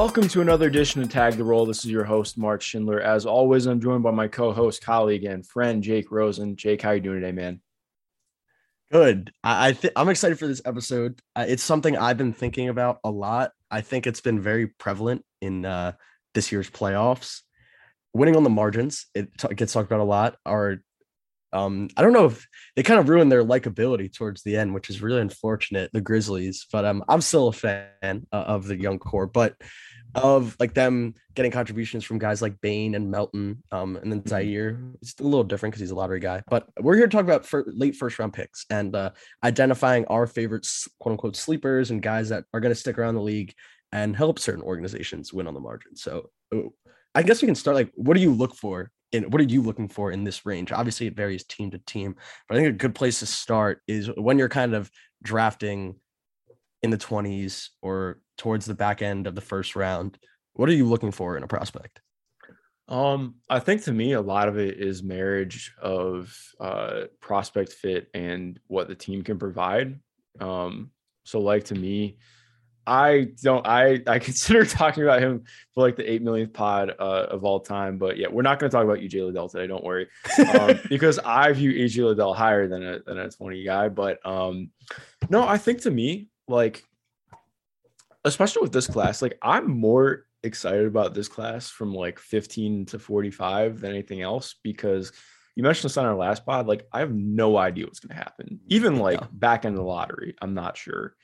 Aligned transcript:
Welcome 0.00 0.28
to 0.28 0.40
another 0.40 0.66
edition 0.66 1.02
of 1.02 1.10
Tag 1.10 1.34
the 1.34 1.44
Roll. 1.44 1.66
This 1.66 1.84
is 1.84 1.90
your 1.90 2.04
host, 2.04 2.38
Mark 2.38 2.62
Schindler. 2.62 3.02
As 3.02 3.26
always, 3.26 3.66
I'm 3.66 3.82
joined 3.82 4.02
by 4.02 4.10
my 4.10 4.28
co-host, 4.28 4.82
colleague, 4.82 5.24
and 5.24 5.46
friend, 5.46 5.82
Jake 5.82 6.10
Rosen. 6.10 6.56
Jake, 6.56 6.80
how 6.80 6.92
you 6.92 7.02
doing 7.02 7.20
today, 7.20 7.32
man? 7.32 7.60
Good. 8.90 9.30
I, 9.44 9.68
I 9.68 9.72
th- 9.72 9.92
I'm 9.94 10.08
excited 10.08 10.38
for 10.38 10.46
this 10.46 10.62
episode. 10.64 11.20
Uh, 11.36 11.44
it's 11.46 11.62
something 11.62 11.98
I've 11.98 12.16
been 12.16 12.32
thinking 12.32 12.70
about 12.70 13.00
a 13.04 13.10
lot. 13.10 13.52
I 13.70 13.82
think 13.82 14.06
it's 14.06 14.22
been 14.22 14.40
very 14.40 14.68
prevalent 14.68 15.22
in 15.42 15.66
uh, 15.66 15.92
this 16.32 16.50
year's 16.50 16.70
playoffs. 16.70 17.42
Winning 18.14 18.36
on 18.36 18.42
the 18.42 18.48
margins, 18.48 19.04
it 19.14 19.36
t- 19.36 19.54
gets 19.54 19.74
talked 19.74 19.92
about 19.92 20.00
a 20.00 20.04
lot. 20.04 20.36
Are 20.46 20.78
um, 21.52 21.88
I 21.96 22.02
don't 22.02 22.12
know 22.12 22.26
if 22.26 22.48
they 22.74 22.82
kind 22.82 23.00
of 23.00 23.08
ruined 23.08 23.30
their 23.30 23.44
likability 23.44 24.12
towards 24.12 24.42
the 24.42 24.56
end, 24.56 24.72
which 24.72 24.88
is 24.88 25.02
really 25.02 25.20
unfortunate. 25.20 25.90
The 25.92 26.00
Grizzlies, 26.00 26.66
but 26.72 26.84
um, 26.84 27.04
I'm 27.08 27.20
still 27.20 27.48
a 27.48 27.52
fan 27.52 28.26
uh, 28.32 28.36
of 28.36 28.66
the 28.66 28.80
young 28.80 28.98
core. 28.98 29.26
But 29.26 29.56
of 30.14 30.56
like 30.58 30.74
them 30.74 31.14
getting 31.34 31.52
contributions 31.52 32.04
from 32.04 32.18
guys 32.18 32.42
like 32.42 32.60
Bane 32.60 32.94
and 32.94 33.10
Melton, 33.10 33.62
um, 33.70 33.96
and 33.96 34.10
then 34.10 34.22
Ziaire. 34.22 34.94
It's 35.00 35.14
a 35.20 35.22
little 35.22 35.44
different 35.44 35.72
because 35.72 35.80
he's 35.80 35.90
a 35.90 35.94
lottery 35.94 36.20
guy. 36.20 36.42
But 36.48 36.68
we're 36.80 36.96
here 36.96 37.06
to 37.06 37.16
talk 37.16 37.24
about 37.24 37.46
for 37.46 37.64
late 37.66 37.96
first 37.96 38.18
round 38.18 38.32
picks 38.32 38.66
and 38.70 38.94
uh, 38.94 39.10
identifying 39.44 40.04
our 40.06 40.26
favorite 40.26 40.68
quote 40.98 41.12
unquote 41.12 41.36
sleepers 41.36 41.90
and 41.90 42.02
guys 42.02 42.28
that 42.30 42.44
are 42.52 42.60
going 42.60 42.74
to 42.74 42.80
stick 42.80 42.98
around 42.98 43.14
the 43.14 43.22
league 43.22 43.54
and 43.92 44.16
help 44.16 44.38
certain 44.38 44.62
organizations 44.62 45.32
win 45.32 45.46
on 45.46 45.54
the 45.54 45.60
margin. 45.60 45.96
So 45.96 46.30
I 47.14 47.22
guess 47.22 47.42
we 47.42 47.46
can 47.46 47.54
start 47.54 47.74
like, 47.74 47.90
what 47.94 48.14
do 48.14 48.20
you 48.20 48.32
look 48.32 48.54
for? 48.54 48.90
In, 49.12 49.24
what 49.30 49.40
are 49.40 49.44
you 49.44 49.62
looking 49.62 49.88
for 49.88 50.12
in 50.12 50.22
this 50.22 50.46
range? 50.46 50.70
Obviously, 50.70 51.08
it 51.08 51.16
varies 51.16 51.44
team 51.44 51.72
to 51.72 51.78
team, 51.78 52.14
but 52.48 52.56
I 52.56 52.60
think 52.60 52.74
a 52.74 52.78
good 52.78 52.94
place 52.94 53.18
to 53.18 53.26
start 53.26 53.80
is 53.88 54.08
when 54.16 54.38
you're 54.38 54.48
kind 54.48 54.74
of 54.74 54.88
drafting 55.22 55.96
in 56.82 56.90
the 56.90 56.98
20s 56.98 57.68
or 57.82 58.20
towards 58.40 58.64
the 58.64 58.74
back 58.74 59.02
end 59.02 59.26
of 59.26 59.34
the 59.34 59.40
first 59.42 59.76
round, 59.76 60.18
what 60.54 60.66
are 60.70 60.72
you 60.72 60.86
looking 60.86 61.10
for 61.10 61.36
in 61.36 61.42
a 61.42 61.46
prospect? 61.46 62.00
Um, 62.88 63.34
I 63.50 63.60
think 63.60 63.84
to 63.84 63.92
me, 63.92 64.14
a 64.14 64.20
lot 64.20 64.48
of 64.48 64.58
it 64.58 64.78
is 64.78 65.02
marriage 65.02 65.74
of 65.80 66.34
uh, 66.58 67.02
prospect 67.20 67.74
fit 67.74 68.08
and 68.14 68.58
what 68.66 68.88
the 68.88 68.94
team 68.94 69.22
can 69.22 69.38
provide. 69.38 70.00
Um, 70.40 70.90
so, 71.24 71.38
like 71.38 71.64
to 71.64 71.74
me, 71.74 72.16
I 72.86 73.28
don't. 73.42 73.64
I 73.66 74.00
I 74.06 74.18
consider 74.30 74.64
talking 74.64 75.02
about 75.02 75.20
him 75.20 75.44
for 75.74 75.82
like 75.82 75.96
the 75.96 76.10
eight 76.10 76.22
millionth 76.22 76.54
pod 76.54 76.94
uh, 76.98 77.26
of 77.28 77.44
all 77.44 77.60
time. 77.60 77.98
But 77.98 78.16
yeah, 78.16 78.28
we're 78.30 78.40
not 78.40 78.58
going 78.58 78.70
to 78.70 78.74
talk 78.74 78.84
about 78.84 79.00
EJ 79.00 79.22
Liddell 79.26 79.50
today. 79.50 79.66
Don't 79.66 79.84
worry, 79.84 80.08
um, 80.58 80.80
because 80.88 81.18
I 81.18 81.52
view 81.52 81.72
EJ 81.72 82.02
Liddell 82.06 82.32
higher 82.32 82.68
than 82.68 82.82
a 82.82 83.00
than 83.00 83.18
a 83.18 83.30
twenty 83.30 83.64
guy. 83.64 83.90
But 83.90 84.24
um, 84.26 84.70
no, 85.28 85.46
I 85.46 85.58
think 85.58 85.82
to 85.82 85.90
me, 85.90 86.28
like 86.48 86.82
especially 88.24 88.62
with 88.62 88.72
this 88.72 88.86
class, 88.86 89.22
like 89.22 89.38
I'm 89.42 89.70
more 89.70 90.26
excited 90.42 90.86
about 90.86 91.14
this 91.14 91.28
class 91.28 91.70
from 91.70 91.94
like 91.94 92.18
15 92.18 92.86
to 92.86 92.98
45 92.98 93.80
than 93.80 93.90
anything 93.90 94.22
else 94.22 94.56
because 94.62 95.12
you 95.56 95.62
mentioned 95.62 95.90
this 95.90 95.96
on 95.96 96.06
our 96.06 96.14
last 96.14 96.46
pod. 96.46 96.66
Like, 96.66 96.86
I 96.92 97.00
have 97.00 97.12
no 97.12 97.56
idea 97.56 97.84
what's 97.84 98.00
going 98.00 98.16
to 98.16 98.22
happen. 98.22 98.60
Even 98.68 98.96
like 98.96 99.20
yeah. 99.20 99.26
back 99.32 99.64
in 99.64 99.74
the 99.74 99.82
lottery, 99.82 100.34
I'm 100.40 100.54
not 100.54 100.76
sure. 100.76 101.14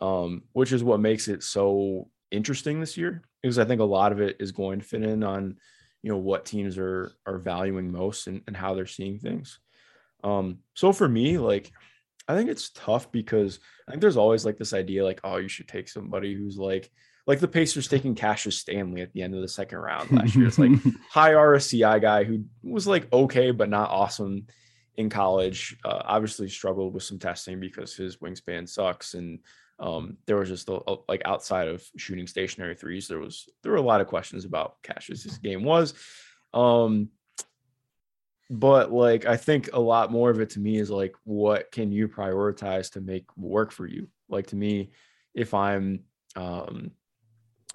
Um, 0.00 0.42
which 0.52 0.72
is 0.72 0.84
what 0.84 1.00
makes 1.00 1.26
it 1.28 1.42
so 1.42 2.10
interesting 2.30 2.80
this 2.80 2.98
year 2.98 3.22
because 3.40 3.58
I 3.58 3.64
think 3.64 3.80
a 3.80 3.84
lot 3.84 4.12
of 4.12 4.20
it 4.20 4.36
is 4.40 4.52
going 4.52 4.80
to 4.80 4.84
fit 4.84 5.02
in 5.02 5.22
on, 5.22 5.56
you 6.02 6.10
know, 6.10 6.18
what 6.18 6.44
teams 6.44 6.76
are 6.76 7.12
are 7.24 7.38
valuing 7.38 7.90
most 7.90 8.26
and, 8.26 8.42
and 8.46 8.56
how 8.56 8.74
they're 8.74 8.86
seeing 8.86 9.18
things. 9.18 9.58
Um, 10.22 10.58
so 10.74 10.92
for 10.92 11.08
me, 11.08 11.38
like 11.38 11.72
I 12.28 12.34
think 12.34 12.50
it's 12.50 12.70
tough 12.70 13.10
because 13.12 13.60
I 13.86 13.92
think 13.92 14.00
there's 14.00 14.16
always 14.16 14.44
like 14.44 14.58
this 14.58 14.72
idea 14.72 15.04
like, 15.04 15.20
oh, 15.24 15.36
you 15.36 15.48
should 15.48 15.68
take 15.68 15.88
somebody 15.88 16.34
who's 16.34 16.58
like 16.58 16.90
like 17.26 17.40
the 17.40 17.48
Pacers 17.48 17.88
taking 17.88 18.14
Cassius 18.14 18.58
Stanley 18.58 19.02
at 19.02 19.12
the 19.12 19.22
end 19.22 19.34
of 19.34 19.40
the 19.40 19.48
second 19.48 19.78
round 19.78 20.12
last 20.12 20.36
year. 20.36 20.46
It's 20.46 20.58
like 20.58 20.70
high 21.10 21.32
RSCI 21.32 22.00
guy 22.00 22.24
who 22.24 22.44
was 22.62 22.86
like 22.86 23.12
okay, 23.12 23.50
but 23.50 23.68
not 23.68 23.90
awesome 23.90 24.46
in 24.96 25.10
college. 25.10 25.76
Uh, 25.84 26.02
obviously 26.04 26.48
struggled 26.48 26.94
with 26.94 27.02
some 27.02 27.18
testing 27.18 27.60
because 27.60 27.94
his 27.94 28.18
wingspan 28.18 28.68
sucks, 28.68 29.14
and 29.14 29.40
um, 29.78 30.16
there 30.26 30.36
was 30.36 30.48
just 30.48 30.68
a, 30.68 30.80
a, 30.86 30.96
like 31.08 31.22
outside 31.24 31.68
of 31.68 31.84
shooting 31.96 32.26
stationary 32.26 32.74
threes, 32.74 33.08
there 33.08 33.18
was 33.18 33.48
there 33.62 33.72
were 33.72 33.78
a 33.78 33.82
lot 33.82 34.00
of 34.00 34.06
questions 34.06 34.44
about 34.44 34.76
Cassius's 34.82 35.38
game 35.38 35.64
was. 35.64 35.94
Um, 36.54 37.10
but 38.50 38.92
like 38.92 39.26
I 39.26 39.36
think 39.36 39.70
a 39.72 39.80
lot 39.80 40.12
more 40.12 40.30
of 40.30 40.40
it 40.40 40.50
to 40.50 40.60
me 40.60 40.76
is 40.78 40.90
like 40.90 41.14
what 41.24 41.70
can 41.72 41.90
you 41.90 42.08
prioritize 42.08 42.92
to 42.92 43.00
make 43.00 43.24
work 43.36 43.72
for 43.72 43.86
you? 43.86 44.08
Like 44.28 44.48
to 44.48 44.56
me, 44.56 44.90
if 45.34 45.54
I'm 45.54 46.04
um 46.36 46.92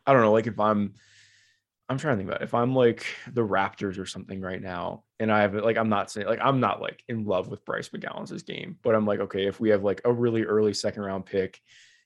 I 0.05 0.13
don't 0.13 0.21
know, 0.21 0.31
like 0.31 0.47
if 0.47 0.59
I'm 0.59 0.93
I'm 1.89 1.97
trying 1.97 2.13
to 2.13 2.17
think 2.19 2.29
about 2.29 2.41
it. 2.41 2.45
if 2.45 2.53
I'm 2.53 2.73
like 2.73 3.05
the 3.33 3.45
Raptors 3.45 3.99
or 3.99 4.05
something 4.05 4.39
right 4.39 4.61
now, 4.61 5.03
and 5.19 5.29
I 5.29 5.41
have 5.41 5.53
like 5.55 5.77
I'm 5.77 5.89
not 5.89 6.09
saying 6.09 6.27
like 6.27 6.39
I'm 6.41 6.61
not 6.61 6.81
like 6.81 7.03
in 7.09 7.25
love 7.25 7.49
with 7.49 7.65
Bryce 7.65 7.89
McGowens' 7.89 8.45
game, 8.45 8.77
but 8.81 8.95
I'm 8.95 9.05
like, 9.05 9.19
okay, 9.19 9.45
if 9.45 9.59
we 9.59 9.69
have 9.69 9.83
like 9.83 10.01
a 10.05 10.13
really 10.13 10.43
early 10.43 10.73
second 10.73 11.03
round 11.03 11.25
pick 11.25 11.59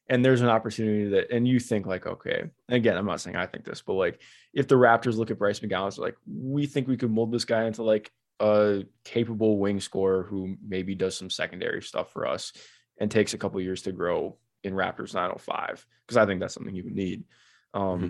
and 0.10 0.24
there's 0.24 0.42
an 0.42 0.50
opportunity 0.50 1.10
that 1.10 1.32
and 1.32 1.48
you 1.48 1.60
think 1.60 1.86
like, 1.86 2.08
okay, 2.08 2.50
again, 2.70 2.98
I'm 2.98 3.06
not 3.06 3.22
saying 3.22 3.36
I 3.36 3.46
think 3.46 3.64
this, 3.64 3.82
but 3.82 3.94
like 3.94 4.22
if 4.54 4.68
the 4.68 4.76
Raptors 4.76 5.18
look 5.18 5.30
at 5.30 5.38
Bryce 5.38 5.60
McGowens, 5.60 6.00
like 6.00 6.16
we 6.28 6.66
think 6.66 6.88
we 6.88 6.98
could 6.98 7.12
mold 7.12 7.32
this 7.32 7.46
guy 7.46 7.66
into 7.66 7.84
like 7.84 8.12
a 8.40 8.84
capable 9.04 9.58
wing 9.58 9.80
scorer 9.80 10.24
who 10.24 10.58
maybe 10.66 10.96
does 10.96 11.18
some 11.18 11.30
secondary 11.30 11.82
stuff 11.82 12.12
for 12.12 12.28
us 12.28 12.54
and 12.98 13.10
takes 13.10 13.34
a 13.34 13.38
couple 13.38 13.60
years 13.62 13.84
to 13.84 13.92
grow 13.92 14.38
in 14.64 14.74
Raptors 14.74 15.14
905 15.14 15.86
because 16.06 16.18
I 16.18 16.26
think 16.26 16.40
that's 16.40 16.54
something 16.54 16.76
you 16.76 16.84
would 16.84 16.96
need. 16.96 17.24
Um, 17.74 18.00
mm-hmm. 18.00 18.08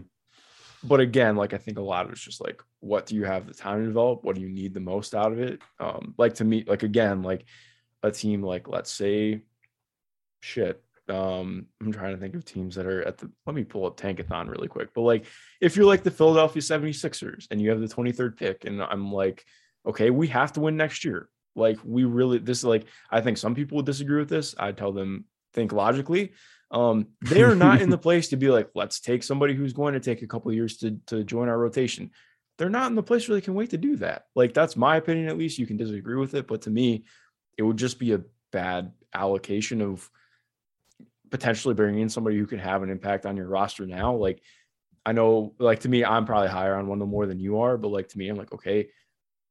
But 0.88 1.00
again, 1.00 1.36
like 1.36 1.54
I 1.54 1.58
think 1.58 1.80
a 1.80 1.84
lot 1.84 2.06
of 2.06 2.12
it's 2.12 2.22
just 2.22 2.44
like, 2.44 2.62
what 2.80 3.06
do 3.08 3.16
you 3.16 3.26
have 3.26 3.48
the 3.48 3.54
time 3.54 3.80
to 3.80 3.88
develop? 3.88 4.24
What 4.24 4.36
do 4.36 4.42
you 4.42 4.50
need 4.50 4.74
the 4.74 4.80
most 4.80 5.16
out 5.16 5.32
of 5.32 5.40
it? 5.40 5.62
Um, 5.80 6.14
like 6.18 6.36
to 6.36 6.44
me, 6.44 6.64
like 6.68 6.84
again, 6.84 7.24
like 7.24 7.46
a 8.04 8.12
team 8.12 8.44
like 8.44 8.68
let's 8.68 8.92
say, 8.92 9.42
shit. 10.42 10.82
Um, 11.08 11.68
I'm 11.82 11.92
trying 11.92 12.16
to 12.16 12.20
think 12.20 12.36
of 12.36 12.46
teams 12.46 12.76
that 12.76 12.86
are 12.86 13.02
at 13.02 13.18
the. 13.18 13.32
Let 13.46 13.56
me 13.56 13.64
pull 13.64 13.86
up 13.86 13.98
Tankathon 13.98 14.50
really 14.50 14.68
quick. 14.68 14.90
But 14.94 15.02
like, 15.02 15.26
if 15.62 15.76
you're 15.76 15.86
like 15.86 16.04
the 16.04 16.12
Philadelphia 16.12 16.62
76ers 16.62 17.48
and 17.50 17.62
you 17.62 17.70
have 17.70 17.80
the 17.80 17.88
23rd 17.88 18.38
pick, 18.38 18.66
and 18.66 18.82
I'm 18.82 19.12
like, 19.12 19.46
okay, 19.86 20.10
we 20.10 20.28
have 20.28 20.54
to 20.54 20.62
win 20.62 20.78
next 20.78 21.06
year. 21.06 21.30
Like 21.56 21.78
we 21.84 22.04
really 22.04 22.38
this 22.40 22.60
is 22.60 22.66
like 22.66 22.86
I 23.10 23.22
think 23.22 23.38
some 23.38 23.56
people 23.56 23.78
would 23.78 23.86
disagree 23.86 24.20
with 24.20 24.30
this. 24.30 24.56
I 24.58 24.72
tell 24.72 24.92
them 24.92 25.26
think 25.54 25.72
logically. 25.72 26.34
Um, 26.72 27.08
they 27.22 27.44
are 27.44 27.56
not 27.56 27.82
in 27.82 27.90
the 27.90 27.98
place 28.08 28.30
to 28.30 28.38
be 28.38 28.50
like, 28.50 28.70
let's 28.76 29.00
take 29.00 29.24
somebody 29.24 29.54
who's 29.54 29.74
going 29.74 29.94
to 29.94 30.00
take 30.00 30.22
a 30.22 30.28
couple 30.28 30.52
years 30.52 30.78
to 30.78 31.00
to 31.08 31.24
join 31.24 31.48
our 31.48 31.58
rotation. 31.58 32.12
They're 32.58 32.70
not 32.70 32.88
in 32.88 32.96
the 32.96 33.04
place 33.04 33.28
where 33.28 33.36
they 33.36 33.46
can 33.46 33.54
wait 33.54 33.72
to 33.72 33.78
do 33.78 33.98
that. 33.98 34.26
Like 34.36 34.54
that's 34.54 34.76
my 34.76 34.98
opinion, 34.98 35.28
at 35.28 35.38
least. 35.38 35.58
You 35.58 35.68
can 35.68 35.78
disagree 35.78 36.16
with 36.16 36.36
it, 36.36 36.48
but 36.48 36.64
to 36.64 36.70
me, 36.70 37.06
it 37.58 37.64
would 37.64 37.78
just 37.78 38.00
be 38.00 38.14
a 38.14 38.22
bad 38.52 38.92
allocation 39.14 39.82
of 39.82 40.10
potentially 41.32 41.74
bringing 41.74 42.02
in 42.02 42.10
somebody 42.10 42.38
who 42.38 42.46
can 42.46 42.60
have 42.60 42.84
an 42.84 42.90
impact 42.90 43.26
on 43.26 43.38
your 43.38 43.48
roster 43.48 43.86
now. 43.86 44.16
Like 44.16 44.42
I 45.06 45.12
know, 45.12 45.54
like 45.60 45.82
to 45.82 45.90
me, 45.90 46.04
I'm 46.04 46.26
probably 46.26 46.50
higher 46.50 46.76
on 46.76 46.88
Wendell 46.88 47.08
Moore 47.08 47.28
than 47.28 47.40
you 47.40 47.60
are, 47.60 47.78
but 47.78 47.90
like 47.90 48.10
to 48.10 48.18
me, 48.18 48.28
I'm 48.28 48.38
like, 48.38 48.54
okay, 48.54 48.88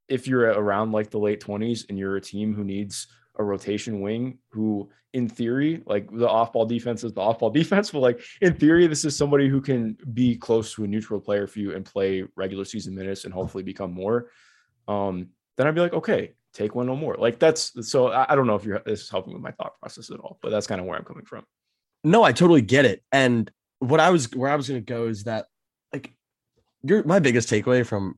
if 0.08 0.26
you're 0.26 0.52
around 0.52 0.92
like 0.92 1.10
the 1.10 1.18
late 1.18 1.40
20s 1.40 1.88
and 1.88 1.98
you're 1.98 2.16
a 2.16 2.20
team 2.20 2.54
who 2.54 2.64
needs 2.64 3.06
a 3.36 3.44
rotation 3.44 4.00
wing 4.00 4.38
who 4.50 4.88
in 5.12 5.28
theory 5.28 5.82
like 5.86 6.08
the 6.12 6.28
off-ball 6.28 6.66
defense 6.66 7.02
is 7.02 7.12
the 7.12 7.20
off-ball 7.20 7.50
defense 7.60 7.90
but 7.90 8.00
like 8.00 8.20
in 8.40 8.54
theory 8.54 8.86
this 8.86 9.04
is 9.04 9.16
somebody 9.16 9.48
who 9.48 9.60
can 9.60 9.96
be 10.12 10.36
close 10.36 10.74
to 10.74 10.84
a 10.84 10.86
neutral 10.86 11.20
player 11.20 11.46
for 11.46 11.58
you 11.58 11.74
and 11.74 11.84
play 11.84 12.24
regular 12.36 12.64
season 12.64 12.94
minutes 12.94 13.24
and 13.24 13.34
hopefully 13.34 13.64
become 13.64 13.92
more 13.92 14.30
um 14.88 15.28
then 15.56 15.66
i'd 15.66 15.74
be 15.74 15.80
like 15.80 15.94
okay 15.94 16.32
take 16.54 16.74
Wendell 16.74 16.96
Moore. 16.96 17.16
Like 17.18 17.38
that's 17.38 17.72
so 17.88 18.12
i, 18.12 18.34
don't 18.34 18.46
know 18.46 18.54
if 18.54 18.64
you're 18.64 18.80
this 18.86 19.02
is 19.02 19.10
helping 19.10 19.34
with 19.34 19.42
my 19.42 19.50
thought 19.50 19.78
process 19.80 20.10
at 20.10 20.20
all 20.20 20.38
but 20.40 20.50
that's 20.50 20.66
kind 20.66 20.80
of 20.80 20.86
where 20.86 20.96
i'm 20.96 21.04
coming 21.04 21.24
from. 21.24 21.44
No 22.04 22.22
i 22.22 22.32
totally 22.32 22.62
get 22.62 22.84
it. 22.84 23.02
And 23.12 23.50
what 23.80 24.00
i 24.00 24.10
was 24.10 24.32
where 24.34 24.50
i 24.50 24.56
was 24.56 24.68
going 24.68 24.80
to 24.80 24.84
go 24.84 25.08
is 25.08 25.24
that 25.24 25.46
like 25.92 26.12
your 26.82 27.02
my 27.04 27.18
biggest 27.18 27.48
takeaway 27.48 27.84
from 27.84 28.16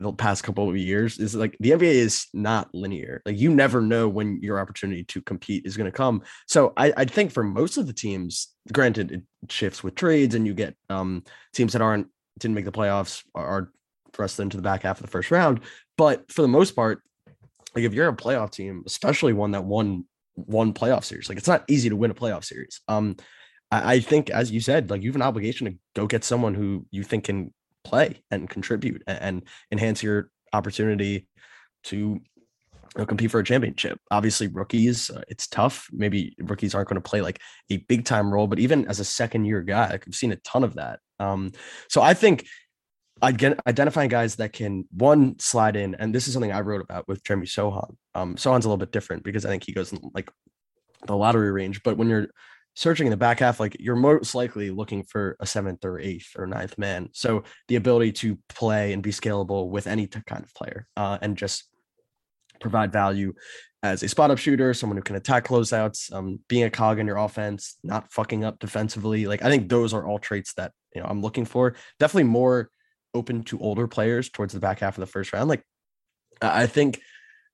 the 0.00 0.12
past 0.12 0.44
couple 0.44 0.68
of 0.68 0.76
years 0.76 1.18
is 1.18 1.34
like 1.34 1.56
the 1.58 1.70
NBA 1.70 1.82
is 1.82 2.26
not 2.32 2.72
linear. 2.72 3.20
Like 3.26 3.38
you 3.38 3.52
never 3.52 3.80
know 3.80 4.08
when 4.08 4.40
your 4.40 4.60
opportunity 4.60 5.04
to 5.04 5.20
compete 5.20 5.66
is 5.66 5.76
going 5.76 5.90
to 5.90 5.96
come. 5.96 6.22
So 6.46 6.72
I, 6.76 6.92
I 6.96 7.04
think 7.04 7.32
for 7.32 7.42
most 7.42 7.76
of 7.76 7.86
the 7.86 7.92
teams, 7.92 8.48
granted 8.72 9.10
it 9.10 9.22
shifts 9.48 9.82
with 9.82 9.94
trades 9.94 10.34
and 10.34 10.46
you 10.46 10.54
get 10.54 10.76
um 10.88 11.24
teams 11.52 11.72
that 11.72 11.82
aren't 11.82 12.08
didn't 12.38 12.54
make 12.54 12.64
the 12.64 12.72
playoffs 12.72 13.24
are 13.34 13.72
thrust 14.12 14.38
into 14.40 14.56
the 14.56 14.62
back 14.62 14.82
half 14.82 14.98
of 14.98 15.02
the 15.02 15.10
first 15.10 15.30
round. 15.30 15.60
But 15.96 16.30
for 16.30 16.42
the 16.42 16.48
most 16.48 16.76
part, 16.76 17.02
like 17.74 17.84
if 17.84 17.92
you're 17.92 18.08
a 18.08 18.16
playoff 18.16 18.50
team, 18.50 18.84
especially 18.86 19.32
one 19.32 19.52
that 19.52 19.64
won 19.64 20.04
one 20.34 20.72
playoff 20.72 21.04
series, 21.04 21.28
like 21.28 21.38
it's 21.38 21.48
not 21.48 21.64
easy 21.68 21.88
to 21.88 21.96
win 21.96 22.12
a 22.12 22.14
playoff 22.14 22.44
series. 22.44 22.80
Um, 22.86 23.16
I, 23.70 23.94
I 23.94 24.00
think 24.00 24.30
as 24.30 24.52
you 24.52 24.60
said, 24.60 24.90
like 24.90 25.02
you 25.02 25.10
have 25.10 25.16
an 25.16 25.22
obligation 25.22 25.66
to 25.66 25.78
go 25.96 26.06
get 26.06 26.24
someone 26.24 26.54
who 26.54 26.86
you 26.92 27.02
think 27.02 27.24
can 27.24 27.52
play 27.84 28.22
and 28.30 28.48
contribute 28.48 29.02
and 29.06 29.42
enhance 29.70 30.02
your 30.02 30.30
opportunity 30.52 31.26
to 31.84 31.96
you 31.96 32.20
know, 32.96 33.06
compete 33.06 33.30
for 33.30 33.40
a 33.40 33.44
championship. 33.44 34.00
Obviously, 34.10 34.48
rookies, 34.48 35.10
uh, 35.10 35.22
it's 35.28 35.46
tough. 35.46 35.88
Maybe 35.92 36.34
rookies 36.38 36.74
aren't 36.74 36.88
going 36.88 37.00
to 37.00 37.08
play 37.08 37.20
like 37.20 37.40
a 37.70 37.78
big 37.88 38.04
time 38.04 38.32
role, 38.32 38.46
but 38.46 38.58
even 38.58 38.88
as 38.88 39.00
a 39.00 39.04
second 39.04 39.44
year 39.44 39.62
guy, 39.62 39.90
like, 39.90 40.04
I've 40.06 40.14
seen 40.14 40.32
a 40.32 40.36
ton 40.36 40.64
of 40.64 40.74
that. 40.74 41.00
Um, 41.20 41.52
so 41.88 42.00
I 42.02 42.14
think 42.14 42.46
get 43.36 43.58
identifying 43.66 44.08
guys 44.08 44.36
that 44.36 44.52
can 44.52 44.86
one 44.92 45.38
slide 45.38 45.76
in, 45.76 45.94
and 45.96 46.14
this 46.14 46.28
is 46.28 46.32
something 46.32 46.52
I 46.52 46.60
wrote 46.60 46.80
about 46.80 47.08
with 47.08 47.22
Jeremy 47.24 47.46
Sochan. 47.46 47.96
Um, 48.14 48.36
Sochan's 48.36 48.64
a 48.64 48.68
little 48.68 48.78
bit 48.78 48.92
different 48.92 49.24
because 49.24 49.44
I 49.44 49.48
think 49.48 49.64
he 49.64 49.72
goes 49.72 49.92
in 49.92 49.98
like 50.14 50.30
the 51.06 51.16
lottery 51.16 51.50
range, 51.50 51.82
but 51.82 51.96
when 51.96 52.08
you're 52.08 52.28
searching 52.78 53.08
in 53.08 53.10
the 53.10 53.16
back 53.16 53.40
half, 53.40 53.58
like 53.58 53.76
you're 53.80 53.96
most 53.96 54.36
likely 54.36 54.70
looking 54.70 55.02
for 55.02 55.36
a 55.40 55.46
seventh 55.46 55.84
or 55.84 55.98
eighth 55.98 56.36
or 56.38 56.46
ninth 56.46 56.78
man. 56.78 57.08
So 57.12 57.42
the 57.66 57.74
ability 57.74 58.12
to 58.12 58.38
play 58.48 58.92
and 58.92 59.02
be 59.02 59.10
scalable 59.10 59.68
with 59.68 59.88
any 59.88 60.06
kind 60.06 60.44
of 60.44 60.54
player 60.54 60.86
uh, 60.96 61.18
and 61.20 61.36
just 61.36 61.64
provide 62.60 62.92
value 62.92 63.34
as 63.82 64.04
a 64.04 64.08
spot 64.08 64.30
up 64.30 64.38
shooter, 64.38 64.72
someone 64.74 64.96
who 64.96 65.02
can 65.02 65.16
attack 65.16 65.48
closeouts, 65.48 66.12
um, 66.12 66.38
being 66.46 66.62
a 66.62 66.70
cog 66.70 67.00
in 67.00 67.06
your 67.08 67.16
offense, 67.16 67.78
not 67.82 68.12
fucking 68.12 68.44
up 68.44 68.60
defensively. 68.60 69.26
Like 69.26 69.42
I 69.42 69.50
think 69.50 69.68
those 69.68 69.92
are 69.92 70.06
all 70.06 70.20
traits 70.20 70.54
that 70.54 70.70
you 70.94 71.02
know 71.02 71.08
I'm 71.08 71.20
looking 71.20 71.44
for. 71.46 71.74
Definitely 71.98 72.30
more 72.30 72.70
open 73.12 73.42
to 73.42 73.58
older 73.58 73.88
players 73.88 74.30
towards 74.30 74.54
the 74.54 74.60
back 74.60 74.78
half 74.78 74.96
of 74.96 75.00
the 75.00 75.06
first 75.06 75.32
round. 75.32 75.48
Like 75.48 75.64
I 76.40 76.68
think 76.68 77.00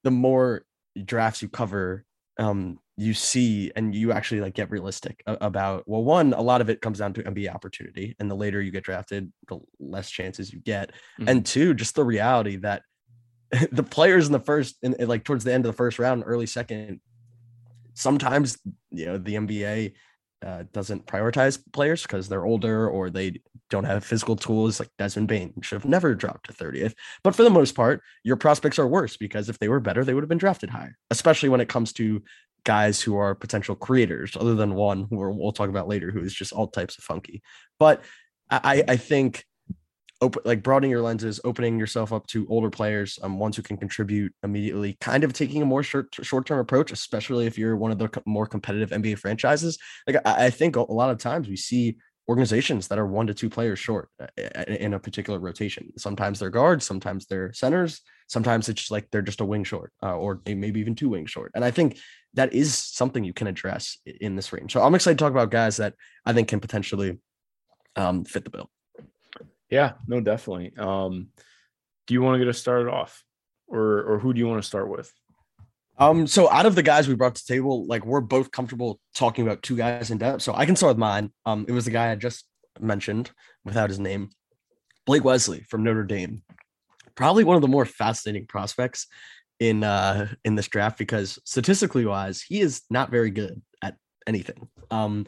the 0.03 0.11
more 0.11 0.67
drafts 1.03 1.41
you 1.41 1.49
cover, 1.49 2.05
um, 2.39 2.79
you 2.97 3.13
see 3.13 3.73
and 3.75 3.95
you 3.95 4.13
actually 4.13 4.41
like 4.41 4.55
get 4.55 4.71
realistic 4.71 5.23
about 5.27 5.83
well 5.87 6.05
one 6.05 6.33
a 6.33 6.41
lot 6.41 6.61
of 6.61 6.71
it 6.71 6.81
comes 6.81 6.99
down 6.99 7.13
to 7.13 7.23
nba 7.25 7.53
opportunity 7.53 8.15
and 8.21 8.31
the 8.31 8.35
later 8.35 8.61
you 8.61 8.71
get 8.71 8.85
drafted 8.85 9.33
the 9.49 9.59
less 9.81 10.09
chances 10.09 10.53
you 10.53 10.61
get 10.61 10.91
mm-hmm. 11.19 11.29
and 11.29 11.45
two 11.45 11.75
just 11.75 11.97
the 11.97 12.05
reality 12.05 12.57
that 12.57 12.83
the 13.73 13.83
players 13.83 14.27
in 14.27 14.33
the 14.33 14.39
first 14.39 14.77
and 14.83 14.97
like 15.09 15.25
towards 15.25 15.45
the 15.45 15.53
end 15.53 15.67
of 15.67 15.73
the 15.73 15.77
first 15.77 15.99
round 15.99 16.23
early 16.27 16.47
second 16.47 17.01
sometimes 17.95 18.59
you 18.91 19.07
know 19.07 19.19
the 19.19 19.35
nba 19.35 19.93
uh, 20.45 20.65
doesn't 20.73 21.07
prioritize 21.07 21.59
players 21.73 22.03
because 22.03 22.29
they're 22.29 22.45
older 22.45 22.89
or 22.89 23.09
they 23.09 23.41
don't 23.71 23.85
have 23.85 24.05
physical 24.05 24.37
tools 24.37 24.79
like 24.79 24.91
Desmond 24.99 25.27
Bane 25.27 25.55
should 25.63 25.77
have 25.77 25.89
never 25.89 26.15
dropped 26.15 26.47
to 26.47 26.53
30th. 26.53 26.93
But 27.23 27.35
for 27.35 27.45
the 27.45 27.51
most 27.51 27.75
part, 27.75 28.03
your 28.25 28.37
prospects 28.37 28.79
are 28.79 28.87
worse 28.87 29.17
because 29.17 29.49
if 29.49 29.59
they 29.59 29.69
were 29.69 29.81
better, 29.81 30.05
they 30.05 30.13
would 30.13 30.23
have 30.23 30.29
been 30.29 30.37
drafted 30.37 30.69
higher, 30.69 30.99
especially 31.11 31.49
when 31.49 31.63
it 31.63 31.71
comes 31.71 31.95
to 31.95 32.23
guys 32.65 33.01
who 33.01 33.17
are 33.17 33.35
potential 33.35 33.75
creators, 33.75 34.37
other 34.37 34.55
than 34.55 34.75
one 34.75 35.07
who 35.11 35.17
we'll 35.17 35.53
talk 35.53 35.69
about 35.69 35.89
later, 35.89 36.11
who 36.11 36.21
is 36.21 36.35
just 36.35 36.53
all 36.53 36.67
types 36.67 36.99
of 36.99 37.05
funky. 37.05 37.43
But 37.79 38.03
I, 38.51 38.85
I 38.87 38.97
think 38.97 39.45
open 40.21 40.43
like 40.45 40.63
broadening 40.63 40.91
your 40.91 41.03
lenses, 41.03 41.41
opening 41.45 41.79
yourself 41.79 42.13
up 42.13 42.27
to 42.29 42.47
older 42.49 42.71
players, 42.71 43.19
um, 43.23 43.39
ones 43.39 43.57
who 43.57 43.63
can 43.63 43.77
contribute 43.77 44.33
immediately, 44.43 44.97
kind 45.01 45.25
of 45.25 45.33
taking 45.33 45.63
a 45.63 45.67
more 45.67 45.83
short 45.83 46.15
short 46.23 46.47
term 46.47 46.59
approach, 46.59 46.93
especially 46.93 47.47
if 47.47 47.59
you're 47.59 47.77
one 47.77 47.91
of 47.91 47.99
the 47.99 48.23
more 48.27 48.47
competitive 48.47 48.91
NBA 48.91 49.19
franchises. 49.19 49.79
Like 50.07 50.17
I, 50.25 50.47
I 50.47 50.51
think 50.51 50.77
a 50.77 50.81
lot 50.81 51.11
of 51.11 51.19
times 51.19 51.49
we 51.49 51.57
see 51.57 51.97
organizations 52.29 52.89
that 52.89 52.99
are 52.99 53.07
one 53.07 53.27
to 53.27 53.35
two 53.35 53.51
players 53.51 53.79
short 53.79 54.09
uh, 54.19 54.27
in 54.67 54.95
a 54.95 54.99
particular 54.99 55.39
rotation. 55.39 55.93
Sometimes 55.99 56.39
they're 56.39 56.51
guards, 56.51 56.87
sometimes 56.87 57.27
they're 57.27 57.53
centers, 57.53 58.01
sometimes 58.29 58.69
it's 58.69 58.81
just 58.81 58.91
like 58.91 59.11
they're 59.11 59.23
just 59.23 59.43
a 59.43 59.45
wing 59.45 59.65
short, 59.65 59.93
uh, 60.03 60.17
or 60.17 60.41
maybe 60.47 60.81
even 60.81 60.95
two 60.95 61.11
wing 61.11 61.27
short. 61.27 61.53
And 61.55 61.65
I 61.65 61.71
think 61.71 61.99
that 62.35 62.53
is 62.53 62.77
something 62.77 63.25
you 63.25 63.33
can 63.33 63.47
address 63.47 63.97
in 64.05 64.37
this 64.37 64.53
range. 64.53 64.73
So 64.73 64.83
I'm 64.83 64.95
excited 64.95 65.19
to 65.19 65.25
talk 65.25 65.33
about 65.33 65.51
guys 65.51 65.79
that 65.79 65.95
I 66.27 66.33
think 66.33 66.49
can 66.49 66.61
potentially 66.61 67.19
um, 67.97 68.25
fit 68.25 68.45
the 68.45 68.51
bill. 68.51 68.71
Yeah, 69.71 69.93
no, 70.07 70.21
definitely. 70.21 70.73
Um, 70.77 71.29
do 72.07 72.15
you 72.15 72.23
want 72.23 72.35
to 72.35 72.39
get 72.39 72.49
us 72.49 72.59
started 72.59 72.91
off, 72.91 73.25
or 73.67 74.03
or 74.03 74.19
who 74.19 74.33
do 74.33 74.39
you 74.39 74.47
want 74.47 74.63
to 74.63 74.67
start 74.67 74.89
with? 74.89 75.13
Um, 75.97 76.27
so 76.27 76.51
out 76.51 76.67
of 76.67 76.75
the 76.75 76.83
guys 76.83 77.07
we 77.07 77.15
brought 77.15 77.37
to 77.37 77.43
the 77.47 77.55
table, 77.55 77.87
like 77.87 78.05
we're 78.05 78.21
both 78.21 78.51
comfortable 78.51 79.01
talking 79.15 79.47
about 79.47 79.63
two 79.63 79.77
guys 79.77 80.11
in 80.11 80.19
depth. 80.19 80.43
So 80.43 80.53
I 80.55 80.67
can 80.67 80.77
start 80.77 80.91
with 80.91 80.99
mine. 80.99 81.33
Um, 81.47 81.65
it 81.69 81.73
was 81.73 81.85
the 81.85 81.93
guy 81.93 82.11
I 82.11 82.17
just 82.17 82.45
mentioned 82.81 83.31
without 83.65 83.91
his 83.91 84.01
name, 84.01 84.31
Blake 85.07 85.25
Wesley 85.25 85.65
from 85.69 85.85
Notre 85.85 86.05
Dame. 86.05 86.43
Probably 87.15 87.45
one 87.45 87.55
of 87.55 87.63
the 87.63 87.69
more 87.69 87.85
fascinating 87.85 88.47
prospects 88.47 89.07
in 89.61 89.85
uh 89.85 90.29
in 90.45 90.55
this 90.55 90.69
draft 90.69 90.99
because 90.99 91.39
statistically 91.45 92.05
wise, 92.05 92.43
he 92.43 92.61
is 92.61 92.83
not 92.91 93.11
very 93.11 93.31
good 93.31 93.63
at 93.83 93.97
anything. 94.27 94.69
Um, 94.91 95.27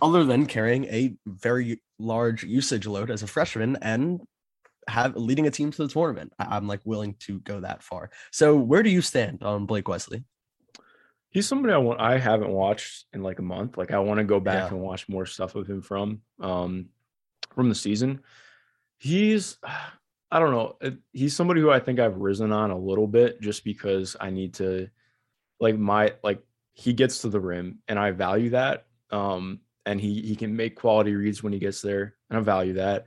other 0.00 0.24
than 0.24 0.46
carrying 0.46 0.84
a 0.86 1.14
very 1.26 1.80
large 1.98 2.42
usage 2.42 2.86
load 2.86 3.10
as 3.10 3.22
a 3.22 3.26
freshman 3.26 3.76
and 3.82 4.20
have 4.88 5.16
leading 5.16 5.46
a 5.46 5.50
team 5.50 5.70
to 5.70 5.86
the 5.86 5.92
tournament. 5.92 6.32
I, 6.38 6.56
am 6.56 6.66
like 6.66 6.80
willing 6.84 7.14
to 7.20 7.38
go 7.40 7.60
that 7.60 7.82
far. 7.82 8.10
So 8.30 8.56
where 8.56 8.82
do 8.82 8.90
you 8.90 9.00
stand 9.00 9.42
on 9.42 9.66
Blake 9.66 9.88
Wesley? 9.88 10.24
He's 11.30 11.48
somebody 11.48 11.72
I 11.72 11.78
want 11.78 12.00
I 12.00 12.18
haven't 12.18 12.50
watched 12.50 13.06
in 13.12 13.22
like 13.22 13.38
a 13.38 13.42
month. 13.42 13.78
Like 13.78 13.92
I 13.92 14.00
want 14.00 14.18
to 14.18 14.24
go 14.24 14.40
back 14.40 14.70
yeah. 14.70 14.76
and 14.76 14.80
watch 14.80 15.08
more 15.08 15.24
stuff 15.24 15.54
of 15.54 15.66
him 15.66 15.80
from 15.82 16.20
um 16.40 16.88
from 17.54 17.68
the 17.68 17.74
season. 17.74 18.20
He's 18.98 19.56
I 20.32 20.38
don't 20.38 20.50
know. 20.50 20.76
He's 21.12 21.36
somebody 21.36 21.60
who 21.60 21.70
I 21.70 21.78
think 21.78 22.00
I've 22.00 22.16
risen 22.16 22.52
on 22.52 22.70
a 22.70 22.78
little 22.78 23.06
bit 23.06 23.42
just 23.42 23.64
because 23.64 24.16
I 24.18 24.30
need 24.30 24.54
to 24.54 24.88
like 25.60 25.76
my 25.76 26.14
like 26.24 26.42
he 26.72 26.94
gets 26.94 27.20
to 27.20 27.28
the 27.28 27.38
rim 27.38 27.80
and 27.86 27.98
I 27.98 28.12
value 28.12 28.50
that. 28.50 28.86
Um 29.10 29.60
and 29.84 30.00
he 30.00 30.22
he 30.22 30.34
can 30.34 30.56
make 30.56 30.74
quality 30.74 31.14
reads 31.14 31.42
when 31.42 31.52
he 31.52 31.58
gets 31.58 31.82
there 31.82 32.14
and 32.30 32.38
I 32.38 32.40
value 32.40 32.72
that. 32.74 33.04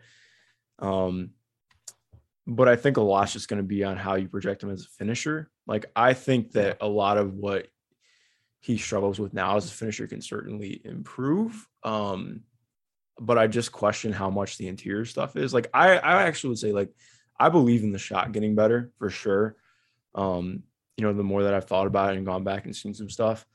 Um 0.78 1.32
but 2.46 2.68
I 2.68 2.76
think 2.76 2.98
a 2.98 3.02
lot's 3.02 3.34
just 3.34 3.48
going 3.48 3.58
to 3.58 3.64
be 3.64 3.84
on 3.84 3.98
how 3.98 4.14
you 4.14 4.28
project 4.28 4.62
him 4.62 4.70
as 4.70 4.86
a 4.86 4.90
finisher. 4.90 5.50
Like 5.66 5.88
I 5.96 6.14
think 6.14 6.52
that 6.52 6.78
a 6.80 6.88
lot 6.88 7.18
of 7.18 7.34
what 7.34 7.70
he 8.60 8.78
struggles 8.78 9.18
with 9.18 9.34
now 9.34 9.58
as 9.58 9.66
a 9.66 9.74
finisher 9.74 10.06
can 10.06 10.22
certainly 10.22 10.80
improve. 10.86 11.68
Um, 11.82 12.42
but 13.20 13.40
I 13.40 13.48
just 13.48 13.72
question 13.72 14.12
how 14.12 14.30
much 14.30 14.60
the 14.60 14.68
interior 14.68 15.06
stuff 15.06 15.36
is. 15.36 15.56
Like 15.56 15.72
I, 15.74 15.98
I 15.98 16.24
actually 16.24 16.50
would 16.50 16.60
say 16.60 16.72
like 16.72 16.94
I 17.40 17.50
believe 17.50 17.84
in 17.84 17.92
the 17.92 18.00
shot 18.00 18.32
getting 18.32 18.56
better 18.56 18.92
for 18.98 19.10
sure. 19.10 19.56
Um, 20.14 20.64
you 20.98 21.04
know, 21.04 21.14
the 21.14 21.24
more 21.24 21.44
that 21.44 21.54
I've 21.54 21.66
thought 21.66 21.88
about 21.88 22.14
it 22.14 22.18
and 22.18 22.26
gone 22.26 22.44
back 22.44 22.66
and 22.66 22.76
seen 22.76 22.94
some 22.94 23.10
stuff. 23.10 23.46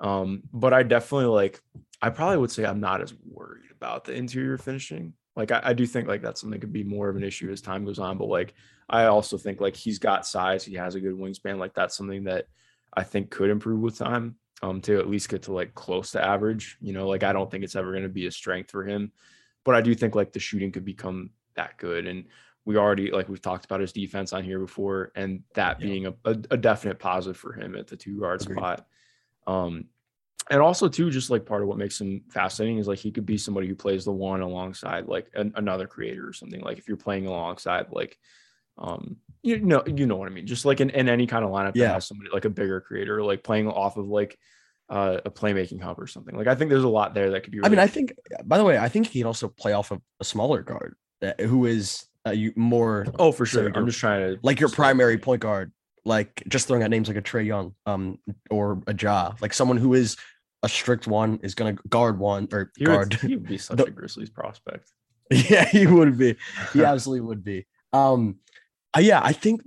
Um, 0.00 0.42
but 0.52 0.72
I 0.72 0.82
definitely 0.82 1.26
like 1.26 1.60
I 2.02 2.10
probably 2.10 2.36
would 2.38 2.50
say 2.50 2.64
I'm 2.64 2.80
not 2.80 3.00
as 3.00 3.14
worried 3.24 3.70
about 3.74 4.04
the 4.04 4.12
interior 4.12 4.58
finishing. 4.58 5.14
Like 5.34 5.50
I, 5.50 5.60
I, 5.64 5.72
do 5.72 5.86
think 5.86 6.06
like 6.06 6.22
that's 6.22 6.40
something 6.40 6.58
that 6.58 6.64
could 6.64 6.72
be 6.72 6.84
more 6.84 7.08
of 7.08 7.16
an 7.16 7.24
issue 7.24 7.50
as 7.50 7.60
time 7.60 7.84
goes 7.84 7.98
on. 7.98 8.18
But 8.18 8.28
like 8.28 8.54
I 8.88 9.04
also 9.06 9.36
think 9.38 9.60
like 9.60 9.76
he's 9.76 9.98
got 9.98 10.26
size, 10.26 10.64
he 10.64 10.74
has 10.74 10.94
a 10.94 11.00
good 11.00 11.14
wingspan. 11.14 11.58
Like 11.58 11.74
that's 11.74 11.96
something 11.96 12.24
that 12.24 12.46
I 12.94 13.02
think 13.02 13.30
could 13.30 13.50
improve 13.50 13.80
with 13.80 13.98
time. 13.98 14.36
Um, 14.62 14.80
to 14.82 14.98
at 14.98 15.10
least 15.10 15.28
get 15.28 15.42
to 15.42 15.52
like 15.52 15.74
close 15.74 16.12
to 16.12 16.24
average. 16.24 16.78
You 16.80 16.94
know, 16.94 17.06
like 17.06 17.22
I 17.22 17.34
don't 17.34 17.50
think 17.50 17.62
it's 17.62 17.76
ever 17.76 17.90
going 17.90 18.04
to 18.04 18.08
be 18.08 18.26
a 18.26 18.30
strength 18.30 18.70
for 18.70 18.84
him, 18.84 19.12
but 19.64 19.74
I 19.74 19.82
do 19.82 19.94
think 19.94 20.14
like 20.14 20.32
the 20.32 20.40
shooting 20.40 20.72
could 20.72 20.84
become 20.84 21.30
that 21.56 21.76
good. 21.76 22.06
And 22.06 22.24
we 22.66 22.76
already 22.76 23.10
like 23.10 23.28
we've 23.28 23.40
talked 23.40 23.64
about 23.64 23.80
his 23.80 23.92
defense 23.92 24.32
on 24.34 24.44
here 24.44 24.58
before, 24.58 25.12
and 25.14 25.44
that 25.54 25.80
yeah. 25.80 25.86
being 25.86 26.06
a, 26.06 26.14
a, 26.24 26.36
a, 26.50 26.56
definite 26.56 26.98
positive 26.98 27.36
for 27.36 27.52
him 27.52 27.76
at 27.76 27.86
the 27.86 27.96
two 27.96 28.20
guard 28.20 28.42
Agreed. 28.42 28.56
spot. 28.56 28.86
Um, 29.46 29.86
and 30.50 30.60
also 30.60 30.88
too 30.88 31.10
just 31.10 31.30
like 31.30 31.46
part 31.46 31.62
of 31.62 31.68
what 31.68 31.78
makes 31.78 32.00
him 32.00 32.22
fascinating 32.28 32.78
is 32.78 32.86
like 32.86 32.98
he 32.98 33.10
could 33.10 33.26
be 33.26 33.38
somebody 33.38 33.66
who 33.66 33.74
plays 33.74 34.04
the 34.04 34.12
one 34.12 34.40
alongside 34.42 35.06
like 35.06 35.30
an, 35.34 35.52
another 35.56 35.86
creator 35.86 36.26
or 36.26 36.32
something 36.32 36.60
like 36.60 36.78
if 36.78 36.88
you're 36.88 36.96
playing 36.96 37.26
alongside 37.26 37.86
like 37.90 38.18
um 38.78 39.16
you 39.42 39.58
know 39.58 39.82
you 39.86 40.06
know 40.06 40.16
what 40.16 40.30
i 40.30 40.32
mean 40.32 40.46
just 40.46 40.64
like 40.64 40.80
in, 40.80 40.90
in 40.90 41.08
any 41.08 41.26
kind 41.26 41.44
of 41.44 41.50
lineup 41.50 41.72
yeah. 41.74 41.88
that 41.88 41.94
has 41.94 42.06
somebody 42.06 42.30
like 42.32 42.44
a 42.44 42.50
bigger 42.50 42.80
creator 42.80 43.22
like 43.22 43.42
playing 43.42 43.68
off 43.68 43.96
of 43.96 44.08
like 44.08 44.38
uh, 44.88 45.18
a 45.24 45.30
playmaking 45.30 45.82
hub 45.82 45.98
or 45.98 46.06
something 46.06 46.36
like 46.36 46.46
i 46.46 46.54
think 46.54 46.70
there's 46.70 46.84
a 46.84 46.88
lot 46.88 47.12
there 47.12 47.30
that 47.30 47.42
could 47.42 47.50
be 47.50 47.58
really 47.58 47.66
i 47.66 47.70
mean 47.70 47.80
i 47.80 47.88
think 47.88 48.12
by 48.44 48.56
the 48.56 48.62
way 48.62 48.78
i 48.78 48.88
think 48.88 49.08
he 49.08 49.18
can 49.18 49.26
also 49.26 49.48
play 49.48 49.72
off 49.72 49.90
of 49.90 50.00
a 50.20 50.24
smaller 50.24 50.62
guard 50.62 50.94
who 51.40 51.66
is 51.66 52.06
uh, 52.26 52.30
you 52.30 52.52
more 52.56 53.06
oh 53.18 53.30
for 53.30 53.46
sure 53.46 53.70
i'm 53.74 53.86
just 53.86 53.98
trying 53.98 54.34
to 54.34 54.40
like 54.42 54.58
your 54.58 54.68
primary 54.68 55.16
point 55.16 55.40
guard 55.40 55.70
like 56.06 56.42
just 56.48 56.68
throwing 56.68 56.82
out 56.82 56.90
names 56.90 57.08
like 57.08 57.16
a 57.16 57.22
Trae 57.22 57.44
Young, 57.44 57.74
um, 57.84 58.18
or 58.48 58.80
a 58.86 58.94
Ja, 58.94 59.32
like 59.40 59.52
someone 59.52 59.76
who 59.76 59.92
is 59.92 60.16
a 60.62 60.68
strict 60.68 61.06
one 61.06 61.38
is 61.42 61.54
going 61.54 61.76
to 61.76 61.82
guard 61.88 62.18
one 62.18 62.48
or 62.52 62.72
he 62.76 62.84
guard. 62.84 63.14
Would, 63.14 63.28
he 63.28 63.36
would 63.36 63.48
be 63.48 63.58
such 63.58 63.76
the, 63.76 63.84
a 63.84 63.90
Grizzlies 63.90 64.30
prospect. 64.30 64.92
Yeah, 65.28 65.64
he 65.64 65.88
would 65.88 66.16
be. 66.16 66.36
He 66.72 66.84
absolutely 66.84 67.22
would 67.22 67.42
be. 67.42 67.66
Um, 67.92 68.36
uh, 68.96 69.00
yeah, 69.00 69.20
I 69.20 69.32
think 69.32 69.60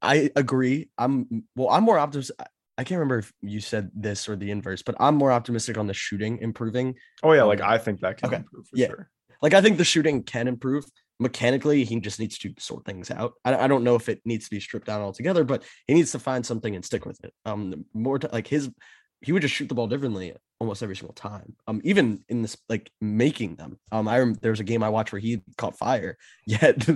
I 0.00 0.30
agree. 0.36 0.88
I'm 0.96 1.44
well. 1.54 1.68
I'm 1.68 1.84
more 1.84 1.98
optimistic. 1.98 2.34
I 2.78 2.82
can't 2.82 2.98
remember 2.98 3.18
if 3.18 3.32
you 3.42 3.60
said 3.60 3.90
this 3.94 4.26
or 4.26 4.36
the 4.36 4.50
inverse, 4.50 4.80
but 4.80 4.96
I'm 4.98 5.16
more 5.16 5.30
optimistic 5.30 5.76
on 5.76 5.86
the 5.86 5.92
shooting 5.92 6.38
improving. 6.38 6.94
Oh 7.22 7.32
yeah, 7.32 7.42
like 7.42 7.60
um, 7.60 7.68
I 7.68 7.76
think 7.76 8.00
that 8.00 8.16
can 8.16 8.28
okay. 8.28 8.36
improve 8.36 8.70
yeah. 8.72 8.86
Sure. 8.86 9.10
Like 9.42 9.52
I 9.52 9.60
think 9.60 9.76
the 9.76 9.84
shooting 9.84 10.22
can 10.22 10.48
improve 10.48 10.86
mechanically. 11.20 11.84
He 11.84 11.98
just 12.00 12.20
needs 12.20 12.38
to 12.38 12.54
sort 12.58 12.84
things 12.84 13.10
out. 13.10 13.34
I, 13.44 13.56
I 13.56 13.66
don't 13.66 13.84
know 13.84 13.94
if 13.94 14.08
it 14.08 14.20
needs 14.24 14.44
to 14.44 14.50
be 14.50 14.60
stripped 14.60 14.86
down 14.86 15.00
altogether, 15.00 15.44
but 15.44 15.62
he 15.86 15.94
needs 15.94 16.12
to 16.12 16.18
find 16.18 16.44
something 16.44 16.74
and 16.74 16.84
stick 16.84 17.06
with 17.06 17.22
it. 17.24 17.32
Um, 17.44 17.84
more 17.92 18.18
to, 18.18 18.28
like 18.32 18.46
his 18.46 18.70
he 19.20 19.32
would 19.32 19.42
just 19.42 19.54
shoot 19.54 19.68
the 19.68 19.74
ball 19.74 19.86
differently 19.86 20.34
almost 20.60 20.82
every 20.82 20.96
single 20.96 21.14
time. 21.14 21.56
Um, 21.66 21.80
even 21.82 22.22
in 22.28 22.42
this 22.42 22.56
like 22.68 22.90
making 23.00 23.56
them. 23.56 23.78
Um, 23.90 24.06
I 24.06 24.16
remember 24.16 24.40
there 24.40 24.52
was 24.52 24.60
a 24.60 24.64
game 24.64 24.82
I 24.82 24.90
watched 24.90 25.12
where 25.12 25.20
he 25.20 25.42
caught 25.56 25.78
fire. 25.78 26.16
Yet 26.46 26.86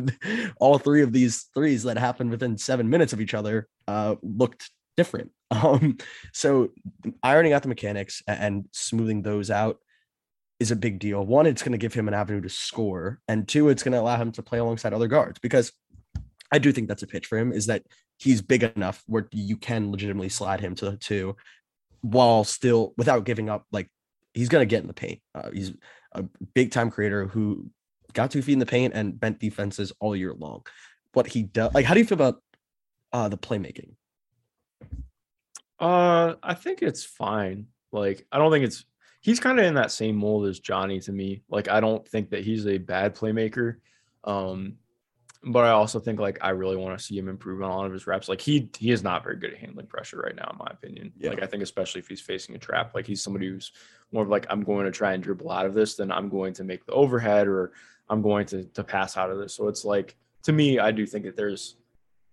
all 0.58 0.78
three 0.78 1.02
of 1.02 1.12
these 1.12 1.46
threes 1.54 1.82
that 1.84 1.98
happened 1.98 2.30
within 2.30 2.58
seven 2.58 2.90
minutes 2.90 3.12
of 3.12 3.20
each 3.20 3.34
other 3.34 3.68
uh 3.86 4.16
looked 4.22 4.70
different. 4.96 5.30
Um, 5.50 5.96
so 6.34 6.68
ironing 7.22 7.54
out 7.54 7.62
the 7.62 7.68
mechanics 7.68 8.22
and 8.28 8.66
smoothing 8.72 9.22
those 9.22 9.50
out 9.50 9.78
is 10.60 10.70
a 10.70 10.76
big 10.76 10.98
deal. 10.98 11.24
One, 11.24 11.46
it's 11.46 11.62
going 11.62 11.72
to 11.72 11.78
give 11.78 11.94
him 11.94 12.08
an 12.08 12.14
avenue 12.14 12.40
to 12.40 12.48
score, 12.48 13.20
and 13.28 13.46
two, 13.46 13.68
it's 13.68 13.82
going 13.82 13.92
to 13.92 14.00
allow 14.00 14.16
him 14.16 14.32
to 14.32 14.42
play 14.42 14.58
alongside 14.58 14.92
other 14.92 15.08
guards 15.08 15.38
because 15.38 15.72
I 16.50 16.58
do 16.58 16.72
think 16.72 16.88
that's 16.88 17.02
a 17.02 17.06
pitch 17.06 17.26
for 17.26 17.38
him 17.38 17.52
is 17.52 17.66
that 17.66 17.82
he's 18.18 18.42
big 18.42 18.62
enough 18.62 19.02
where 19.06 19.28
you 19.32 19.56
can 19.56 19.90
legitimately 19.90 20.30
slide 20.30 20.60
him 20.60 20.74
to 20.76 20.90
the 20.90 20.96
two 20.96 21.36
while 22.00 22.44
still 22.44 22.94
without 22.96 23.24
giving 23.24 23.48
up. 23.48 23.66
Like 23.70 23.88
he's 24.34 24.48
gonna 24.48 24.66
get 24.66 24.80
in 24.80 24.86
the 24.86 24.94
paint. 24.94 25.20
Uh, 25.34 25.50
he's 25.52 25.72
a 26.12 26.24
big 26.54 26.70
time 26.72 26.90
creator 26.90 27.26
who 27.26 27.70
got 28.12 28.30
two 28.30 28.42
feet 28.42 28.54
in 28.54 28.58
the 28.58 28.66
paint 28.66 28.94
and 28.94 29.18
bent 29.18 29.38
defenses 29.38 29.92
all 30.00 30.16
year 30.16 30.32
long. 30.32 30.62
What 31.12 31.26
he 31.26 31.42
does, 31.42 31.74
like, 31.74 31.84
how 31.84 31.94
do 31.94 32.00
you 32.00 32.06
feel 32.06 32.16
about 32.16 32.42
uh, 33.12 33.28
the 33.28 33.38
playmaking? 33.38 33.92
Uh, 35.78 36.34
I 36.42 36.54
think 36.54 36.82
it's 36.82 37.04
fine. 37.04 37.66
Like, 37.92 38.26
I 38.30 38.38
don't 38.38 38.50
think 38.50 38.64
it's 38.64 38.84
he's 39.20 39.40
kind 39.40 39.58
of 39.58 39.64
in 39.64 39.74
that 39.74 39.92
same 39.92 40.16
mold 40.16 40.46
as 40.46 40.60
Johnny 40.60 41.00
to 41.00 41.12
me. 41.12 41.42
Like, 41.48 41.68
I 41.68 41.80
don't 41.80 42.06
think 42.06 42.30
that 42.30 42.44
he's 42.44 42.66
a 42.66 42.78
bad 42.78 43.14
playmaker. 43.14 43.76
Um, 44.24 44.76
but 45.42 45.64
I 45.64 45.70
also 45.70 46.00
think 46.00 46.18
like 46.18 46.38
I 46.40 46.50
really 46.50 46.76
want 46.76 46.98
to 46.98 47.04
see 47.04 47.16
him 47.16 47.28
improve 47.28 47.62
on 47.62 47.70
all 47.70 47.84
of 47.84 47.92
his 47.92 48.06
reps. 48.06 48.28
Like 48.28 48.40
he 48.40 48.70
he 48.76 48.90
is 48.90 49.02
not 49.02 49.22
very 49.22 49.36
good 49.36 49.52
at 49.52 49.58
handling 49.58 49.86
pressure 49.86 50.18
right 50.18 50.34
now, 50.34 50.48
in 50.50 50.58
my 50.58 50.70
opinion. 50.70 51.12
Yeah. 51.16 51.30
Like 51.30 51.42
I 51.42 51.46
think 51.46 51.62
especially 51.62 52.00
if 52.00 52.08
he's 52.08 52.20
facing 52.20 52.54
a 52.56 52.58
trap, 52.58 52.94
like 52.94 53.06
he's 53.06 53.22
somebody 53.22 53.48
who's 53.48 53.72
more 54.12 54.24
of 54.24 54.28
like 54.28 54.46
I'm 54.50 54.64
going 54.64 54.86
to 54.86 54.90
try 54.90 55.12
and 55.12 55.22
dribble 55.22 55.50
out 55.50 55.66
of 55.66 55.74
this 55.74 55.94
than 55.94 56.10
I'm 56.10 56.28
going 56.28 56.54
to 56.54 56.64
make 56.64 56.84
the 56.86 56.92
overhead 56.92 57.46
or 57.46 57.72
I'm 58.08 58.20
going 58.20 58.46
to 58.46 58.64
to 58.64 58.82
pass 58.82 59.16
out 59.16 59.30
of 59.30 59.38
this. 59.38 59.54
So 59.54 59.68
it's 59.68 59.84
like 59.84 60.16
to 60.42 60.52
me, 60.52 60.78
I 60.80 60.90
do 60.90 61.06
think 61.06 61.24
that 61.24 61.36
there's 61.36 61.76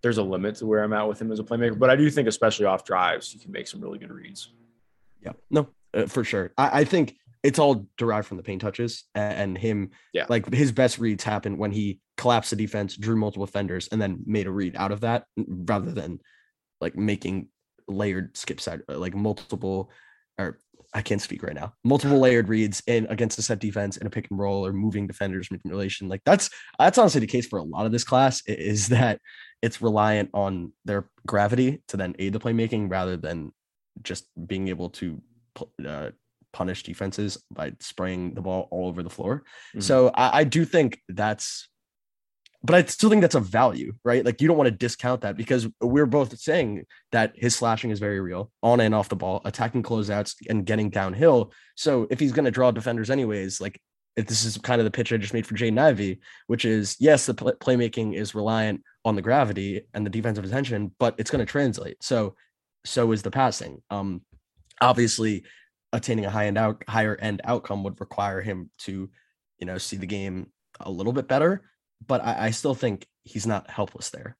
there's 0.02 0.18
a 0.18 0.22
limit 0.22 0.56
to 0.56 0.66
where 0.66 0.82
I'm 0.82 0.92
at 0.92 1.06
with 1.06 1.20
him 1.20 1.30
as 1.30 1.38
a 1.38 1.44
playmaker. 1.44 1.78
But 1.78 1.90
I 1.90 1.96
do 1.96 2.10
think 2.10 2.26
especially 2.26 2.66
off 2.66 2.84
drives, 2.84 3.30
he 3.30 3.38
can 3.38 3.52
make 3.52 3.68
some 3.68 3.80
really 3.80 3.98
good 3.98 4.12
reads. 4.12 4.52
Yeah, 5.22 5.32
no, 5.50 5.68
uh, 5.96 6.06
for 6.06 6.24
sure. 6.24 6.52
I, 6.56 6.80
I 6.80 6.84
think 6.84 7.16
it's 7.42 7.58
all 7.58 7.86
derived 7.96 8.26
from 8.26 8.36
the 8.36 8.42
paint 8.42 8.60
touches 8.62 9.04
and 9.14 9.56
him. 9.56 9.90
Yeah, 10.12 10.26
like 10.28 10.52
his 10.52 10.72
best 10.72 10.98
reads 10.98 11.24
happen 11.24 11.58
when 11.58 11.72
he 11.72 12.00
collapsed 12.16 12.50
the 12.50 12.56
defense, 12.56 12.96
drew 12.96 13.16
multiple 13.16 13.46
defenders, 13.46 13.88
and 13.90 14.00
then 14.00 14.20
made 14.26 14.46
a 14.46 14.50
read 14.50 14.76
out 14.76 14.92
of 14.92 15.00
that 15.00 15.24
rather 15.36 15.92
than 15.92 16.20
like 16.80 16.96
making 16.96 17.48
layered 17.88 18.36
skip 18.36 18.60
side 18.60 18.82
uh, 18.88 18.98
like 18.98 19.14
multiple 19.14 19.90
or 20.38 20.58
I 20.94 21.02
can't 21.02 21.20
speak 21.20 21.42
right 21.42 21.54
now. 21.54 21.74
Multiple 21.84 22.18
layered 22.18 22.48
reads 22.48 22.82
in 22.86 23.06
against 23.06 23.38
a 23.38 23.42
set 23.42 23.58
defense 23.58 23.96
in 23.96 24.06
a 24.06 24.10
pick 24.10 24.28
and 24.30 24.38
roll 24.38 24.64
or 24.64 24.72
moving 24.72 25.06
defenders 25.06 25.50
manipulation. 25.50 26.08
Like 26.08 26.22
that's 26.24 26.48
that's 26.78 26.98
honestly 26.98 27.20
the 27.20 27.26
case 27.26 27.46
for 27.46 27.58
a 27.58 27.62
lot 27.62 27.86
of 27.86 27.92
this 27.92 28.04
class 28.04 28.42
is 28.46 28.88
that 28.88 29.20
it's 29.62 29.82
reliant 29.82 30.30
on 30.32 30.72
their 30.84 31.10
gravity 31.26 31.82
to 31.88 31.96
then 31.96 32.14
aid 32.18 32.32
the 32.32 32.40
playmaking 32.40 32.90
rather 32.90 33.16
than 33.16 33.52
just 34.02 34.26
being 34.46 34.68
able 34.68 34.90
to 34.90 35.20
uh, 35.86 36.10
punish 36.52 36.82
defenses 36.82 37.38
by 37.50 37.72
spraying 37.80 38.34
the 38.34 38.40
ball 38.40 38.68
all 38.70 38.88
over 38.88 39.02
the 39.02 39.10
floor. 39.10 39.44
Mm-hmm. 39.70 39.80
So 39.80 40.10
I, 40.14 40.40
I 40.40 40.44
do 40.44 40.64
think 40.64 41.00
that's 41.08 41.68
but 42.66 42.74
I 42.74 42.84
still 42.84 43.10
think 43.10 43.22
that's 43.22 43.36
a 43.36 43.40
value, 43.40 43.92
right? 44.04 44.24
Like 44.24 44.40
you 44.40 44.48
don't 44.48 44.56
want 44.56 44.66
to 44.66 44.72
discount 44.72 45.20
that 45.20 45.36
because 45.36 45.68
we're 45.80 46.06
both 46.06 46.36
saying 46.36 46.84
that 47.12 47.32
his 47.36 47.54
slashing 47.54 47.90
is 47.90 48.00
very 48.00 48.18
real 48.18 48.50
on 48.60 48.80
and 48.80 48.94
off 48.94 49.08
the 49.08 49.14
ball, 49.14 49.40
attacking 49.44 49.84
closeouts 49.84 50.34
and 50.48 50.66
getting 50.66 50.90
downhill. 50.90 51.52
So 51.76 52.08
if 52.10 52.18
he's 52.18 52.32
going 52.32 52.46
to 52.46 52.50
draw 52.50 52.72
defenders 52.72 53.08
anyways, 53.08 53.60
like 53.60 53.80
this 54.16 54.44
is 54.44 54.58
kind 54.58 54.80
of 54.80 54.84
the 54.84 54.90
pitch 54.90 55.12
I 55.12 55.16
just 55.16 55.34
made 55.34 55.46
for 55.46 55.54
Jaden 55.54 55.78
Ivey, 55.78 56.20
which 56.48 56.64
is 56.64 56.96
yes, 56.98 57.26
the 57.26 57.34
play- 57.34 57.52
playmaking 57.52 58.14
is 58.14 58.34
reliant 58.34 58.82
on 59.04 59.14
the 59.14 59.22
gravity 59.22 59.82
and 59.94 60.04
the 60.04 60.10
defensive 60.10 60.44
attention, 60.44 60.92
but 60.98 61.14
it's 61.18 61.30
going 61.30 61.44
to 61.44 61.50
translate. 61.50 62.02
So 62.02 62.34
so 62.84 63.12
is 63.12 63.22
the 63.22 63.30
passing. 63.30 63.82
Um, 63.90 64.22
obviously, 64.80 65.44
attaining 65.92 66.24
a 66.24 66.30
high 66.30 66.46
end 66.46 66.58
out 66.58 66.82
higher 66.88 67.16
end 67.16 67.40
outcome 67.44 67.84
would 67.84 68.00
require 68.00 68.40
him 68.40 68.70
to, 68.78 69.08
you 69.58 69.66
know, 69.66 69.78
see 69.78 69.96
the 69.96 70.06
game 70.06 70.48
a 70.80 70.90
little 70.90 71.12
bit 71.12 71.28
better. 71.28 71.62
But 72.06 72.24
I, 72.24 72.46
I 72.46 72.50
still 72.50 72.74
think 72.74 73.06
he's 73.22 73.46
not 73.46 73.70
helpless 73.70 74.10
there. 74.10 74.36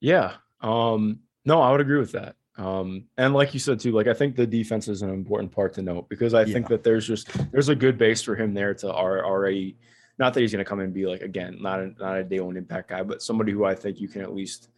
Yeah. 0.00 0.34
Um, 0.60 1.20
no, 1.44 1.60
I 1.60 1.70
would 1.70 1.80
agree 1.80 1.98
with 1.98 2.12
that. 2.12 2.36
Um, 2.58 3.04
and 3.18 3.34
like 3.34 3.52
you 3.52 3.60
said 3.60 3.80
too, 3.80 3.92
like 3.92 4.06
I 4.06 4.14
think 4.14 4.34
the 4.34 4.46
defense 4.46 4.88
is 4.88 5.02
an 5.02 5.10
important 5.10 5.52
part 5.52 5.74
to 5.74 5.82
note 5.82 6.08
because 6.08 6.32
I 6.32 6.42
yeah. 6.42 6.54
think 6.54 6.68
that 6.68 6.82
there's 6.82 7.06
just 7.06 7.28
there's 7.52 7.68
a 7.68 7.74
good 7.74 7.98
base 7.98 8.22
for 8.22 8.34
him 8.34 8.54
there 8.54 8.72
to 8.74 8.92
already 8.92 9.76
not 10.18 10.32
that 10.32 10.40
he's 10.40 10.52
going 10.52 10.64
to 10.64 10.68
come 10.68 10.80
and 10.80 10.94
be 10.94 11.06
like 11.06 11.20
again 11.20 11.58
not 11.60 11.80
a, 11.80 11.92
not 11.98 12.16
a 12.16 12.24
day 12.24 12.40
one 12.40 12.56
impact 12.56 12.88
guy, 12.88 13.02
but 13.02 13.22
somebody 13.22 13.52
who 13.52 13.64
I 13.64 13.74
think 13.74 14.00
you 14.00 14.08
can 14.08 14.22
at 14.22 14.34
least 14.34 14.68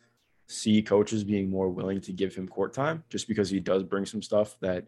see 0.48 0.82
coaches 0.82 1.24
being 1.24 1.50
more 1.50 1.68
willing 1.68 2.00
to 2.00 2.12
give 2.12 2.34
him 2.34 2.48
court 2.48 2.72
time 2.72 3.04
just 3.08 3.28
because 3.28 3.50
he 3.50 3.60
does 3.60 3.82
bring 3.82 4.06
some 4.06 4.22
stuff 4.22 4.56
that 4.60 4.86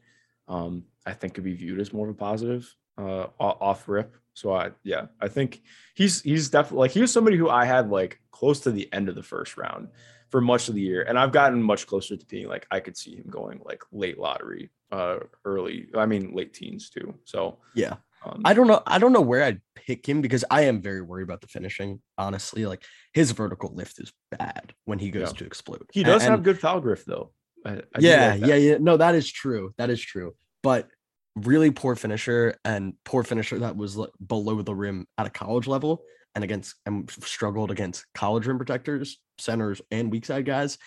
um, 0.49 0.85
I 1.07 1.12
think 1.12 1.35
could 1.35 1.45
be 1.45 1.55
viewed 1.55 1.81
as 1.81 1.93
more 1.93 2.09
of 2.09 2.14
a 2.14 2.19
positive 2.19 2.75
uh, 2.99 3.26
off 3.38 3.88
rip. 3.88 4.17
So 4.35 4.55
I 4.55 4.71
yeah 4.85 5.07
I 5.21 5.29
think 5.29 5.62
he's 5.95 6.23
he's 6.23 6.49
definitely 6.49 6.79
like 6.79 6.90
he 6.93 7.00
was 7.00 7.12
somebody 7.12 7.37
who 7.37 7.50
I 7.50 7.64
had 7.64 7.90
like 7.90 8.21
close 8.31 8.61
to 8.61 8.71
the 8.71 8.88
end 8.93 9.09
of 9.09 9.14
the 9.14 9.23
first 9.23 9.57
round 9.57 9.88
for 10.31 10.40
much 10.40 10.69
of 10.69 10.75
the 10.75 10.81
year. 10.81 11.02
And 11.02 11.19
I've 11.19 11.33
gotten 11.33 11.62
much 11.62 11.87
closer 11.87 12.17
to 12.17 12.26
being 12.26 12.49
like 12.49 12.67
I 12.71 12.81
could 12.81 12.97
see 12.97 13.17
him 13.17 13.26
going 13.29 13.61
like 13.64 13.83
late 13.93 14.19
lottery, 14.19 14.71
uh 14.93 15.19
early, 15.45 15.88
I 15.95 16.07
mean 16.07 16.33
late 16.35 16.55
teens 16.55 16.90
too. 16.90 17.14
So 17.25 17.59
yeah. 17.75 17.97
Um, 18.25 18.43
I 18.45 18.55
don't 18.55 18.67
know. 18.67 18.83
I 18.87 18.99
don't 18.99 19.12
know 19.12 19.21
where 19.21 19.43
I'd 19.43 19.61
pick 19.75 20.07
him 20.07 20.21
because 20.21 20.45
I 20.50 20.62
am 20.62 20.83
very 20.83 21.00
worried 21.00 21.25
about 21.25 21.41
the 21.41 21.47
finishing. 21.47 22.00
Honestly, 22.19 22.67
like 22.67 22.83
his 23.12 23.31
vertical 23.33 23.75
lift 23.75 23.99
is 23.99 24.12
bad 24.31 24.75
when 24.85 24.99
he 24.99 25.11
goes 25.11 25.29
yeah. 25.29 25.39
to 25.39 25.45
explode. 25.45 25.87
He 25.93 26.03
does 26.03 26.23
and, 26.23 26.33
have 26.33 26.43
good 26.43 26.61
foul 26.61 26.81
grip 26.81 27.00
though. 27.07 27.33
I, 27.65 27.71
I 27.71 27.83
yeah, 27.99 28.37
like 28.39 28.49
yeah, 28.49 28.55
yeah. 28.57 28.77
No, 28.79 28.97
that 28.97 29.15
is 29.15 29.31
true. 29.31 29.75
That 29.79 29.91
is 29.91 30.00
true. 30.00 30.35
But 30.62 30.89
really 31.37 31.71
poor 31.71 31.97
finisher 31.97 32.57
and 32.65 32.95
poor 33.05 33.23
finisher 33.23 33.61
that 33.61 33.77
was 33.77 33.99
below 34.25 34.61
the 34.62 34.75
rim 34.75 35.07
at 35.17 35.27
a 35.27 35.31
college 35.31 35.67
level 35.67 36.03
and 36.35 36.45
against 36.45 36.75
and 36.87 37.11
struggled 37.11 37.71
against 37.71 38.05
college 38.15 38.47
rim 38.47 38.59
protectors, 38.59 39.19
centers, 39.39 39.81
and 39.91 40.11
weak 40.11 40.27
side 40.27 40.45
guys, 40.45 40.79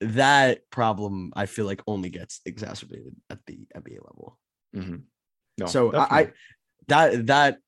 that 0.00 0.68
problem 0.70 1.32
I 1.36 1.46
feel 1.46 1.66
like 1.66 1.82
only 1.86 2.10
gets 2.10 2.40
exacerbated 2.46 3.14
at 3.28 3.38
the 3.46 3.66
NBA 3.76 3.98
level. 4.04 4.38
Mm-hmm. 4.74 4.96
No, 5.58 5.66
so 5.66 5.94
I, 5.94 6.20
I 6.20 6.32
that 6.90 7.26
that 7.26 7.58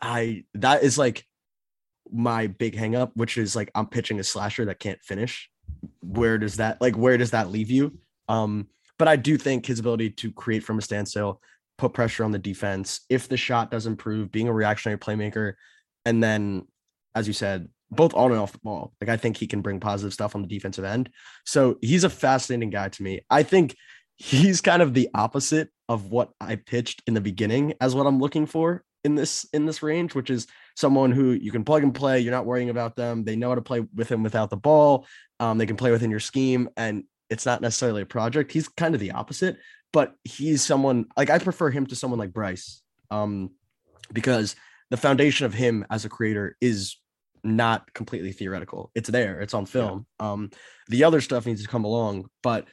I 0.00 0.44
that 0.54 0.82
is 0.82 0.96
like 0.96 1.26
my 2.12 2.46
big 2.46 2.76
hangup, 2.76 3.10
which 3.14 3.36
is 3.38 3.56
like 3.56 3.70
I'm 3.74 3.86
pitching 3.86 4.20
a 4.20 4.24
slasher 4.24 4.66
that 4.66 4.78
can't 4.78 5.02
finish. 5.02 5.50
Where 6.00 6.38
does 6.38 6.56
that 6.56 6.80
like 6.80 6.96
where 6.96 7.18
does 7.18 7.32
that 7.32 7.50
leave 7.50 7.70
you? 7.70 7.98
Um, 8.28 8.68
but 8.98 9.08
I 9.08 9.16
do 9.16 9.36
think 9.36 9.66
his 9.66 9.80
ability 9.80 10.10
to 10.10 10.32
create 10.32 10.62
from 10.62 10.78
a 10.78 10.82
standstill, 10.82 11.40
put 11.78 11.92
pressure 11.92 12.24
on 12.24 12.30
the 12.30 12.38
defense, 12.38 13.00
if 13.08 13.28
the 13.28 13.36
shot 13.36 13.70
does 13.70 13.86
improve, 13.86 14.30
being 14.30 14.48
a 14.48 14.52
reactionary 14.52 14.98
playmaker, 14.98 15.54
and 16.04 16.22
then, 16.22 16.66
as 17.14 17.26
you 17.26 17.32
said, 17.32 17.68
both 17.90 18.14
on 18.14 18.30
and 18.30 18.40
off 18.40 18.52
the 18.52 18.58
ball. 18.58 18.92
Like 19.00 19.10
I 19.10 19.16
think 19.16 19.36
he 19.36 19.46
can 19.46 19.62
bring 19.62 19.80
positive 19.80 20.12
stuff 20.12 20.34
on 20.34 20.42
the 20.42 20.48
defensive 20.48 20.84
end. 20.84 21.10
So 21.44 21.78
he's 21.80 22.04
a 22.04 22.10
fascinating 22.10 22.70
guy 22.70 22.88
to 22.90 23.02
me. 23.02 23.22
I 23.30 23.42
think 23.42 23.74
he's 24.16 24.60
kind 24.60 24.82
of 24.82 24.94
the 24.94 25.08
opposite 25.14 25.70
of 25.88 26.10
what 26.10 26.30
I 26.40 26.56
pitched 26.56 27.02
in 27.06 27.14
the 27.14 27.20
beginning 27.20 27.74
as 27.80 27.94
what 27.94 28.06
I'm 28.06 28.20
looking 28.20 28.46
for 28.46 28.84
in 29.04 29.14
this 29.14 29.46
in 29.52 29.66
this 29.66 29.82
range, 29.82 30.14
which 30.14 30.30
is 30.30 30.46
someone 30.76 31.12
who 31.12 31.32
you 31.32 31.52
can 31.52 31.64
plug 31.64 31.82
and 31.82 31.94
play. 31.94 32.20
You're 32.20 32.32
not 32.32 32.46
worrying 32.46 32.70
about 32.70 32.96
them. 32.96 33.24
They 33.24 33.36
know 33.36 33.50
how 33.50 33.54
to 33.54 33.62
play 33.62 33.80
with 33.94 34.10
him 34.10 34.22
without 34.22 34.50
the 34.50 34.56
ball. 34.56 35.06
Um, 35.40 35.58
they 35.58 35.66
can 35.66 35.76
play 35.76 35.90
within 35.90 36.10
your 36.10 36.20
scheme, 36.20 36.68
and 36.76 37.04
it's 37.28 37.46
not 37.46 37.60
necessarily 37.60 38.02
a 38.02 38.06
project. 38.06 38.52
He's 38.52 38.68
kind 38.68 38.94
of 38.94 39.00
the 39.00 39.12
opposite, 39.12 39.58
but 39.92 40.14
he's 40.24 40.62
someone 40.62 41.06
like 41.16 41.30
I 41.30 41.38
prefer 41.38 41.70
him 41.70 41.86
to 41.86 41.96
someone 41.96 42.18
like 42.18 42.32
Bryce, 42.32 42.82
um, 43.10 43.50
because 44.12 44.56
the 44.90 44.96
foundation 44.96 45.46
of 45.46 45.54
him 45.54 45.84
as 45.90 46.04
a 46.04 46.08
creator 46.08 46.56
is 46.60 46.96
not 47.42 47.92
completely 47.92 48.32
theoretical. 48.32 48.90
It's 48.94 49.10
there, 49.10 49.40
it's 49.40 49.54
on 49.54 49.66
film. 49.66 50.06
Yeah. 50.20 50.32
Um, 50.32 50.50
the 50.88 51.04
other 51.04 51.20
stuff 51.20 51.44
needs 51.44 51.62
to 51.62 51.68
come 51.68 51.84
along, 51.84 52.30
but 52.42 52.66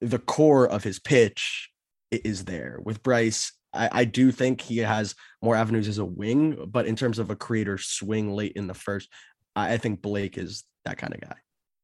the 0.00 0.18
core 0.18 0.68
of 0.68 0.84
his 0.84 1.00
pitch 1.00 1.71
is 2.12 2.44
there. 2.44 2.78
With 2.84 3.02
Bryce, 3.02 3.52
I, 3.72 3.88
I, 3.92 4.04
do 4.04 4.30
think 4.30 4.60
he 4.60 4.78
has 4.78 5.14
more 5.40 5.56
avenues 5.56 5.88
as 5.88 5.98
a 5.98 6.04
wing, 6.04 6.66
but 6.68 6.86
in 6.86 6.96
terms 6.96 7.18
of 7.18 7.30
a 7.30 7.36
creator 7.36 7.78
swing 7.78 8.32
late 8.32 8.52
in 8.52 8.66
the 8.66 8.74
first, 8.74 9.08
I, 9.56 9.74
I 9.74 9.76
think 9.78 10.02
Blake 10.02 10.38
is 10.38 10.64
that 10.84 10.98
kind 10.98 11.14
of 11.14 11.20
guy. 11.20 11.36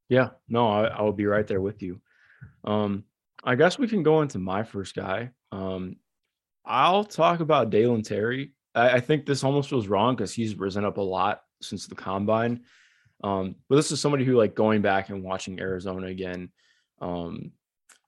Yeah, 0.09 0.31
no, 0.49 0.69
I, 0.69 0.85
I 0.87 1.03
will 1.03 1.13
be 1.13 1.27
right 1.27 1.47
there 1.47 1.61
with 1.61 1.83
you. 1.83 2.01
Um, 2.65 3.05
I 3.45 3.55
guess 3.55 3.79
we 3.79 3.89
can 3.89 4.03
go 4.03 4.23
into 4.23 4.39
my 4.39 4.63
first 4.63 4.95
guy. 4.95 5.31
Um, 5.53 5.97
I'll 6.65 7.05
talk 7.05 7.41
about 7.41 7.71
Dalen 7.71 8.03
Terry. 8.03 8.53
I, 8.75 8.91
I 8.91 9.01
think 9.01 9.27
this 9.27 9.45
almost 9.45 9.71
feels 9.71 9.87
wrong 9.87 10.15
because 10.15 10.35
he's 10.35 10.59
risen 10.59 10.85
up 10.85 10.99
a 10.99 11.03
lot 11.03 11.43
since 11.63 11.87
the 11.87 11.95
combine. 11.95 12.61
Um, 13.25 13.57
but 13.69 13.77
this 13.77 13.91
is 13.91 14.01
somebody 14.01 14.25
who, 14.25 14.37
like, 14.37 14.55
going 14.55 14.83
back 14.83 15.09
and 15.09 15.23
watching 15.23 15.61
Arizona 15.61 16.07
again, 16.07 16.51
um, 17.01 17.53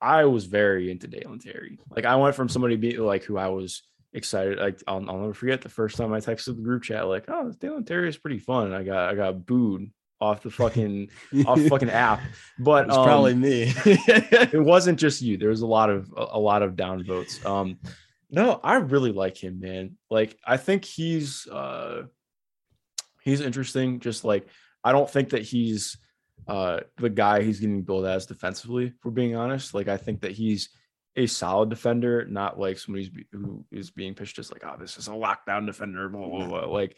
I 0.00 0.24
was 0.24 0.46
very 0.46 0.90
into 0.90 1.06
Dalen 1.06 1.40
Terry. 1.40 1.78
Like, 1.90 2.04
I 2.04 2.16
went 2.16 2.34
from 2.34 2.48
somebody 2.48 2.76
be 2.76 2.96
like 2.96 3.24
who 3.24 3.36
I 3.36 3.48
was 3.48 3.82
excited. 4.12 4.58
Like, 4.58 4.82
I'll, 4.86 5.08
I'll 5.08 5.18
never 5.18 5.34
forget 5.34 5.60
the 5.60 5.68
first 5.68 5.96
time 5.96 6.12
I 6.12 6.20
texted 6.20 6.56
the 6.56 6.62
group 6.62 6.82
chat, 6.82 7.06
like, 7.06 7.24
"Oh, 7.28 7.52
Dalen 7.52 7.84
Terry 7.84 8.08
is 8.08 8.16
pretty 8.16 8.38
fun." 8.38 8.66
And 8.66 8.76
I 8.76 8.82
got 8.82 9.10
I 9.10 9.14
got 9.14 9.46
booed 9.46 9.90
off 10.20 10.42
the 10.42 10.50
fucking 10.50 11.08
off 11.46 11.60
fucking 11.68 11.90
app. 11.90 12.20
But 12.58 12.86
it's 12.86 12.96
um, 12.96 13.04
probably 13.04 13.34
me. 13.34 13.72
it 13.84 14.62
wasn't 14.62 14.98
just 14.98 15.22
you. 15.22 15.36
There 15.36 15.48
was 15.48 15.62
a 15.62 15.66
lot 15.66 15.90
of 15.90 16.12
a, 16.16 16.26
a 16.32 16.38
lot 16.38 16.62
of 16.62 16.76
down 16.76 17.04
votes. 17.04 17.44
Um, 17.44 17.78
no, 18.30 18.60
I 18.62 18.76
really 18.76 19.12
like 19.12 19.36
him, 19.36 19.60
man. 19.60 19.96
Like 20.10 20.38
I 20.44 20.56
think 20.56 20.84
he's 20.84 21.46
uh 21.46 22.02
he's 23.22 23.40
interesting. 23.40 24.00
Just 24.00 24.24
like 24.24 24.46
I 24.84 24.92
don't 24.92 25.10
think 25.10 25.30
that 25.30 25.42
he's 25.42 25.98
uh 26.50 26.80
the 26.98 27.10
guy 27.10 27.42
he's 27.42 27.60
getting 27.60 27.82
billed 27.82 28.06
as 28.06 28.26
defensively, 28.26 28.92
for 29.00 29.10
being 29.10 29.36
honest. 29.36 29.74
Like 29.74 29.88
I 29.88 29.96
think 29.96 30.20
that 30.22 30.32
he's 30.32 30.70
a 31.16 31.26
solid 31.26 31.70
defender, 31.70 32.24
not 32.26 32.58
like 32.58 32.78
somebody 32.78 33.10
who 33.32 33.64
is 33.70 33.90
being 33.90 34.14
pitched 34.14 34.38
as 34.38 34.52
like, 34.52 34.62
oh, 34.64 34.76
this 34.78 34.96
is 34.96 35.08
a 35.08 35.12
lockdown 35.12 35.66
defender, 35.66 36.08
blah, 36.08 36.28
blah, 36.28 36.46
blah. 36.46 36.66
Like 36.66 36.96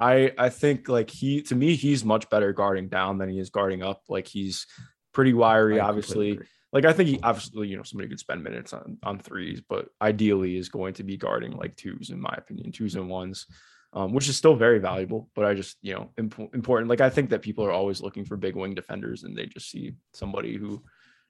I 0.00 0.32
I 0.38 0.48
think 0.50 0.88
like 0.88 1.10
he 1.10 1.42
to 1.42 1.54
me 1.54 1.74
he's 1.74 2.04
much 2.04 2.28
better 2.30 2.52
guarding 2.52 2.88
down 2.88 3.18
than 3.18 3.28
he 3.28 3.38
is 3.38 3.50
guarding 3.50 3.82
up. 3.82 4.02
Like 4.08 4.26
he's 4.26 4.66
pretty 5.12 5.34
wiry, 5.34 5.80
obviously 5.80 6.38
like 6.72 6.84
I 6.84 6.92
think 6.92 7.08
he 7.08 7.18
obviously, 7.22 7.68
you 7.68 7.76
know, 7.76 7.82
somebody 7.82 8.08
could 8.08 8.20
spend 8.20 8.44
minutes 8.44 8.72
on 8.72 8.98
on 9.02 9.18
threes, 9.18 9.62
but 9.66 9.88
ideally 10.02 10.56
is 10.56 10.68
going 10.68 10.94
to 10.94 11.02
be 11.02 11.16
guarding 11.16 11.52
like 11.52 11.76
twos, 11.76 12.10
in 12.10 12.20
my 12.20 12.34
opinion, 12.36 12.72
twos 12.72 12.94
and 12.94 13.08
ones, 13.08 13.46
um, 13.92 14.12
which 14.12 14.28
is 14.28 14.36
still 14.36 14.54
very 14.54 14.78
valuable. 14.78 15.28
But 15.34 15.44
I 15.44 15.54
just, 15.54 15.76
you 15.82 15.94
know, 15.94 16.10
imp- 16.18 16.54
important. 16.54 16.90
Like 16.90 17.00
I 17.00 17.10
think 17.10 17.30
that 17.30 17.42
people 17.42 17.64
are 17.64 17.72
always 17.72 18.00
looking 18.00 18.24
for 18.24 18.36
big 18.36 18.56
wing 18.56 18.74
defenders, 18.74 19.24
and 19.24 19.36
they 19.36 19.46
just 19.46 19.70
see 19.70 19.94
somebody 20.12 20.56
who 20.56 20.82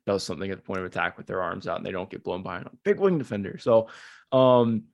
does 0.06 0.22
something 0.22 0.50
at 0.50 0.56
the 0.56 0.62
point 0.62 0.80
of 0.80 0.86
attack 0.86 1.16
with 1.18 1.26
their 1.26 1.42
arms 1.42 1.68
out, 1.68 1.76
and 1.76 1.86
they 1.86 1.92
don't 1.92 2.10
get 2.10 2.24
blown 2.24 2.42
by 2.42 2.58
a 2.58 2.64
big 2.84 2.98
wing 2.98 3.18
defender. 3.18 3.58
So, 3.58 3.88
um, 4.32 4.84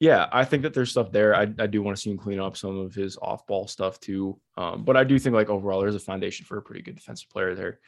yeah, 0.00 0.28
I 0.30 0.44
think 0.44 0.62
that 0.62 0.74
there's 0.74 0.90
stuff 0.90 1.10
there. 1.10 1.34
I, 1.34 1.42
I 1.58 1.66
do 1.66 1.82
want 1.82 1.96
to 1.96 2.00
see 2.00 2.10
him 2.10 2.18
clean 2.18 2.38
up 2.38 2.56
some 2.56 2.78
of 2.78 2.94
his 2.94 3.18
off 3.20 3.46
ball 3.46 3.66
stuff 3.66 3.98
too. 3.98 4.38
Um, 4.56 4.84
but 4.84 4.96
I 4.96 5.04
do 5.04 5.18
think 5.18 5.34
like 5.34 5.48
overall 5.48 5.80
there's 5.80 5.96
a 5.96 6.00
foundation 6.00 6.46
for 6.46 6.58
a 6.58 6.62
pretty 6.62 6.82
good 6.82 6.94
defensive 6.94 7.28
player 7.30 7.54
there. 7.54 7.80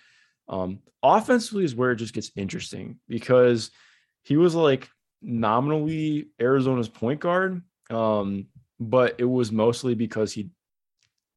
Um, 0.48 0.80
offensively 1.02 1.64
is 1.64 1.76
where 1.76 1.92
it 1.92 1.96
just 1.96 2.14
gets 2.14 2.32
interesting 2.34 2.98
because 3.08 3.70
he 4.24 4.36
was 4.36 4.56
like 4.56 4.88
nominally 5.22 6.30
Arizona's 6.40 6.88
point 6.88 7.20
guard, 7.20 7.62
um, 7.90 8.46
but 8.80 9.16
it 9.18 9.26
was 9.26 9.52
mostly 9.52 9.94
because 9.94 10.32
he 10.32 10.48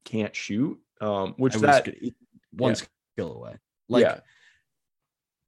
can't 0.06 0.36
shoot, 0.36 0.80
um, 1.02 1.34
which 1.38 1.56
that 1.56 1.88
one 2.52 2.72
yeah. 2.72 2.82
skill 3.16 3.34
away. 3.34 3.58
Like, 3.90 4.22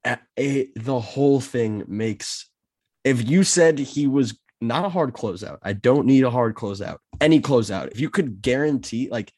yeah. 0.06 0.18
a, 0.38 0.70
the 0.76 1.00
whole 1.00 1.40
thing 1.40 1.86
makes. 1.88 2.50
If 3.04 3.28
you 3.28 3.44
said 3.44 3.80
he 3.80 4.08
was 4.08 4.38
not 4.60 4.86
a 4.86 4.90
hard 4.90 5.14
closeout, 5.14 5.60
I 5.64 5.74
don't 5.74 6.06
need 6.06 6.24
a 6.24 6.30
hard 6.30 6.56
closeout. 6.56 6.98
Any 7.22 7.40
closeout, 7.40 7.92
if 7.92 8.00
you 8.00 8.10
could 8.10 8.42
guarantee, 8.42 9.10
like 9.10 9.32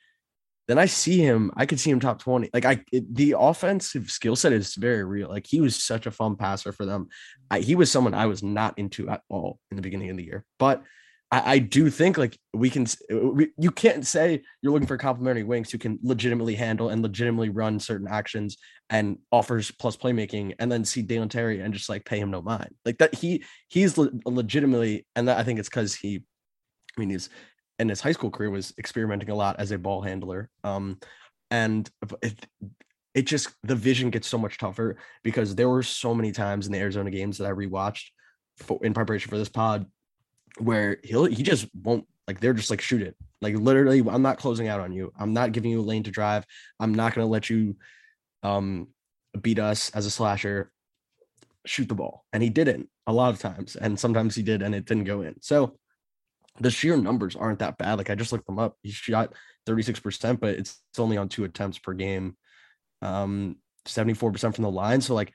then 0.68 0.78
I 0.78 0.86
see 0.86 1.20
him. 1.20 1.52
I 1.56 1.66
could 1.66 1.80
see 1.80 1.90
him 1.90 2.00
top 2.00 2.20
20. 2.20 2.50
Like 2.54 2.66
I 2.66 2.84
it, 2.92 3.14
the 3.14 3.36
offensive 3.38 4.10
skill 4.10 4.36
set 4.36 4.52
is 4.52 4.76
very 4.76 5.04
real. 5.04 5.30
Like 5.30 5.48
he 5.48 5.62
was 5.62 5.82
such 5.82 6.06
a 6.06 6.12
fun 6.12 6.36
passer 6.36 6.74
for 6.74 6.86
them. 6.86 7.08
I, 7.50 7.60
he 7.60 7.76
was 7.76 7.90
someone 7.90 8.14
I 8.14 8.26
was 8.26 8.44
not 8.44 8.78
into 8.78 9.08
at 9.08 9.22
all 9.30 9.60
in 9.72 9.78
the 9.78 9.82
beginning 9.82 10.10
of 10.10 10.18
the 10.18 10.26
year. 10.26 10.44
But 10.60 10.84
I, 11.32 11.54
I 11.54 11.60
do 11.60 11.90
think 11.90 12.18
like 12.18 12.38
we 12.54 12.70
can 12.70 12.88
we, 13.10 13.50
you 13.58 13.72
can't 13.72 14.06
say 14.06 14.42
you're 14.62 14.72
looking 14.72 14.88
for 14.88 14.98
complimentary 14.98 15.44
wings 15.44 15.72
who 15.72 15.78
can 15.78 16.00
legitimately 16.02 16.56
handle 16.56 16.90
and 16.90 17.02
legitimately 17.02 17.50
run 17.50 17.80
certain 17.80 18.08
actions 18.08 18.58
and 18.90 19.18
offers 19.32 19.72
plus 19.72 19.98
playmaking 19.98 20.56
and 20.60 20.72
then 20.72 20.86
see 20.86 21.02
Dalen 21.02 21.30
Terry 21.30 21.60
and 21.60 21.74
just 21.74 21.90
like 21.90 22.06
pay 22.06 22.20
him 22.20 22.32
no 22.32 22.42
mind. 22.42 22.74
Like 22.86 22.98
that 23.00 23.16
he 23.16 23.44
he's 23.68 23.98
le- 23.98 24.12
legitimately 24.26 25.06
and 25.16 25.28
that 25.28 25.38
I 25.38 25.44
think 25.44 25.60
it's 25.60 25.70
because 25.70 25.96
he 25.96 26.24
I 26.98 27.00
mean 27.00 27.10
he's 27.10 27.30
in 27.80 27.90
his 27.90 28.02
high 28.02 28.14
school 28.14 28.32
career 28.32 28.50
was 28.50 28.74
experimenting 28.78 29.30
a 29.30 29.36
lot 29.36 29.60
as 29.60 29.72
a 29.72 29.78
ball 29.78 30.02
handler. 30.02 30.50
Um, 30.64 31.00
and 31.52 31.90
it, 32.22 32.46
it 33.14 33.22
just 33.24 33.50
the 33.64 33.76
vision 33.76 34.10
gets 34.10 34.28
so 34.28 34.38
much 34.38 34.58
tougher 34.58 34.98
because 35.24 35.56
there 35.56 35.70
were 35.70 35.84
so 35.84 36.14
many 36.14 36.32
times 36.32 36.66
in 36.66 36.72
the 36.72 36.80
Arizona 36.80 37.12
games 37.12 37.38
that 37.38 37.48
I 37.48 37.52
rewatched 37.52 38.06
for, 38.58 38.80
in 38.84 38.94
preparation 38.94 39.30
for 39.30 39.38
this 39.38 39.50
pod 39.50 39.86
where 40.60 40.98
he'll 41.04 41.26
he 41.26 41.44
just 41.44 41.68
won't 41.84 42.06
like 42.28 42.40
they're 42.40 42.54
just 42.54 42.70
like 42.70 42.82
shoot 42.82 43.02
it. 43.02 43.16
Like 43.42 43.56
literally 43.56 44.00
i'm 44.10 44.22
not 44.22 44.40
closing 44.40 44.68
out 44.68 44.80
on 44.80 44.92
you. 44.92 45.12
I'm 45.18 45.34
not 45.34 45.52
giving 45.52 45.72
you 45.72 45.82
a 45.82 45.84
lane 45.84 46.04
to 46.04 46.12
drive. 46.12 46.46
I'm 46.80 46.94
not 46.94 47.14
going 47.14 47.26
to 47.26 47.32
let 47.32 47.50
you 47.50 47.76
um 48.44 48.88
beat 49.40 49.60
us 49.60 49.90
as 49.92 50.06
a 50.06 50.12
slasher. 50.12 50.72
Shoot 51.66 51.90
the 51.90 51.96
ball. 51.96 52.26
And 52.34 52.42
he 52.42 52.50
didn't 52.50 52.90
a 53.06 53.14
lot 53.14 53.34
of 53.34 53.40
times 53.40 53.76
and 53.76 54.00
sometimes 54.00 54.36
he 54.36 54.44
did 54.44 54.62
and 54.62 54.76
it 54.76 54.86
didn't 54.86 55.06
go 55.06 55.22
in. 55.22 55.42
So 55.42 55.78
the 56.60 56.72
sheer 56.72 56.98
numbers 56.98 57.36
aren't 57.36 57.60
that 57.60 57.78
bad. 57.78 57.98
Like 57.98 58.10
i 58.10 58.16
just 58.16 58.32
looked 58.32 58.48
them 58.48 58.60
up. 58.60 58.78
He 58.82 58.92
shot 58.92 59.34
36% 59.68 60.40
but 60.40 60.56
it's 60.56 60.80
only 60.98 61.18
on 61.18 61.30
two 61.30 61.44
attempts 61.44 61.80
per 61.80 61.94
game. 61.94 62.36
Um 63.02 63.58
74% 63.86 64.54
from 64.54 64.64
the 64.64 64.72
line. 64.72 65.02
So 65.02 65.16
like 65.16 65.34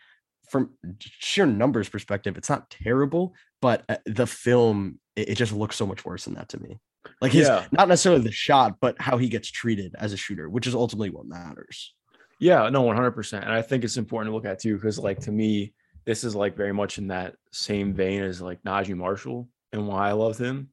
from 0.50 0.70
sheer 0.98 1.46
numbers 1.46 1.88
perspective 1.88 2.36
it's 2.36 2.50
not 2.50 2.68
terrible 2.70 3.34
but 3.60 3.84
uh, 3.88 3.96
the 4.06 4.26
film 4.26 4.98
it, 5.16 5.30
it 5.30 5.34
just 5.36 5.52
looks 5.52 5.76
so 5.76 5.86
much 5.86 6.04
worse 6.04 6.24
than 6.24 6.34
that 6.34 6.48
to 6.48 6.60
me 6.62 6.78
like 7.20 7.32
his 7.32 7.48
Yeah. 7.48 7.66
not 7.72 7.88
necessarily 7.88 8.22
the 8.22 8.32
shot 8.32 8.76
but 8.80 8.94
how 9.00 9.16
he 9.18 9.28
gets 9.28 9.50
treated 9.50 9.94
as 9.98 10.12
a 10.12 10.16
shooter 10.16 10.48
which 10.48 10.66
is 10.66 10.74
ultimately 10.74 11.10
what 11.10 11.26
matters 11.26 11.94
Yeah, 12.38 12.68
no, 12.70 12.82
100%. 12.84 13.34
And 13.40 13.52
I 13.52 13.62
think 13.62 13.84
it's 13.84 13.96
important 13.96 14.32
to 14.32 14.34
look 14.34 14.46
at 14.46 14.58
too, 14.58 14.74
because 14.74 14.98
like 14.98 15.20
to 15.20 15.30
me, 15.32 15.74
this 16.04 16.24
is 16.24 16.34
like 16.34 16.56
very 16.56 16.72
much 16.72 16.98
in 16.98 17.06
that 17.08 17.36
same 17.52 17.94
vein 17.94 18.20
as 18.24 18.40
like 18.42 18.60
Naji 18.64 18.96
Marshall 18.96 19.48
and 19.72 19.86
why 19.86 20.08
I 20.08 20.12
loved 20.12 20.40
him. 20.40 20.70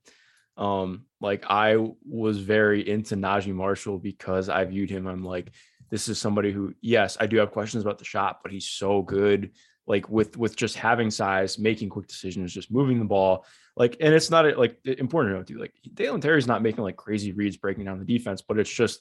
Um, 0.57 1.05
like 1.21 1.45
I 1.47 1.77
was 2.03 2.39
very 2.39 2.81
into 2.89 3.15
Naji 3.15 3.53
Marshall 3.53 3.99
because 3.99 4.49
I 4.49 4.65
viewed 4.65 4.89
him. 4.89 5.05
I'm 5.05 5.23
like, 5.23 5.51
this 5.89 6.07
is 6.07 6.19
somebody 6.19 6.51
who, 6.51 6.73
yes, 6.81 7.17
I 7.19 7.27
do 7.27 7.37
have 7.37 7.51
questions 7.51 7.83
about 7.83 7.97
the 7.97 8.05
shot, 8.05 8.39
but 8.43 8.51
he's 8.51 8.67
so 8.67 9.01
good. 9.01 9.51
Like 9.87 10.07
with 10.07 10.37
with 10.37 10.55
just 10.55 10.75
having 10.75 11.09
size, 11.09 11.57
making 11.57 11.89
quick 11.89 12.07
decisions, 12.07 12.53
just 12.53 12.71
moving 12.71 12.99
the 12.99 13.05
ball. 13.05 13.45
Like, 13.75 13.97
and 13.99 14.13
it's 14.13 14.29
not 14.29 14.45
a, 14.45 14.57
like 14.57 14.77
important 14.85 15.33
to 15.33 15.37
note 15.37 15.47
too. 15.47 15.57
Like 15.57 15.73
Dalen 15.95 16.21
Terry's 16.21 16.45
not 16.45 16.61
making 16.61 16.83
like 16.83 16.95
crazy 16.95 17.31
reads, 17.31 17.57
breaking 17.57 17.85
down 17.85 17.97
the 17.97 18.05
defense, 18.05 18.43
but 18.43 18.59
it's 18.59 18.71
just 18.71 18.99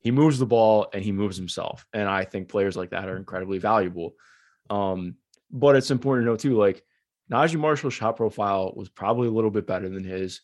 he 0.00 0.10
moves 0.10 0.38
the 0.38 0.44
ball 0.44 0.88
and 0.92 1.02
he 1.02 1.12
moves 1.12 1.38
himself. 1.38 1.86
And 1.94 2.08
I 2.08 2.24
think 2.24 2.48
players 2.48 2.76
like 2.76 2.90
that 2.90 3.08
are 3.08 3.16
incredibly 3.16 3.58
valuable. 3.58 4.16
Um, 4.68 5.16
but 5.50 5.76
it's 5.76 5.90
important 5.90 6.26
to 6.26 6.30
know 6.30 6.36
too, 6.36 6.58
like 6.58 6.84
Naji 7.32 7.58
Marshall's 7.58 7.94
shot 7.94 8.16
profile 8.16 8.72
was 8.76 8.90
probably 8.90 9.28
a 9.28 9.32
little 9.32 9.50
bit 9.50 9.66
better 9.66 9.88
than 9.88 10.04
his 10.04 10.42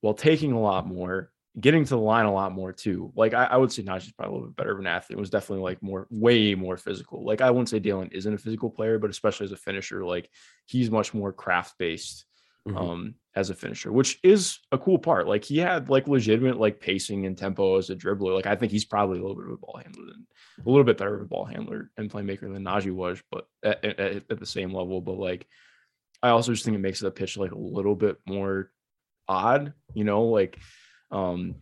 while 0.00 0.14
taking 0.14 0.52
a 0.52 0.60
lot 0.60 0.86
more, 0.86 1.32
getting 1.60 1.84
to 1.84 1.90
the 1.90 1.98
line 1.98 2.26
a 2.26 2.32
lot 2.32 2.52
more 2.52 2.72
too. 2.72 3.12
Like 3.14 3.34
I, 3.34 3.44
I 3.44 3.56
would 3.56 3.70
say 3.72 3.82
Naji's 3.82 4.12
probably 4.12 4.32
a 4.32 4.34
little 4.34 4.48
bit 4.48 4.56
better 4.56 4.72
of 4.72 4.78
an 4.78 4.86
athlete. 4.86 5.18
It 5.18 5.20
was 5.20 5.30
definitely 5.30 5.62
like 5.62 5.82
more, 5.82 6.06
way 6.10 6.54
more 6.54 6.76
physical. 6.76 7.24
Like 7.24 7.40
I 7.40 7.50
wouldn't 7.50 7.68
say 7.68 7.78
Dalen 7.78 8.10
isn't 8.12 8.34
a 8.34 8.38
physical 8.38 8.70
player, 8.70 8.98
but 8.98 9.10
especially 9.10 9.44
as 9.44 9.52
a 9.52 9.56
finisher, 9.56 10.04
like 10.04 10.30
he's 10.66 10.90
much 10.90 11.14
more 11.14 11.32
craft 11.32 11.74
based 11.78 12.26
Mhm. 12.68 12.76
um 12.78 13.14
as 13.34 13.48
a 13.48 13.54
finisher 13.54 13.90
which 13.90 14.18
is 14.22 14.58
a 14.70 14.76
cool 14.76 14.98
part 14.98 15.26
like 15.26 15.42
he 15.42 15.56
had 15.56 15.88
like 15.88 16.06
legitimate 16.06 16.60
like 16.60 16.78
pacing 16.78 17.24
and 17.24 17.38
tempo 17.38 17.78
as 17.78 17.88
a 17.88 17.96
dribbler 17.96 18.34
like 18.34 18.44
i 18.44 18.54
think 18.54 18.70
he's 18.70 18.84
probably 18.84 19.18
a 19.18 19.22
little 19.22 19.34
bit 19.34 19.46
of 19.46 19.52
a 19.52 19.56
ball 19.56 19.80
handler 19.82 20.04
than 20.04 20.26
a 20.66 20.68
little 20.68 20.84
bit 20.84 20.98
better 20.98 21.14
of 21.14 21.22
a 21.22 21.24
ball 21.24 21.46
handler 21.46 21.90
and 21.96 22.10
playmaker 22.10 22.52
than 22.52 22.62
Najee 22.62 22.92
was 22.92 23.22
but 23.30 23.46
at, 23.64 23.82
at, 23.82 24.24
at 24.30 24.38
the 24.38 24.44
same 24.44 24.74
level 24.74 25.00
but 25.00 25.16
like 25.16 25.46
i 26.22 26.28
also 26.28 26.52
just 26.52 26.66
think 26.66 26.74
it 26.74 26.80
makes 26.80 27.00
the 27.00 27.10
pitch 27.10 27.38
like 27.38 27.52
a 27.52 27.58
little 27.58 27.94
bit 27.94 28.18
more 28.26 28.70
odd 29.26 29.72
you 29.94 30.04
know 30.04 30.24
like 30.24 30.58
um 31.10 31.56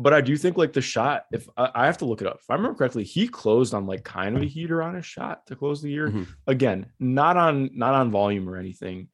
but 0.00 0.14
I 0.14 0.20
do 0.20 0.36
think 0.36 0.56
like 0.56 0.72
the 0.72 0.80
shot, 0.80 1.24
if 1.32 1.48
I, 1.56 1.70
I 1.74 1.86
have 1.86 1.98
to 1.98 2.04
look 2.04 2.20
it 2.20 2.28
up, 2.28 2.38
if 2.40 2.48
I 2.48 2.54
remember 2.54 2.78
correctly, 2.78 3.02
he 3.02 3.26
closed 3.26 3.74
on 3.74 3.86
like 3.86 4.04
kind 4.04 4.36
of 4.36 4.42
a 4.44 4.46
heater 4.46 4.80
on 4.80 4.94
his 4.94 5.04
shot 5.04 5.44
to 5.48 5.56
close 5.56 5.82
the 5.82 5.90
year. 5.90 6.08
Mhm. 6.08 6.28
Again, 6.46 6.86
not 7.00 7.36
on 7.36 7.70
not 7.74 7.94
on 7.94 8.12
volume 8.12 8.48
or 8.48 8.56
anything, 8.56 9.08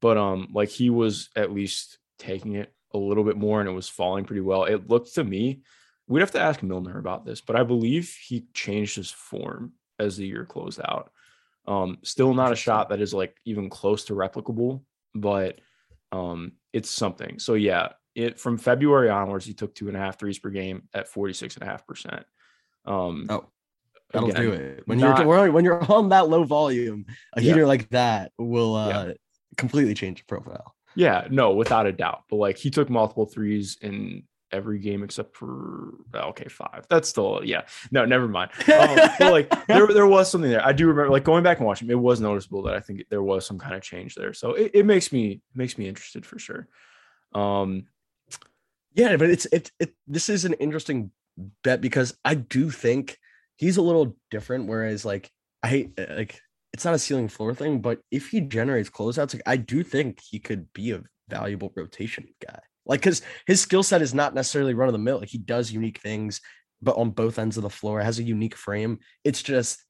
but 0.00 0.16
um, 0.16 0.48
like 0.54 0.70
he 0.70 0.88
was 0.88 1.28
at 1.36 1.52
least 1.52 1.98
taking 2.18 2.54
it 2.54 2.72
a 2.94 2.98
little 2.98 3.24
bit 3.24 3.36
more 3.36 3.60
and 3.60 3.68
it 3.68 3.72
was 3.72 3.88
falling 3.88 4.24
pretty 4.24 4.40
well. 4.40 4.64
It 4.64 4.88
looked 4.88 5.14
to 5.16 5.24
me, 5.24 5.60
we'd 6.06 6.20
have 6.20 6.30
to 6.32 6.40
ask 6.40 6.62
Milner 6.62 6.98
about 6.98 7.26
this, 7.26 7.42
but 7.42 7.56
I 7.56 7.62
believe 7.62 8.16
he 8.26 8.46
changed 8.54 8.96
his 8.96 9.10
form 9.10 9.72
as 9.98 10.16
the 10.16 10.26
year 10.26 10.46
closed 10.46 10.80
out. 10.82 11.10
Um, 11.66 11.98
still 12.02 12.32
not 12.32 12.52
a 12.52 12.56
shot 12.56 12.88
that 12.90 13.00
is 13.00 13.12
like 13.12 13.36
even 13.44 13.68
close 13.68 14.04
to 14.06 14.14
replicable, 14.14 14.84
but 15.14 15.60
um, 16.12 16.52
it's 16.72 16.90
something. 16.90 17.38
So 17.38 17.54
yeah, 17.54 17.92
it 18.14 18.38
from 18.38 18.58
February 18.58 19.10
onwards, 19.10 19.44
he 19.46 19.54
took 19.54 19.74
two 19.74 19.88
and 19.88 19.96
a 19.96 20.00
half 20.00 20.18
threes 20.18 20.38
per 20.38 20.50
game 20.50 20.88
at 20.94 21.08
46 21.08 21.54
and 21.56 21.62
a 21.62 21.66
half 21.66 21.86
percent. 21.86 22.24
Um, 22.84 23.26
Oh, 23.28 23.46
that'll 24.12 24.30
again, 24.30 24.42
do 24.42 24.52
it 24.52 24.82
when 24.86 24.98
not- 24.98 25.18
you're 25.24 25.50
when 25.50 25.64
you're 25.64 25.90
on 25.92 26.10
that 26.10 26.28
low 26.28 26.44
volume 26.44 27.06
a 27.34 27.40
Yeah. 27.42 27.52
heater 27.54 27.66
like 27.66 27.88
that 27.90 28.32
will 28.38 28.74
uh 28.76 28.88
Yeah. 29.06 29.12
completely 29.56 29.94
change 29.94 30.18
your 30.20 30.26
profile 30.38 30.74
Yeah, 30.94 31.26
no, 31.30 31.52
without 31.54 31.86
a 31.86 31.92
doubt. 31.92 32.24
But 32.30 32.36
like 32.36 32.56
he 32.56 32.70
took 32.70 32.88
multiple 32.90 33.26
threes 33.26 33.78
in 33.82 34.24
every 34.52 34.78
game 34.78 35.02
except 35.02 35.34
for 35.36 35.94
oh, 36.14 36.28
okay, 36.28 36.46
five. 36.48 36.86
That's 36.88 37.08
still 37.08 37.40
yeah. 37.42 37.62
No, 37.90 38.04
never 38.04 38.28
mind. 38.28 38.52
Um, 38.72 38.96
like 39.32 39.48
there, 39.66 39.88
there 39.88 40.06
was 40.06 40.30
something 40.30 40.48
there. 40.50 40.64
I 40.64 40.72
do 40.72 40.86
remember 40.86 41.10
like 41.10 41.24
going 41.24 41.42
back 41.42 41.58
and 41.58 41.66
watching. 41.66 41.90
It 41.90 41.98
was 41.98 42.20
noticeable 42.20 42.62
that 42.64 42.76
I 42.76 42.80
think 42.80 43.02
there 43.10 43.22
was 43.24 43.44
some 43.44 43.58
kind 43.58 43.74
of 43.74 43.82
change 43.82 44.14
there. 44.14 44.32
So 44.32 44.52
it, 44.52 44.70
it 44.74 44.86
makes 44.86 45.10
me 45.12 45.40
makes 45.56 45.76
me 45.76 45.88
interested 45.88 46.24
for 46.24 46.38
sure. 46.38 46.68
Um, 47.34 47.86
Yeah, 48.94 49.16
but 49.16 49.30
it's 49.30 49.46
it, 49.46 49.70
it 49.78 49.94
this 50.06 50.28
is 50.28 50.44
an 50.44 50.54
interesting 50.54 51.10
bet 51.62 51.80
because 51.80 52.16
I 52.24 52.34
do 52.34 52.70
think 52.70 53.18
he's 53.56 53.76
a 53.76 53.82
little 53.82 54.16
different. 54.30 54.66
Whereas 54.68 55.04
like 55.04 55.30
I 55.62 55.68
hate 55.68 55.98
uh, 55.98 56.14
like 56.14 56.40
it's 56.72 56.84
not 56.84 56.94
a 56.94 56.98
ceiling 56.98 57.28
floor 57.28 57.54
thing, 57.54 57.80
but 57.80 58.00
if 58.10 58.28
he 58.28 58.40
generates 58.40 58.90
closeouts, 58.90 59.34
like 59.34 59.42
I 59.46 59.56
do 59.56 59.82
think 59.82 60.20
he 60.28 60.38
could 60.38 60.72
be 60.72 60.92
a 60.92 61.02
valuable 61.28 61.72
rotation 61.76 62.28
guy. 62.46 62.60
Like 62.86 63.00
because 63.00 63.22
his 63.46 63.60
skill 63.60 63.82
set 63.82 64.02
is 64.02 64.14
not 64.14 64.34
necessarily 64.34 64.74
run 64.74 64.88
of 64.88 64.92
the 64.92 64.98
mill. 64.98 65.18
Like 65.18 65.28
he 65.30 65.38
does 65.38 65.72
unique 65.72 66.00
things, 66.00 66.40
but 66.82 66.96
on 66.96 67.10
both 67.10 67.38
ends 67.38 67.56
of 67.56 67.62
the 67.62 67.70
floor, 67.70 68.00
has 68.00 68.18
a 68.18 68.22
unique 68.22 68.56
frame. 68.56 68.98
It's 69.24 69.42
just 69.42 69.82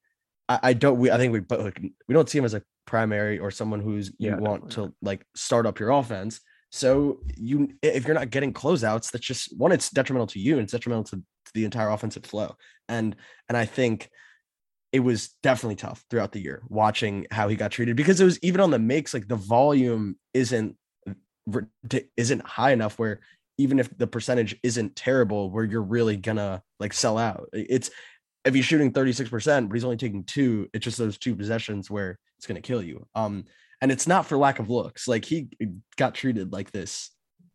I, 0.48 0.60
I 0.62 0.72
don't 0.72 0.98
we 0.98 1.10
I 1.10 1.16
think 1.18 1.32
we 1.32 1.40
but 1.40 1.60
like, 1.60 1.80
we 2.08 2.14
don't 2.14 2.28
see 2.28 2.38
him 2.38 2.44
as 2.44 2.54
a 2.54 2.62
primary 2.86 3.38
or 3.38 3.50
someone 3.50 3.80
who's 3.80 4.12
you 4.18 4.30
Yeah, 4.30 4.36
want 4.36 4.68
definitely 4.68 4.70
to 4.70 4.94
like 5.02 5.26
start 5.34 5.66
up 5.66 5.80
your 5.80 5.90
offense. 5.90 6.40
So 6.74 7.20
you 7.36 7.68
if 7.82 8.04
you're 8.04 8.16
not 8.16 8.30
getting 8.30 8.52
closeouts, 8.52 9.12
that's 9.12 9.24
just 9.24 9.56
one, 9.56 9.70
it's 9.70 9.90
detrimental 9.90 10.26
to 10.26 10.40
you 10.40 10.54
and 10.54 10.64
it's 10.64 10.72
detrimental 10.72 11.04
to, 11.04 11.16
to 11.18 11.52
the 11.54 11.64
entire 11.64 11.88
offensive 11.88 12.24
flow. 12.24 12.56
And 12.88 13.14
and 13.48 13.56
I 13.56 13.64
think 13.64 14.10
it 14.90 14.98
was 14.98 15.36
definitely 15.40 15.76
tough 15.76 16.04
throughout 16.10 16.32
the 16.32 16.40
year 16.40 16.64
watching 16.68 17.28
how 17.30 17.46
he 17.46 17.54
got 17.54 17.70
treated 17.70 17.94
because 17.94 18.20
it 18.20 18.24
was 18.24 18.40
even 18.42 18.60
on 18.60 18.72
the 18.72 18.80
makes, 18.80 19.14
like 19.14 19.28
the 19.28 19.36
volume 19.36 20.16
isn't 20.34 20.74
isn't 22.16 22.44
high 22.44 22.72
enough 22.72 22.98
where 22.98 23.20
even 23.56 23.78
if 23.78 23.96
the 23.96 24.08
percentage 24.08 24.56
isn't 24.64 24.96
terrible, 24.96 25.52
where 25.52 25.62
you're 25.62 25.80
really 25.80 26.16
gonna 26.16 26.60
like 26.80 26.92
sell 26.92 27.18
out. 27.18 27.48
It's 27.52 27.88
if 28.44 28.52
he's 28.52 28.64
shooting 28.64 28.92
36%, 28.92 29.68
but 29.68 29.74
he's 29.76 29.84
only 29.84 29.96
taking 29.96 30.24
two, 30.24 30.68
it's 30.74 30.82
just 30.82 30.98
those 30.98 31.18
two 31.18 31.36
possessions 31.36 31.88
where 31.88 32.18
it's 32.36 32.48
gonna 32.48 32.60
kill 32.60 32.82
you. 32.82 33.06
Um, 33.14 33.44
and 33.84 33.92
it's 33.92 34.06
not 34.06 34.24
for 34.24 34.38
lack 34.38 34.60
of 34.60 34.70
looks. 34.70 35.06
Like 35.06 35.26
he 35.26 35.48
got 35.98 36.14
treated 36.14 36.54
like 36.54 36.70
this 36.70 37.10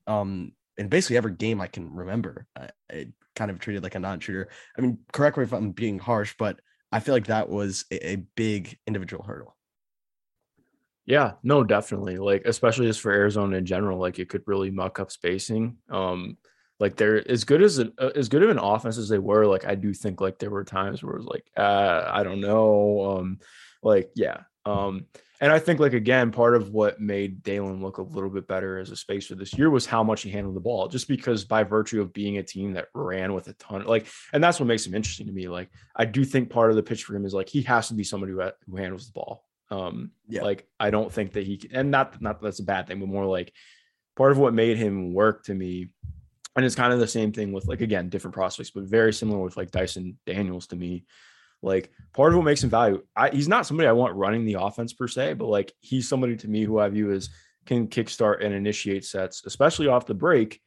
um 0.06 0.52
in 0.78 0.88
basically 0.88 1.18
every 1.18 1.34
game 1.34 1.60
I 1.60 1.66
can 1.66 1.92
remember. 1.92 2.46
I, 2.56 2.70
I 2.92 3.08
kind 3.36 3.50
of 3.50 3.58
treated 3.58 3.82
like 3.82 3.96
a 3.96 4.00
non-shooter. 4.00 4.48
I 4.78 4.82
mean, 4.82 5.00
correct 5.12 5.38
me 5.38 5.44
if 5.44 5.54
I'm 5.54 5.72
being 5.72 5.98
harsh, 5.98 6.36
but 6.38 6.60
I 6.92 7.00
feel 7.00 7.16
like 7.16 7.26
that 7.28 7.50
was 7.50 7.86
a, 7.92 8.12
a 8.12 8.16
big 8.36 8.78
individual 8.86 9.24
hurdle. 9.24 9.58
Yeah, 11.08 11.34
no, 11.42 11.64
definitely. 11.64 12.18
Like, 12.18 12.44
especially 12.46 12.86
just 12.86 13.02
for 13.02 13.12
Arizona 13.12 13.58
in 13.58 13.66
general, 13.66 13.98
like 13.98 14.20
it 14.20 14.30
could 14.30 14.44
really 14.46 14.70
muck 14.70 15.00
up 15.00 15.12
spacing. 15.12 15.78
Um, 15.90 16.38
like 16.80 16.96
they're 16.96 17.28
as 17.28 17.44
good 17.44 17.64
as 17.64 17.80
an 17.80 17.92
uh, 17.98 18.12
as 18.16 18.30
good 18.30 18.44
of 18.44 18.52
an 18.52 18.60
offense 18.60 19.00
as 19.00 19.10
they 19.10 19.18
were. 19.18 19.48
Like, 19.48 19.66
I 19.66 19.74
do 19.74 19.96
think 19.96 20.22
like 20.22 20.38
there 20.38 20.52
were 20.52 20.64
times 20.64 21.02
where 21.02 21.16
it 21.16 21.18
was 21.18 21.26
like, 21.26 21.46
uh, 21.58 22.08
I 22.08 22.22
don't 22.22 22.40
know. 22.40 23.18
Um, 23.18 23.40
like, 23.82 24.12
yeah. 24.16 24.42
Um, 24.68 25.08
and 25.42 25.52
I 25.52 25.60
think 25.60 25.80
like 25.80 25.94
again, 25.94 26.32
part 26.32 26.56
of 26.56 26.70
what 26.72 27.00
made 27.00 27.44
Dalen 27.44 27.82
look 27.82 27.98
a 27.98 28.02
little 28.02 28.30
bit 28.30 28.48
better 28.48 28.78
as 28.80 28.92
a 28.92 28.96
spacer 28.96 29.36
this 29.36 29.58
year 29.58 29.70
was 29.70 29.86
how 29.86 30.04
much 30.04 30.22
he 30.24 30.30
handled 30.30 30.56
the 30.56 30.62
ball. 30.62 30.88
Just 30.88 31.08
because 31.08 31.46
by 31.46 31.64
virtue 31.64 32.02
of 32.02 32.12
being 32.14 32.38
a 32.38 32.44
team 32.44 32.74
that 32.74 32.88
ran 32.94 33.34
with 33.34 33.48
a 33.48 33.54
ton, 33.54 33.86
like, 33.86 34.08
and 34.34 34.44
that's 34.44 34.60
what 34.60 34.68
makes 34.68 34.86
him 34.86 34.96
interesting 34.96 35.28
to 35.28 35.34
me. 35.34 35.48
Like, 35.48 35.70
I 35.96 36.06
do 36.06 36.26
think 36.26 36.50
part 36.50 36.70
of 36.72 36.76
the 36.76 36.84
pitch 36.84 37.04
for 37.04 37.16
him 37.16 37.26
is 37.26 37.34
like 37.34 37.50
he 37.50 37.62
has 37.64 37.88
to 37.88 37.94
be 37.94 38.04
somebody 38.04 38.34
who, 38.34 38.42
who 38.70 38.76
handles 38.78 39.08
the 39.08 39.14
ball. 39.14 39.46
Um, 39.72 40.12
Yeah. 40.28 40.44
like 40.44 40.68
I 40.80 40.90
don't 40.90 41.12
think 41.12 41.34
that 41.34 41.46
he 41.46 41.58
can, 41.58 41.72
and 41.74 41.92
not 41.92 42.22
not 42.22 42.40
that 42.40 42.46
that's 42.48 42.60
a 42.60 42.64
bad 42.64 42.88
thing, 42.88 43.00
but 43.00 43.08
more 43.08 43.26
like 43.26 43.54
part 44.18 44.32
of 44.32 44.38
what 44.38 44.54
made 44.54 44.78
him 44.78 45.14
work 45.14 45.44
to 45.46 45.54
me, 45.54 45.90
and 46.56 46.66
it's 46.66 46.76
kind 46.76 46.92
of 46.92 47.00
the 47.00 47.08
same 47.08 47.32
thing 47.32 47.54
with 47.54 47.68
like 47.68 47.82
again 47.82 48.10
different 48.10 48.34
prospects, 48.34 48.72
but 48.72 48.84
very 48.84 49.14
similar 49.14 49.40
with 49.40 49.56
like 49.58 49.72
Dyson 49.72 50.18
Daniels 50.26 50.68
to 50.68 50.76
me. 50.76 51.06
Like 51.62 51.92
part 52.14 52.32
of 52.32 52.38
what 52.38 52.46
makes 52.46 52.64
him 52.64 52.70
value, 52.70 53.04
I, 53.16 53.30
he's 53.30 53.48
not 53.48 53.66
somebody 53.66 53.88
I 53.88 53.94
want 53.94 54.16
running 54.16 54.46
the 54.46 54.62
offense 54.62 54.94
per 54.94 55.08
se, 55.08 55.34
but 55.34 55.48
like 55.48 55.74
he's 55.80 56.08
somebody 56.08 56.38
to 56.38 56.48
me 56.48 56.64
who 56.64 56.80
I 56.80 56.88
view 56.90 57.12
as 57.12 57.30
can 57.66 57.88
kickstart 57.88 58.44
and 58.44 58.54
initiate 58.54 59.06
sets, 59.06 59.44
especially 59.46 59.88
off 59.88 60.06
the 60.06 60.14
break, 60.14 60.62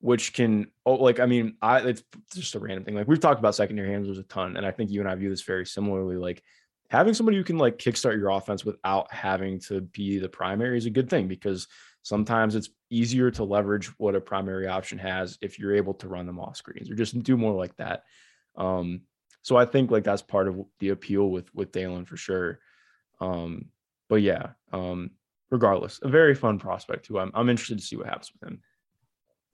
which 0.00 0.32
can 0.32 0.68
oh 0.86 0.94
like 0.94 1.20
I 1.20 1.26
mean 1.26 1.56
I 1.60 1.80
it's 1.80 2.02
just 2.34 2.54
a 2.54 2.60
random 2.60 2.84
thing. 2.84 2.94
Like 2.94 3.08
we've 3.08 3.20
talked 3.20 3.40
about 3.40 3.54
secondary 3.54 3.90
handlers 3.90 4.18
a 4.18 4.22
ton, 4.24 4.56
and 4.56 4.64
I 4.64 4.70
think 4.70 4.90
you 4.90 5.00
and 5.00 5.08
I 5.08 5.14
view 5.14 5.30
this 5.30 5.42
very 5.42 5.66
similarly. 5.66 6.16
Like 6.16 6.42
having 6.90 7.14
somebody 7.14 7.36
who 7.36 7.44
can 7.44 7.58
like 7.58 7.78
kickstart 7.78 8.16
your 8.16 8.30
offense 8.30 8.64
without 8.64 9.12
having 9.12 9.60
to 9.60 9.82
be 9.82 10.18
the 10.18 10.28
primary 10.28 10.78
is 10.78 10.86
a 10.86 10.90
good 10.90 11.10
thing 11.10 11.28
because 11.28 11.68
sometimes 12.02 12.54
it's 12.54 12.70
easier 12.90 13.30
to 13.30 13.44
leverage 13.44 13.86
what 13.98 14.14
a 14.14 14.20
primary 14.20 14.66
option 14.66 14.98
has 14.98 15.36
if 15.42 15.58
you're 15.58 15.76
able 15.76 15.92
to 15.92 16.08
run 16.08 16.26
them 16.26 16.40
off 16.40 16.56
screens 16.56 16.90
or 16.90 16.94
just 16.94 17.22
do 17.22 17.36
more 17.36 17.52
like 17.52 17.76
that. 17.76 18.04
Um, 18.56 19.02
so 19.48 19.56
I 19.56 19.64
think 19.64 19.90
like 19.90 20.04
that's 20.04 20.20
part 20.20 20.46
of 20.46 20.62
the 20.78 20.90
appeal 20.90 21.30
with 21.30 21.52
with 21.54 21.72
Dalen 21.72 22.04
for 22.04 22.18
sure. 22.18 22.58
Um, 23.18 23.70
but 24.10 24.16
yeah, 24.16 24.50
um, 24.74 25.12
regardless, 25.50 26.00
a 26.02 26.08
very 26.08 26.34
fun 26.34 26.58
prospect 26.58 27.06
who 27.06 27.18
I'm 27.18 27.30
I'm 27.32 27.48
interested 27.48 27.78
to 27.78 27.84
see 27.84 27.96
what 27.96 28.08
happens 28.08 28.30
with 28.38 28.50
him. 28.50 28.60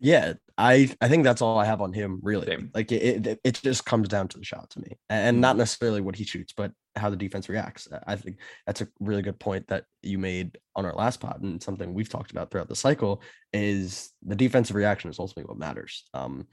Yeah, 0.01 0.33
I 0.59 0.91
I 1.01 1.09
think 1.09 1.23
that's 1.23 1.43
all 1.43 1.61
I 1.61 1.65
have 1.65 1.81
on 1.81 1.93
him. 1.93 2.19
Really, 2.25 2.47
Same. 2.47 2.73
like 2.75 2.91
it, 2.91 3.25
it 3.25 3.41
it 3.45 3.61
just 3.63 3.87
comes 3.87 4.09
down 4.09 4.27
to 4.29 4.39
the 4.39 4.45
shot 4.45 4.69
to 4.71 4.81
me, 4.81 4.99
and 5.09 5.41
not 5.41 5.57
necessarily 5.57 6.01
what 6.01 6.17
he 6.17 6.25
shoots, 6.25 6.53
but 6.53 6.73
how 6.97 7.09
the 7.09 7.17
defense 7.17 7.49
reacts. 7.49 7.87
I 8.05 8.17
think 8.17 8.39
that's 8.67 8.81
a 8.81 8.89
really 8.99 9.23
good 9.23 9.39
point 9.39 9.69
that 9.69 9.85
you 10.03 10.19
made 10.19 10.59
on 10.75 10.87
our 10.87 10.95
last 10.95 11.21
pod, 11.21 11.41
and 11.41 11.63
something 11.63 11.95
we've 11.95 12.09
talked 12.09 12.33
about 12.33 12.51
throughout 12.51 12.69
the 12.69 12.75
cycle 12.75 13.23
is 13.53 14.11
the 14.23 14.35
defensive 14.35 14.75
reaction 14.75 15.09
is 15.09 15.21
ultimately 15.21 15.49
what 15.49 15.59
matters. 15.59 16.03
Um, 16.13 16.49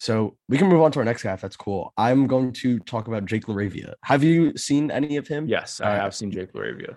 so 0.00 0.36
we 0.48 0.56
can 0.58 0.68
move 0.68 0.80
on 0.80 0.90
to 0.92 0.98
our 0.98 1.04
next 1.04 1.22
guy 1.22 1.34
if 1.34 1.40
that's 1.42 1.56
cool. 1.56 1.92
I'm 1.96 2.26
going 2.26 2.52
to 2.54 2.78
talk 2.80 3.06
about 3.06 3.26
Jake 3.26 3.46
Laravia. 3.46 3.94
Have 4.02 4.24
you 4.24 4.56
seen 4.56 4.90
any 4.90 5.16
of 5.18 5.28
him? 5.28 5.46
Yes, 5.46 5.80
I 5.80 5.92
Uh, 5.96 6.00
have 6.00 6.14
seen 6.14 6.30
Jake 6.32 6.52
Laravia. 6.54 6.96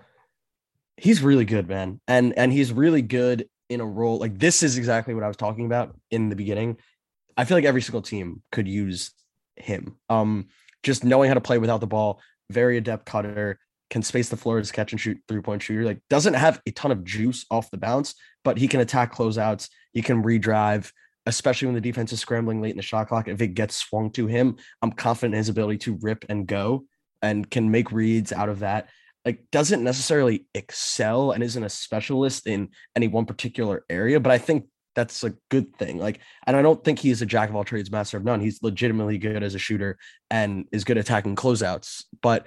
he's 0.96 1.22
really 1.22 1.44
good, 1.44 1.68
man. 1.68 2.00
And 2.08 2.32
and 2.38 2.52
he's 2.52 2.72
really 2.72 3.02
good 3.02 3.48
in 3.68 3.80
a 3.80 3.86
role 3.86 4.18
like 4.18 4.38
this 4.38 4.62
is 4.62 4.76
exactly 4.78 5.14
what 5.14 5.22
I 5.24 5.28
was 5.28 5.36
talking 5.36 5.66
about 5.66 5.96
in 6.10 6.28
the 6.30 6.36
beginning. 6.36 6.76
I 7.36 7.44
feel 7.44 7.56
like 7.56 7.64
every 7.64 7.82
single 7.82 8.02
team 8.02 8.42
could 8.52 8.66
use 8.68 9.10
him. 9.56 9.96
Um 10.08 10.48
just 10.82 11.04
knowing 11.04 11.28
how 11.28 11.34
to 11.34 11.40
play 11.40 11.58
without 11.58 11.80
the 11.80 11.86
ball, 11.86 12.20
very 12.50 12.76
adept 12.76 13.06
cutter, 13.06 13.58
can 13.90 14.02
space 14.02 14.28
the 14.28 14.36
floor 14.36 14.58
as 14.58 14.70
catch 14.72 14.92
and 14.92 15.00
shoot 15.00 15.18
three-point 15.28 15.62
shooter. 15.62 15.84
Like 15.84 16.00
doesn't 16.10 16.34
have 16.34 16.60
a 16.66 16.70
ton 16.70 16.90
of 16.92 17.04
juice 17.04 17.44
off 17.50 17.70
the 17.70 17.78
bounce, 17.78 18.14
but 18.44 18.58
he 18.58 18.68
can 18.68 18.80
attack 18.80 19.14
closeouts, 19.14 19.68
he 19.92 20.02
can 20.02 20.22
redrive, 20.22 20.90
especially 21.26 21.66
when 21.66 21.74
the 21.74 21.80
defense 21.80 22.12
is 22.12 22.20
scrambling 22.20 22.60
late 22.60 22.70
in 22.70 22.76
the 22.76 22.82
shot 22.82 23.08
clock. 23.08 23.28
If 23.28 23.40
it 23.40 23.54
gets 23.54 23.76
swung 23.76 24.10
to 24.12 24.26
him, 24.26 24.56
I'm 24.82 24.92
confident 24.92 25.34
in 25.34 25.38
his 25.38 25.48
ability 25.48 25.78
to 25.78 25.98
rip 26.00 26.24
and 26.28 26.46
go 26.46 26.84
and 27.22 27.48
can 27.50 27.70
make 27.70 27.92
reads 27.92 28.32
out 28.32 28.48
of 28.48 28.60
that 28.60 28.88
like 29.24 29.50
doesn't 29.50 29.82
necessarily 29.82 30.46
excel 30.54 31.32
and 31.32 31.42
isn't 31.42 31.64
a 31.64 31.68
specialist 31.68 32.46
in 32.46 32.68
any 32.94 33.08
one 33.08 33.24
particular 33.24 33.84
area, 33.88 34.20
but 34.20 34.32
I 34.32 34.38
think 34.38 34.66
that's 34.94 35.24
a 35.24 35.34
good 35.50 35.74
thing. 35.76 35.98
Like, 35.98 36.20
and 36.46 36.56
I 36.56 36.62
don't 36.62 36.82
think 36.84 36.98
he's 36.98 37.22
a 37.22 37.26
jack 37.26 37.48
of 37.48 37.56
all 37.56 37.64
trades, 37.64 37.90
master 37.90 38.16
of 38.16 38.24
none. 38.24 38.40
He's 38.40 38.62
legitimately 38.62 39.18
good 39.18 39.42
as 39.42 39.54
a 39.54 39.58
shooter 39.58 39.98
and 40.30 40.66
is 40.72 40.84
good 40.84 40.98
attacking 40.98 41.36
closeouts. 41.36 42.04
But 42.22 42.46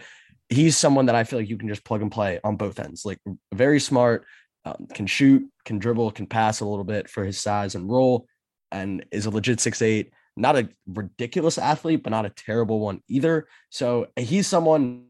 he's 0.50 0.78
someone 0.78 1.08
that 1.08 1.16
I 1.16 1.24
feel 1.24 1.40
like 1.40 1.50
you 1.50 1.58
can 1.58 1.68
just 1.68 1.84
plug 1.84 2.02
and 2.02 2.12
play 2.12 2.40
on 2.44 2.56
both 2.56 2.80
ends. 2.80 3.06
Like, 3.06 3.20
very 3.54 3.80
smart, 3.80 4.26
um, 4.64 4.88
can 4.94 5.08
shoot, 5.08 5.44
can 5.66 5.80
dribble, 5.80 6.12
can 6.12 6.28
pass 6.28 6.62
a 6.62 6.66
little 6.66 6.86
bit 6.86 7.10
for 7.10 7.26
his 7.26 7.38
size 7.38 7.76
and 7.76 7.90
role, 7.90 8.28
and 8.72 9.06
is 9.12 9.26
a 9.26 9.30
legit 9.30 9.60
six 9.60 9.82
eight. 9.82 10.12
Not 10.36 10.56
a 10.56 10.70
ridiculous 10.86 11.58
athlete, 11.58 12.04
but 12.04 12.12
not 12.12 12.26
a 12.26 12.30
terrible 12.30 12.80
one 12.80 13.02
either. 13.08 13.48
So 13.70 14.08
he's 14.16 14.46
someone 14.48 15.06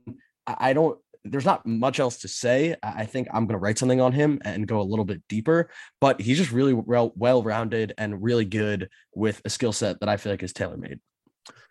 I 0.45 0.73
don't 0.73 0.97
there's 1.25 1.43
not 1.45 1.65
much 1.65 1.99
else 1.99 2.19
to 2.19 2.27
say. 2.29 2.75
I 2.81 3.01
I 3.01 3.05
think 3.05 3.27
I'm 3.33 3.45
going 3.45 3.55
to 3.55 3.63
write 3.63 3.77
something 3.77 3.99
on 3.99 4.13
him 4.13 4.39
and 4.45 4.65
go 4.67 4.79
a 4.79 4.83
little 4.83 5.03
bit 5.03 5.21
deeper, 5.27 5.69
but 5.99 6.21
he's 6.21 6.37
just 6.37 6.51
really 6.53 6.73
well 6.73 7.11
well 7.15 7.43
rounded 7.43 7.93
and 7.97 8.23
really 8.23 8.45
good 8.45 8.89
with 9.13 9.41
a 9.43 9.49
skill 9.49 9.73
set 9.73 9.99
that 9.99 10.07
I 10.09 10.15
feel 10.17 10.31
like 10.31 10.43
is 10.43 10.53
tailor 10.53 10.77
made. 10.77 10.99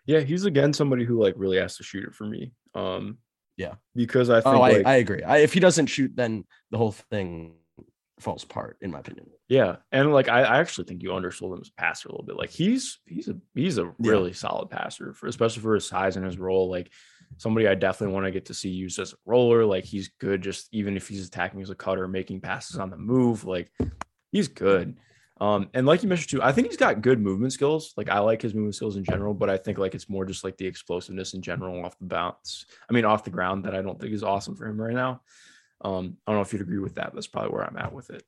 Yeah, 0.05 0.19
he's 0.19 0.45
again 0.45 0.73
somebody 0.73 1.05
who 1.05 1.21
like 1.21 1.33
really 1.37 1.57
has 1.57 1.77
to 1.77 1.83
shoot 1.83 2.03
it 2.05 2.13
for 2.13 2.25
me. 2.25 2.51
Um, 2.75 3.17
Yeah. 3.57 3.75
because 3.95 4.29
I 4.29 4.41
think 4.41 4.55
Oh, 4.55 4.61
I, 4.61 4.71
like, 4.73 4.85
I 4.85 4.95
agree. 4.97 5.23
I, 5.23 5.37
if 5.39 5.53
he 5.53 5.59
doesn't 5.59 5.87
shoot, 5.87 6.11
then 6.15 6.45
the 6.69 6.77
whole 6.77 6.91
thing 6.91 7.55
falls 8.19 8.43
apart, 8.43 8.77
in 8.81 8.91
my 8.91 8.99
opinion. 8.99 9.27
Yeah, 9.47 9.77
and 9.91 10.11
like 10.11 10.27
I, 10.29 10.41
I 10.41 10.59
actually 10.59 10.85
think 10.85 11.03
you 11.03 11.13
undersold 11.13 11.53
him 11.53 11.61
as 11.61 11.69
a 11.69 11.81
passer 11.81 12.09
a 12.09 12.11
little 12.11 12.25
bit. 12.25 12.37
Like 12.37 12.49
he's 12.49 12.99
he's 13.05 13.27
a 13.29 13.37
he's 13.53 13.77
a 13.77 13.83
Yeah. 13.99 14.11
really 14.11 14.33
solid 14.33 14.69
passer 14.69 15.13
for 15.13 15.27
especially 15.27 15.61
for 15.61 15.75
his 15.75 15.85
size 15.87 16.15
and 16.17 16.25
his 16.25 16.37
role. 16.37 16.69
Like 16.69 16.91
somebody 17.37 17.67
I 17.67 17.75
definitely 17.75 18.13
want 18.13 18.25
to 18.25 18.31
get 18.31 18.45
to 18.45 18.53
see 18.53 18.69
used 18.69 18.99
as 18.99 19.13
a 19.13 19.17
roller. 19.25 19.65
Like 19.65 19.85
he's 19.85 20.09
good, 20.19 20.41
just 20.41 20.67
even 20.71 20.97
if 20.97 21.07
he's 21.07 21.27
attacking 21.27 21.61
as 21.61 21.69
a 21.69 21.75
cutter, 21.75 22.07
making 22.07 22.41
passes 22.41 22.77
on 22.79 22.89
the 22.89 22.97
move. 22.97 23.45
Like 23.45 23.71
he's 24.31 24.47
good. 24.47 24.97
Um, 25.39 25.69
and 25.75 25.85
like 25.85 26.01
you 26.01 26.09
mentioned 26.09 26.29
too, 26.31 26.41
I 26.41 26.51
think 26.51 26.65
he's 26.67 26.77
got 26.77 27.03
good 27.03 27.19
movement 27.21 27.53
skills. 27.53 27.93
Like 27.95 28.09
I 28.09 28.17
like 28.19 28.41
his 28.41 28.55
movement 28.55 28.73
skills 28.73 28.97
in 28.97 29.03
general, 29.03 29.35
but 29.35 29.51
I 29.51 29.57
think 29.57 29.77
like 29.77 29.93
it's 29.93 30.09
more 30.09 30.25
just 30.25 30.43
like 30.43 30.57
the 30.57 30.65
explosiveness 30.65 31.35
in 31.35 31.43
general 31.43 31.85
off 31.85 31.97
the 31.99 32.05
bounce. 32.05 32.65
I 32.89 32.93
mean, 32.93 33.05
off 33.05 33.23
the 33.23 33.29
ground 33.29 33.65
that 33.65 33.75
I 33.75 33.83
don't 33.83 33.99
think 34.01 34.13
is 34.13 34.23
awesome 34.23 34.55
for 34.55 34.65
him 34.65 34.81
right 34.81 34.95
now. 34.95 35.21
Um, 35.81 36.17
I 36.25 36.31
don't 36.31 36.39
know 36.39 36.41
if 36.41 36.53
you'd 36.53 36.61
agree 36.61 36.79
with 36.79 36.95
that. 36.95 37.13
That's 37.13 37.27
probably 37.27 37.51
where 37.51 37.63
I'm 37.63 37.77
at 37.77 37.93
with 37.93 38.09
it. 38.09 38.23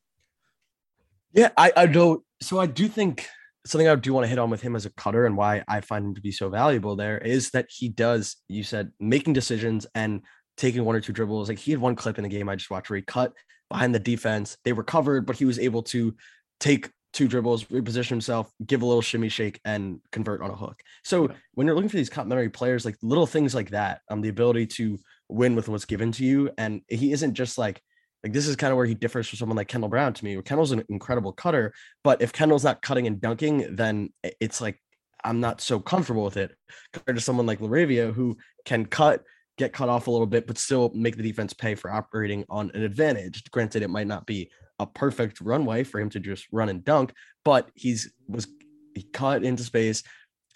Yeah, 1.33 1.49
I, 1.57 1.71
I 1.75 1.85
don't. 1.85 2.23
So 2.41 2.59
I 2.59 2.65
do 2.65 2.87
think 2.87 3.27
something 3.65 3.87
I 3.87 3.95
do 3.95 4.13
want 4.13 4.23
to 4.23 4.29
hit 4.29 4.39
on 4.39 4.49
with 4.49 4.61
him 4.61 4.75
as 4.75 4.85
a 4.85 4.89
cutter 4.91 5.25
and 5.25 5.35
why 5.37 5.63
I 5.67 5.81
find 5.81 6.05
him 6.05 6.15
to 6.15 6.21
be 6.21 6.31
so 6.31 6.49
valuable 6.49 6.95
there 6.95 7.17
is 7.17 7.51
that 7.51 7.67
he 7.69 7.89
does, 7.89 8.37
you 8.47 8.63
said, 8.63 8.91
making 8.99 9.33
decisions 9.33 9.85
and 9.93 10.21
taking 10.57 10.85
one 10.85 10.95
or 10.95 11.01
two 11.01 11.13
dribbles. 11.13 11.49
Like 11.49 11.59
he 11.59 11.71
had 11.71 11.79
one 11.79 11.95
clip 11.95 12.17
in 12.17 12.23
the 12.23 12.29
game 12.29 12.49
I 12.49 12.55
just 12.55 12.71
watched 12.71 12.89
where 12.89 12.97
he 12.97 13.03
cut 13.03 13.33
behind 13.69 13.93
the 13.93 13.99
defense. 13.99 14.57
They 14.63 14.73
recovered, 14.73 15.25
but 15.25 15.35
he 15.35 15.45
was 15.45 15.59
able 15.59 15.83
to 15.83 16.15
take 16.59 16.89
two 17.11 17.27
dribbles, 17.27 17.65
reposition 17.65 18.09
himself, 18.09 18.51
give 18.65 18.81
a 18.81 18.85
little 18.85 19.01
shimmy 19.01 19.29
shake, 19.29 19.59
and 19.65 19.99
convert 20.11 20.41
on 20.41 20.51
a 20.51 20.55
hook. 20.55 20.81
So 21.03 21.27
Yeah. 21.29 21.35
when 21.53 21.67
you're 21.67 21.75
looking 21.75 21.89
for 21.89 21.97
these 21.97 22.09
complementary 22.09 22.49
players, 22.49 22.85
like 22.85 22.97
little 23.01 23.27
things 23.27 23.53
like 23.53 23.71
that, 23.71 24.01
um, 24.09 24.21
the 24.21 24.29
ability 24.29 24.67
to 24.67 24.97
win 25.29 25.55
with 25.55 25.69
what's 25.69 25.85
given 25.85 26.11
to 26.13 26.23
you, 26.23 26.51
and 26.57 26.81
he 26.87 27.11
isn't 27.11 27.33
just 27.33 27.57
like 27.57 27.81
like 28.23 28.33
this 28.33 28.47
is 28.47 28.55
kind 28.55 28.71
of 28.71 28.77
where 28.77 28.85
he 28.85 28.95
differs 28.95 29.29
from 29.29 29.37
someone 29.37 29.55
like 29.55 29.69
Kendall 29.69 29.89
Brown 29.89 30.13
to 30.13 30.25
me. 30.25 30.41
Kendall's 30.41 30.71
an 30.71 30.83
incredible 30.89 31.31
cutter, 31.31 31.73
but 32.03 32.21
if 32.21 32.33
Kendall's 32.33 32.65
not 32.65 32.81
cutting 32.81 33.07
and 33.07 33.21
dunking, 33.21 33.75
then 33.75 34.09
it's 34.41 34.59
like 34.59 34.81
I'm 35.23 35.39
not 35.39 35.61
so 35.61 35.79
comfortable 35.79 36.23
with 36.23 36.37
it 36.37 36.55
compared 36.93 37.17
to 37.17 37.23
someone 37.23 37.45
like 37.45 37.59
Laravia 37.59 38.13
who 38.13 38.37
can 38.65 38.85
cut, 38.85 39.23
get 39.57 39.73
cut 39.73 39.89
off 39.89 40.07
a 40.07 40.11
little 40.11 40.27
bit, 40.27 40.47
but 40.47 40.57
still 40.57 40.91
make 40.93 41.17
the 41.17 41.23
defense 41.23 41.53
pay 41.53 41.75
for 41.75 41.91
operating 41.91 42.45
on 42.49 42.71
an 42.73 42.83
advantage. 42.83 43.43
Granted, 43.51 43.83
it 43.83 43.89
might 43.89 44.07
not 44.07 44.25
be 44.25 44.51
a 44.79 44.85
perfect 44.85 45.41
runway 45.41 45.83
for 45.83 45.99
him 45.99 46.09
to 46.09 46.19
just 46.19 46.47
run 46.51 46.69
and 46.69 46.83
dunk, 46.83 47.13
but 47.43 47.69
he's 47.75 48.11
was 48.27 48.47
he 48.95 49.03
cut 49.03 49.43
into 49.43 49.63
space, 49.63 50.03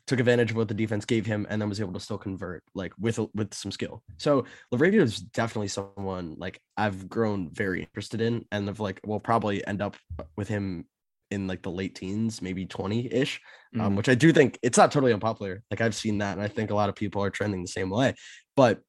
took 0.05 0.19
advantage 0.19 0.51
of 0.51 0.57
what 0.57 0.67
the 0.67 0.73
defense 0.73 1.05
gave 1.05 1.25
him, 1.25 1.47
and 1.49 1.61
then 1.61 1.69
was 1.69 1.79
able 1.79 1.93
to 1.93 1.99
still 1.99 2.17
convert 2.17 2.63
like 2.75 2.93
with 2.99 3.19
with 3.33 3.53
some 3.53 3.71
skill. 3.71 4.03
So 4.17 4.45
Laravia 4.73 5.01
is 5.01 5.19
definitely 5.19 5.69
someone 5.69 6.35
like 6.37 6.59
I've 6.77 7.07
grown 7.09 7.49
very 7.53 7.81
interested 7.83 8.21
in, 8.21 8.45
and 8.51 8.69
of 8.69 8.79
like 8.79 8.99
will 9.05 9.19
probably 9.19 9.65
end 9.65 9.81
up 9.81 9.95
with 10.35 10.47
him 10.47 10.85
in 11.31 11.47
like 11.47 11.63
the 11.63 11.71
late 11.71 11.95
teens, 11.95 12.41
maybe 12.41 12.65
20 12.65 13.11
ish, 13.11 13.41
um, 13.79 13.93
Mhm. 13.93 13.97
which 13.97 14.09
I 14.09 14.13
do 14.13 14.31
think 14.31 14.59
it's 14.61 14.77
not 14.77 14.91
totally 14.91 15.13
unpopular. 15.13 15.63
Like 15.71 15.81
I've 15.81 15.95
seen 15.95 16.19
that, 16.19 16.33
and 16.37 16.41
I 16.41 16.47
think 16.47 16.69
a 16.69 16.75
lot 16.75 16.89
of 16.89 16.95
people 16.95 17.23
are 17.23 17.31
trending 17.31 17.61
the 17.61 17.67
same 17.67 17.89
way. 17.89 18.13
But 18.55 18.81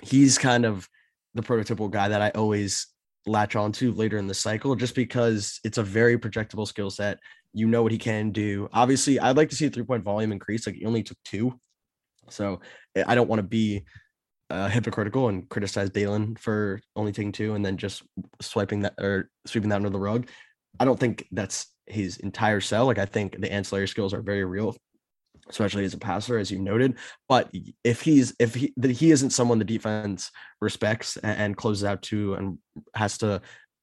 he's 0.00 0.38
kind 0.38 0.64
of 0.64 0.88
the 1.34 1.42
prototypical 1.42 1.90
guy 1.90 2.08
that 2.08 2.22
I 2.22 2.30
always 2.30 2.86
latch 3.26 3.56
on 3.56 3.72
to 3.72 3.92
later 3.92 4.18
in 4.18 4.26
the 4.26 4.34
cycle, 4.34 4.74
just 4.76 4.94
because 4.94 5.60
it's 5.64 5.78
a 5.78 5.82
very 5.82 6.18
projectable 6.18 6.66
skill 6.66 6.90
set. 6.90 7.18
You 7.54 7.66
know 7.68 7.82
what 7.82 7.92
he 7.92 7.98
can 7.98 8.30
do. 8.30 8.68
Obviously, 8.72 9.20
I'd 9.20 9.36
like 9.36 9.50
to 9.50 9.56
see 9.56 9.66
a 9.66 9.70
three 9.70 9.84
point 9.84 10.04
volume 10.04 10.32
increase. 10.32 10.66
Like 10.66 10.76
he 10.76 10.86
only 10.86 11.02
took 11.02 11.18
two, 11.24 11.58
so 12.28 12.60
I- 12.96 13.04
I 13.08 13.14
don't 13.14 13.28
want 13.28 13.40
to 13.40 13.44
be 13.46 13.84
uh, 14.50 14.68
hypocritical 14.68 15.28
and 15.28 15.48
criticize 15.48 15.90
Dalen 15.90 16.36
for 16.36 16.80
only 16.94 17.12
taking 17.12 17.32
two 17.32 17.54
and 17.54 17.64
then 17.64 17.76
just 17.78 18.02
swiping 18.40 18.80
that 18.80 18.94
or 18.98 19.30
sweeping 19.46 19.70
that 19.70 19.76
under 19.76 19.90
the 19.90 19.98
rug. 19.98 20.28
I 20.78 20.84
don't 20.84 21.00
think 21.00 21.26
that's 21.32 21.66
his 21.86 22.18
entire 22.18 22.60
sell. 22.60 22.86
Like 22.86 22.98
I 22.98 23.06
think 23.06 23.40
the 23.40 23.52
ancillary 23.52 23.88
skills 23.88 24.12
are 24.14 24.22
very 24.22 24.44
real, 24.44 24.76
especially 25.48 25.84
as 25.84 25.94
a 25.94 25.98
passer, 25.98 26.38
as 26.38 26.50
you 26.50 26.58
noted. 26.58 26.96
But 27.28 27.50
if 27.82 28.02
he's 28.02 28.34
if 28.38 28.54
he 28.54 28.72
that 28.76 28.90
he 28.90 29.10
isn't 29.10 29.30
someone 29.30 29.58
the 29.58 29.64
defense 29.64 30.30
respects 30.60 31.16
and, 31.16 31.38
and 31.38 31.56
closes 31.56 31.84
out 31.84 32.02
to 32.02 32.34
and 32.34 32.58
has 32.94 33.18
to 33.18 33.40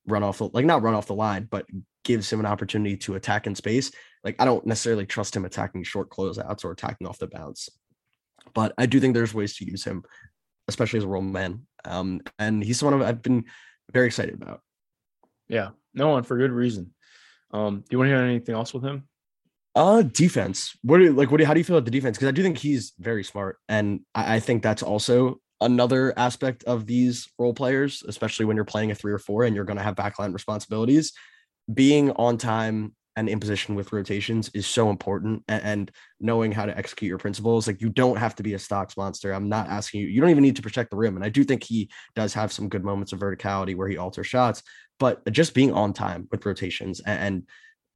run 0.08 0.24
off 0.24 0.40
the 0.40 0.50
like 0.54 0.66
not 0.66 0.82
run 0.84 0.94
off 0.94 1.08
the 1.08 1.16
line, 1.16 1.48
but 1.50 1.66
gives 2.10 2.34
him 2.34 2.40
an 2.40 2.46
opportunity 2.48 2.98
to 2.98 3.14
attack 3.14 3.46
in 3.46 3.54
space. 3.54 3.92
Like 4.24 4.36
I 4.40 4.46
don't 4.46 4.66
necessarily 4.66 5.06
trust 5.06 5.36
him 5.36 5.46
attacking 5.46 5.84
short 5.84 6.10
closeouts 6.10 6.66
or 6.66 6.72
attacking 6.72 7.06
off 7.06 7.20
the 7.20 7.28
bounce. 7.28 7.70
But 8.56 8.74
I 8.80 8.88
do 8.88 9.00
think 9.00 9.14
there's 9.14 9.32
ways 9.32 9.56
to 9.58 9.66
use 9.66 9.84
him, 9.84 10.04
especially 10.68 10.98
as 10.98 11.04
a 11.04 11.08
role 11.08 11.22
man. 11.22 11.68
Um, 11.86 12.22
and 12.40 12.64
he's 12.64 12.80
someone 12.80 13.04
I've 13.04 13.22
been 13.22 13.46
very 13.94 14.08
excited 14.08 14.34
about. 14.34 14.62
Yeah, 15.50 15.70
no, 15.94 16.18
and 16.18 16.26
for 16.26 16.36
good 16.36 16.52
reason. 16.52 16.96
Um, 17.52 17.82
do 17.82 17.86
you 17.92 18.00
want 18.00 18.10
to 18.10 18.16
hear 18.16 18.26
anything 18.26 18.56
else 18.56 18.74
with 18.74 18.84
him? 18.84 19.08
Uh, 19.76 20.02
defense. 20.02 20.76
What 20.82 20.98
do 20.98 21.04
you 21.04 21.14
like? 21.14 21.30
What 21.30 21.38
do 21.38 21.44
you, 21.44 21.48
how 21.48 21.54
do 21.54 21.60
you 21.60 21.64
feel 21.64 21.78
about 21.78 21.86
the 21.86 21.92
defense? 21.92 22.18
Because 22.18 22.30
I 22.30 22.32
do 22.32 22.42
think 22.42 22.58
he's 22.58 22.94
very 22.98 23.24
smart, 23.24 23.60
and 23.70 24.00
I, 24.16 24.38
I 24.38 24.40
think 24.40 24.64
that's 24.64 24.82
also 24.82 25.42
another 25.62 26.12
aspect 26.18 26.64
of 26.64 26.88
these 26.88 27.30
role 27.38 27.54
players, 27.54 28.04
especially 28.08 28.46
when 28.46 28.56
you're 28.56 28.66
playing 28.66 28.90
a 28.90 28.96
three 28.96 29.14
or 29.14 29.20
four 29.20 29.44
and 29.44 29.56
you're 29.56 29.66
going 29.66 29.78
to 29.78 29.84
have 29.84 29.96
backline 29.96 30.34
responsibilities. 30.34 31.14
Being 31.74 32.12
on 32.12 32.38
time 32.38 32.96
and 33.16 33.28
in 33.28 33.40
position 33.40 33.76
with 33.76 33.92
rotations 33.92 34.50
is 34.54 34.66
so 34.66 34.90
important 34.90 35.44
and, 35.48 35.64
and, 35.64 35.92
knowing 36.22 36.52
how 36.52 36.66
to 36.66 36.78
execute 36.78 37.08
your 37.08 37.18
principles 37.18 37.66
like 37.66 37.82
you 37.82 37.90
don't 37.90 38.18
have 38.18 38.36
to 38.36 38.44
be 38.44 38.54
a 38.54 38.60
stocks 38.60 38.98
monster 38.98 39.32
i'm 39.32 39.48
not 39.48 39.70
asking 39.70 40.02
you 40.02 40.08
you 40.08 40.20
don't 40.20 40.30
even 40.30 40.44
need 40.44 40.56
to 40.58 40.62
protect 40.62 40.92
the 40.92 40.98
rim 40.98 41.16
and 41.16 41.24
i 41.24 41.30
do 41.30 41.46
think 41.46 41.64
he 41.64 41.90
does 42.14 42.34
have 42.34 42.52
some 42.52 42.68
good 42.68 42.84
moments 42.84 43.14
of 43.14 43.20
verticality 43.20 43.74
where 43.74 43.88
he 43.88 43.98
alters 43.98 44.28
shots 44.28 44.62
but 45.00 45.26
just 45.32 45.54
being 45.54 45.72
on 45.72 45.94
time 45.94 46.28
with 46.30 46.46
rotations 46.46 47.00
and, 47.00 47.20
and 47.20 47.44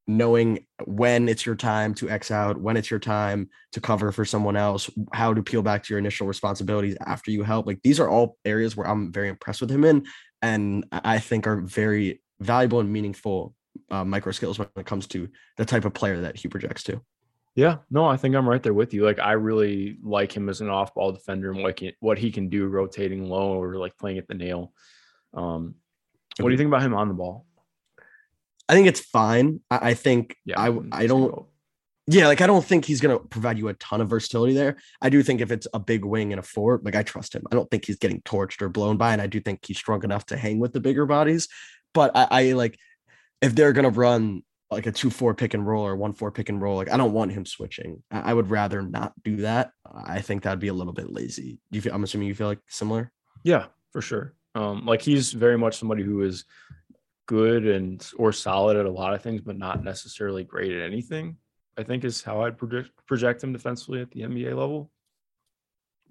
knowing 0.07 0.65
when 0.85 1.29
it's 1.29 1.45
your 1.45 1.55
time 1.55 1.93
to 1.93 2.09
X 2.09 2.29
out, 2.29 2.59
when 2.59 2.75
it's 2.75 2.91
your 2.91 2.99
time 2.99 3.49
to 3.71 3.79
cover 3.79 4.11
for 4.11 4.25
someone 4.25 4.57
else, 4.57 4.89
how 5.13 5.33
to 5.33 5.41
peel 5.41 5.61
back 5.61 5.81
to 5.81 5.93
your 5.93 5.99
initial 5.99 6.27
responsibilities 6.27 6.97
after 7.05 7.31
you 7.31 7.41
help. 7.43 7.65
Like 7.65 7.81
these 7.83 8.01
are 8.01 8.09
all 8.09 8.37
areas 8.43 8.75
where 8.75 8.87
I'm 8.87 9.13
very 9.13 9.29
impressed 9.29 9.61
with 9.61 9.71
him 9.71 9.85
in, 9.85 10.05
and 10.41 10.85
I 10.91 11.19
think 11.19 11.47
are 11.47 11.61
very 11.61 12.21
valuable 12.41 12.81
and 12.81 12.91
meaningful 12.91 13.55
uh, 13.93 14.03
micro 14.03 14.31
skills 14.31 14.57
when 14.57 14.67
it 14.75 14.85
comes 14.85 15.05
to 15.07 15.29
the 15.57 15.65
type 15.65 15.85
of 15.85 15.93
player 15.93 16.21
that 16.21 16.35
he 16.35 16.47
projects 16.47 16.83
to. 16.83 16.99
Yeah, 17.55 17.77
no, 17.91 18.05
I 18.05 18.17
think 18.17 18.33
I'm 18.35 18.49
right 18.49 18.63
there 18.63 18.73
with 18.73 18.95
you. 18.95 19.05
Like 19.05 19.19
I 19.19 19.33
really 19.33 19.99
like 20.01 20.35
him 20.35 20.49
as 20.49 20.61
an 20.61 20.69
off-ball 20.69 21.11
defender 21.11 21.51
and 21.51 21.61
like 21.61 21.83
what 21.99 22.17
he 22.17 22.31
can 22.31 22.49
do 22.49 22.65
rotating 22.65 23.29
low 23.29 23.61
or 23.61 23.75
like 23.75 23.95
playing 23.97 24.17
at 24.17 24.27
the 24.27 24.33
nail. 24.33 24.73
Um, 25.35 25.75
what 26.39 26.49
do 26.49 26.51
you 26.51 26.57
think 26.57 26.69
about 26.69 26.81
him 26.81 26.95
on 26.95 27.09
the 27.09 27.13
ball? 27.13 27.45
I 28.67 28.73
think 28.73 28.87
it's 28.87 29.01
fine. 29.01 29.59
I, 29.69 29.89
I 29.89 29.93
think 29.93 30.35
yeah, 30.45 30.59
I 30.59 30.75
I 30.91 31.05
don't. 31.05 31.45
Yeah, 32.07 32.27
like 32.27 32.41
I 32.41 32.47
don't 32.47 32.65
think 32.65 32.85
he's 32.85 32.99
gonna 32.99 33.19
provide 33.19 33.59
you 33.59 33.67
a 33.67 33.75
ton 33.75 34.01
of 34.01 34.09
versatility 34.09 34.55
there. 34.55 34.77
I 34.99 35.09
do 35.09 35.21
think 35.21 35.39
if 35.39 35.51
it's 35.51 35.67
a 35.75 35.79
big 35.79 36.03
wing 36.03 36.33
and 36.33 36.39
a 36.39 36.43
four, 36.43 36.81
like 36.83 36.95
I 36.95 37.03
trust 37.03 37.35
him. 37.35 37.43
I 37.51 37.55
don't 37.55 37.69
think 37.69 37.85
he's 37.85 37.97
getting 37.97 38.21
torched 38.21 38.63
or 38.63 38.69
blown 38.69 38.97
by, 38.97 39.13
and 39.13 39.21
I 39.21 39.27
do 39.27 39.39
think 39.39 39.63
he's 39.63 39.77
strong 39.77 40.03
enough 40.03 40.25
to 40.27 40.37
hang 40.37 40.59
with 40.59 40.73
the 40.73 40.79
bigger 40.79 41.05
bodies. 41.05 41.47
But 41.93 42.11
I, 42.15 42.27
I 42.31 42.51
like 42.53 42.79
if 43.43 43.53
they're 43.53 43.73
gonna 43.73 43.89
run 43.89 44.43
like 44.71 44.85
a 44.87 44.91
two 44.91 45.09
four 45.09 45.35
pick 45.35 45.53
and 45.53 45.67
roll 45.67 45.85
or 45.85 45.95
one 45.95 46.13
four 46.13 46.31
pick 46.31 46.49
and 46.49 46.61
roll, 46.61 46.77
like 46.77 46.91
I 46.91 46.97
don't 46.97 47.13
want 47.13 47.31
him 47.31 47.45
switching. 47.45 48.01
I, 48.09 48.31
I 48.31 48.33
would 48.33 48.49
rather 48.49 48.81
not 48.81 49.13
do 49.23 49.37
that. 49.37 49.71
I 49.93 50.21
think 50.21 50.43
that'd 50.43 50.59
be 50.59 50.69
a 50.69 50.73
little 50.73 50.93
bit 50.93 51.11
lazy. 51.11 51.59
Do 51.71 51.75
you 51.77 51.81
feel, 51.81 51.93
I'm 51.93 52.03
assuming 52.03 52.27
you 52.27 52.35
feel 52.35 52.47
like 52.47 52.61
similar. 52.67 53.11
Yeah, 53.43 53.65
for 53.91 54.01
sure. 54.01 54.33
Um, 54.55 54.85
like 54.85 55.01
he's 55.01 55.33
very 55.33 55.57
much 55.57 55.77
somebody 55.77 56.03
who 56.03 56.21
is 56.21 56.45
good 57.27 57.65
and 57.67 58.05
or 58.17 58.31
solid 58.31 58.77
at 58.77 58.85
a 58.85 58.91
lot 58.91 59.13
of 59.13 59.21
things, 59.21 59.41
but 59.41 59.57
not 59.57 59.83
necessarily 59.83 60.43
great 60.43 60.71
at 60.71 60.81
anything. 60.81 61.37
I 61.77 61.83
think 61.83 62.03
is 62.03 62.21
how 62.21 62.43
I'd 62.43 62.57
project 62.57 62.91
project 63.07 63.43
him 63.43 63.51
defensively 63.51 64.01
at 64.01 64.11
the 64.11 64.21
NBA 64.21 64.55
level. 64.55 64.89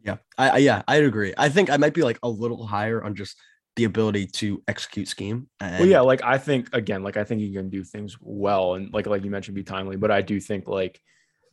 Yeah, 0.05 0.17
I, 0.37 0.51
I 0.51 0.57
yeah 0.59 0.83
I'd 0.87 1.05
agree. 1.05 1.33
I 1.39 1.49
think 1.49 1.71
I 1.71 1.77
might 1.77 1.95
be 1.95 2.03
like 2.03 2.19
a 2.23 2.29
little 2.29 2.67
higher 2.67 3.03
on 3.03 3.15
just 3.15 3.37
the 3.77 3.85
ability 3.85 4.27
to 4.27 4.63
execute 4.69 5.09
scheme. 5.09 5.49
And... 5.61 5.79
Well, 5.79 5.89
yeah, 5.89 6.01
like 6.01 6.23
I 6.23 6.39
think 6.39 6.69
again, 6.73 7.03
like 7.03 7.17
I 7.17 7.25
think 7.25 7.41
he 7.41 7.53
can 7.53 7.71
do 7.71 7.85
things 7.85 8.17
well, 8.21 8.75
and 8.75 8.93
like 8.93 9.07
like 9.07 9.25
you 9.25 9.31
mentioned, 9.31 9.55
be 9.55 9.63
timely. 9.63 9.97
But 9.97 10.11
I 10.11 10.23
do 10.23 10.41
think 10.41 10.69
like 10.69 11.01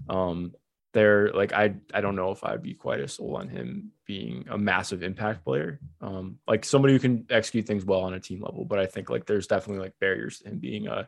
um 0.10 0.54
there 0.94 1.32
like 1.34 1.54
I 1.54 1.76
I 1.94 2.02
don't 2.02 2.16
know 2.16 2.32
if 2.32 2.44
I'd 2.44 2.64
be 2.64 2.74
quite 2.74 3.00
as 3.00 3.14
sold 3.14 3.40
on 3.40 3.48
him 3.48 3.92
being 4.06 4.46
a 4.50 4.58
massive 4.58 5.04
impact 5.04 5.44
player. 5.46 5.80
Um 6.02 6.40
like 6.48 6.66
somebody 6.66 6.94
who 6.94 7.00
can 7.00 7.26
execute 7.30 7.66
things 7.68 7.86
well 7.86 8.02
on 8.02 8.14
a 8.14 8.20
team 8.20 8.42
level, 8.42 8.66
but 8.66 8.80
I 8.80 8.86
think 8.86 9.10
like 9.10 9.26
there's 9.26 9.48
definitely 9.48 9.84
like 9.84 10.00
barriers 10.00 10.40
to 10.40 10.50
him 10.50 10.60
being 10.60 10.88
a 10.88 11.08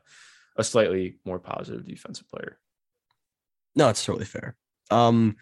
a 0.56 0.64
slightly 0.64 1.18
more 1.26 1.40
positive 1.40 1.86
defensive 1.86 2.30
player. 2.30 2.60
No, 3.76 3.90
it's 3.90 4.06
totally 4.06 4.26
fair. 4.26 4.56
Um 4.90 5.36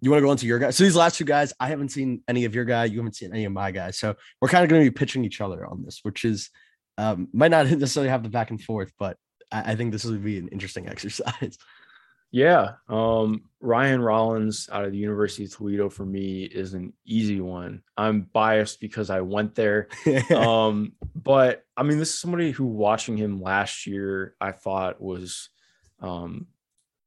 you 0.00 0.10
want 0.10 0.20
to 0.20 0.26
go 0.26 0.32
into 0.32 0.46
your 0.46 0.58
guys? 0.58 0.76
So 0.76 0.84
these 0.84 0.96
last 0.96 1.16
two 1.16 1.24
guys, 1.24 1.52
I 1.58 1.68
haven't 1.68 1.90
seen 1.90 2.22
any 2.28 2.44
of 2.44 2.54
your 2.54 2.64
guy, 2.64 2.84
you 2.84 2.98
haven't 2.98 3.16
seen 3.16 3.32
any 3.32 3.44
of 3.44 3.52
my 3.52 3.70
guys. 3.70 3.98
So 3.98 4.14
we're 4.40 4.48
kind 4.48 4.64
of 4.64 4.70
going 4.70 4.84
to 4.84 4.90
be 4.90 4.94
pitching 4.94 5.24
each 5.24 5.40
other 5.40 5.66
on 5.66 5.82
this, 5.84 6.00
which 6.02 6.24
is 6.24 6.50
um 6.98 7.28
might 7.32 7.50
not 7.50 7.66
necessarily 7.70 8.10
have 8.10 8.22
the 8.22 8.28
back 8.28 8.50
and 8.50 8.62
forth, 8.62 8.92
but 8.98 9.16
I, 9.50 9.72
I 9.72 9.76
think 9.76 9.92
this 9.92 10.04
would 10.04 10.24
be 10.24 10.38
an 10.38 10.48
interesting 10.48 10.88
exercise. 10.90 11.58
Yeah. 12.34 12.72
Um, 12.88 13.44
Ryan 13.60 14.02
Rollins 14.02 14.68
out 14.72 14.84
of 14.84 14.90
the 14.90 14.98
University 14.98 15.44
of 15.44 15.54
Toledo 15.54 15.88
for 15.88 16.04
me 16.04 16.42
is 16.42 16.74
an 16.74 16.92
easy 17.06 17.40
one. 17.40 17.84
I'm 17.96 18.22
biased 18.32 18.80
because 18.80 19.08
I 19.08 19.20
went 19.20 19.54
there. 19.54 19.86
um, 20.34 20.94
but 21.14 21.62
I 21.76 21.84
mean, 21.84 21.98
this 22.00 22.08
is 22.08 22.18
somebody 22.18 22.50
who 22.50 22.64
watching 22.64 23.16
him 23.16 23.40
last 23.40 23.86
year, 23.86 24.34
I 24.40 24.50
thought 24.50 25.00
was 25.00 25.48
um, 26.00 26.48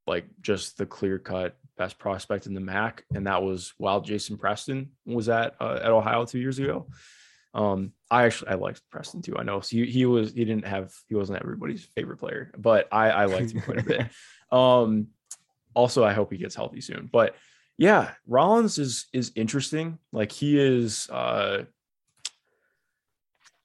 like 0.08 0.28
just 0.40 0.78
the 0.78 0.86
clear 0.86 1.20
cut 1.20 1.58
best 1.78 1.98
prospect 2.00 2.46
in 2.46 2.54
the 2.54 2.62
MAC. 2.62 3.04
And 3.14 3.28
that 3.28 3.44
was 3.44 3.74
while 3.78 4.02
Jason 4.02 4.38
Preston 4.38 4.92
was 5.06 5.30
at 5.30 5.56
uh, 5.60 5.80
at 5.82 5.92
Ohio 5.92 6.26
two 6.26 6.40
years 6.40 6.60
ago. 6.60 6.88
Um, 7.54 7.94
I 8.12 8.26
actually 8.26 8.52
I 8.52 8.56
liked 8.56 8.82
Preston 8.92 9.22
too. 9.22 9.38
I 9.38 9.44
know 9.44 9.62
so 9.62 9.78
he, 9.78 9.86
he 9.86 10.06
was 10.06 10.34
he 10.34 10.46
didn't 10.46 10.68
have 10.68 10.94
he 11.08 11.16
wasn't 11.16 11.42
everybody's 11.42 11.86
favorite 11.96 12.18
player, 12.18 12.52
but 12.58 12.88
I 12.92 13.10
I 13.10 13.26
liked 13.26 13.52
him 13.52 13.62
quite 13.62 13.80
a 13.80 13.84
bit. 13.84 14.08
Um, 14.50 15.08
also 15.74 16.06
I 16.06 16.14
hope 16.14 16.32
he 16.32 16.38
gets 16.38 16.56
healthy 16.56 16.80
soon. 16.80 17.10
But 17.12 17.36
yeah, 17.78 18.12
Rollins 18.28 18.78
is 18.78 19.08
is 19.12 19.34
interesting. 19.36 20.00
Like 20.14 20.32
he 20.32 20.58
is 20.58 21.10
uh 21.10 21.64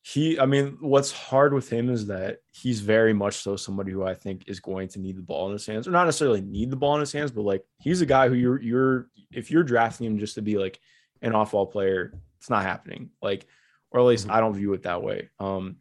he 0.02 0.38
I 0.38 0.46
mean 0.46 0.78
what's 0.80 1.12
hard 1.12 1.54
with 1.54 1.70
him 1.70 1.88
is 1.88 2.06
that 2.08 2.38
he's 2.50 2.80
very 2.80 3.12
much 3.12 3.36
so 3.36 3.56
somebody 3.56 3.92
who 3.92 4.02
I 4.04 4.14
think 4.14 4.44
is 4.48 4.60
going 4.60 4.88
to 4.88 5.00
need 5.00 5.16
the 5.16 5.22
ball 5.22 5.46
in 5.46 5.52
his 5.52 5.66
hands 5.66 5.86
or 5.86 5.92
not 5.92 6.06
necessarily 6.06 6.40
need 6.40 6.70
the 6.70 6.76
ball 6.76 6.94
in 6.94 7.00
his 7.00 7.12
hands 7.12 7.30
but 7.30 7.42
like 7.42 7.64
he's 7.80 8.00
a 8.00 8.06
guy 8.06 8.28
who 8.28 8.34
you're 8.34 8.60
you're 8.60 9.08
if 9.32 9.50
you're 9.50 9.62
drafting 9.62 10.06
him 10.06 10.18
just 10.18 10.34
to 10.34 10.42
be 10.42 10.58
like 10.58 10.80
an 11.22 11.34
off-ball 11.34 11.66
player 11.66 12.12
it's 12.38 12.50
not 12.50 12.64
happening 12.64 13.10
like 13.22 13.46
or 13.92 14.00
at 14.00 14.06
least 14.06 14.26
mm-hmm. 14.26 14.34
I 14.34 14.40
don't 14.40 14.54
view 14.54 14.72
it 14.72 14.82
that 14.82 15.02
way 15.02 15.30
um 15.38 15.76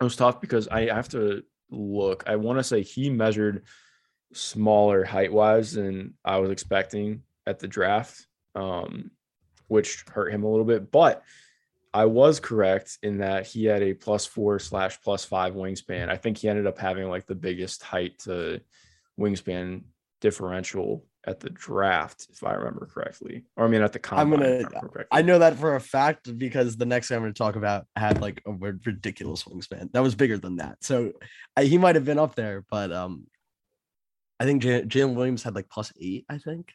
it 0.00 0.04
was 0.04 0.16
tough 0.16 0.40
because 0.40 0.66
I 0.66 0.86
have 0.86 1.08
to 1.10 1.44
look 1.70 2.24
I 2.26 2.36
want 2.36 2.58
to 2.58 2.64
say 2.64 2.82
he 2.82 3.08
measured 3.08 3.64
smaller 4.32 5.04
height 5.04 5.32
wise 5.32 5.72
than 5.72 6.14
I 6.24 6.38
was 6.38 6.50
expecting 6.50 7.22
at 7.46 7.58
the 7.58 7.68
draft, 7.68 8.26
um, 8.54 9.10
which 9.68 10.04
hurt 10.12 10.32
him 10.32 10.44
a 10.44 10.48
little 10.48 10.64
bit. 10.64 10.90
But 10.90 11.22
I 11.92 12.04
was 12.04 12.38
correct 12.38 12.98
in 13.02 13.18
that 13.18 13.46
he 13.46 13.64
had 13.64 13.82
a 13.82 13.94
plus 13.94 14.24
four 14.26 14.58
slash 14.58 15.00
plus 15.02 15.24
five 15.24 15.54
wingspan. 15.54 16.08
I 16.08 16.16
think 16.16 16.38
he 16.38 16.48
ended 16.48 16.66
up 16.66 16.78
having 16.78 17.08
like 17.08 17.26
the 17.26 17.34
biggest 17.34 17.82
height 17.82 18.18
to 18.20 18.60
wingspan 19.18 19.82
differential 20.20 21.04
at 21.26 21.40
the 21.40 21.50
draft, 21.50 22.28
if 22.30 22.42
I 22.44 22.54
remember 22.54 22.86
correctly. 22.86 23.44
Or 23.56 23.66
I 23.66 23.68
mean, 23.68 23.82
at 23.82 23.92
the 23.92 23.98
combine. 23.98 24.42
I'm 24.42 24.68
gonna. 24.70 25.04
I 25.10 25.22
know 25.22 25.38
that 25.40 25.56
for 25.56 25.74
a 25.74 25.80
fact 25.80 26.36
because 26.38 26.76
the 26.76 26.86
next 26.86 27.08
guy 27.08 27.16
I'm 27.16 27.22
going 27.22 27.32
to 27.32 27.38
talk 27.38 27.56
about 27.56 27.86
had 27.96 28.20
like 28.20 28.42
a 28.46 28.52
ridiculous 28.52 29.44
wingspan 29.44 29.92
that 29.92 30.02
was 30.02 30.14
bigger 30.14 30.38
than 30.38 30.56
that. 30.56 30.78
So 30.82 31.12
I, 31.56 31.64
he 31.64 31.78
might 31.78 31.96
have 31.96 32.04
been 32.04 32.18
up 32.18 32.34
there, 32.36 32.64
but 32.70 32.92
um, 32.92 33.26
I 34.38 34.44
think 34.44 34.62
J- 34.62 34.82
Jalen 34.82 35.14
Williams 35.14 35.42
had 35.42 35.54
like 35.54 35.68
plus 35.68 35.92
eight, 36.00 36.24
I 36.28 36.38
think. 36.38 36.72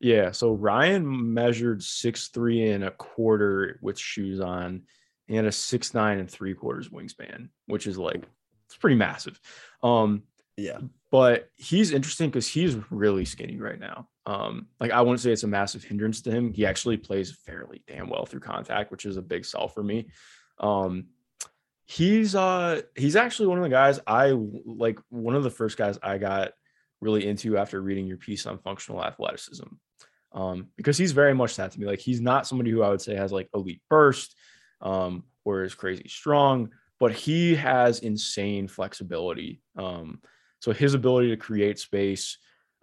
Yeah. 0.00 0.32
So 0.32 0.52
Ryan 0.52 1.34
measured 1.34 1.82
six 1.82 2.28
three 2.28 2.70
and 2.70 2.84
a 2.84 2.90
quarter 2.90 3.78
with 3.82 3.98
shoes 3.98 4.40
on. 4.40 4.82
Had 5.28 5.44
a 5.44 5.52
six 5.52 5.92
nine 5.92 6.18
and 6.18 6.30
three 6.30 6.54
quarters 6.54 6.88
wingspan, 6.88 7.48
which 7.66 7.86
is 7.86 7.98
like 7.98 8.22
it's 8.66 8.76
pretty 8.76 8.96
massive. 8.96 9.40
Um, 9.82 10.22
yeah. 10.56 10.78
But 11.10 11.50
he's 11.56 11.92
interesting 11.92 12.30
because 12.30 12.48
he's 12.48 12.76
really 12.90 13.24
skinny 13.24 13.58
right 13.58 13.78
now. 13.78 14.08
Um, 14.26 14.66
like 14.80 14.90
I 14.90 15.00
wouldn't 15.00 15.20
say 15.20 15.32
it's 15.32 15.44
a 15.44 15.48
massive 15.48 15.84
hindrance 15.84 16.22
to 16.22 16.30
him. 16.30 16.52
He 16.52 16.66
actually 16.66 16.96
plays 16.96 17.36
fairly 17.44 17.82
damn 17.86 18.08
well 18.08 18.26
through 18.26 18.40
contact, 18.40 18.90
which 18.90 19.04
is 19.04 19.16
a 19.16 19.22
big 19.22 19.44
sell 19.44 19.68
for 19.68 19.82
me. 19.82 20.08
Um, 20.58 21.06
he's 21.86 22.34
uh 22.34 22.82
he's 22.96 23.14
actually 23.14 23.46
one 23.46 23.58
of 23.58 23.64
the 23.64 23.70
guys 23.70 24.00
I 24.06 24.32
like 24.64 24.98
one 25.08 25.36
of 25.36 25.44
the 25.44 25.50
first 25.50 25.76
guys 25.76 25.98
I 26.02 26.18
got 26.18 26.50
really 27.00 27.26
into 27.26 27.56
after 27.56 27.80
reading 27.80 28.06
your 28.06 28.16
piece 28.16 28.46
on 28.46 28.58
functional 28.58 29.04
athleticism. 29.04 29.66
Um, 30.36 30.68
because 30.76 30.98
he's 30.98 31.12
very 31.12 31.34
much 31.34 31.56
that 31.56 31.72
to 31.72 31.80
me. 31.80 31.86
Like 31.86 31.98
he's 31.98 32.20
not 32.20 32.46
somebody 32.46 32.70
who 32.70 32.82
I 32.82 32.90
would 32.90 33.00
say 33.00 33.16
has 33.16 33.32
like 33.32 33.48
elite 33.54 33.80
burst 33.88 34.36
um, 34.82 35.24
or 35.44 35.64
is 35.64 35.74
crazy 35.74 36.06
strong, 36.08 36.70
but 37.00 37.12
he 37.12 37.54
has 37.54 38.00
insane 38.00 38.68
flexibility. 38.68 39.62
Um, 39.76 40.20
so 40.60 40.72
his 40.72 40.92
ability 40.92 41.30
to 41.30 41.38
create 41.38 41.78
space, 41.78 42.36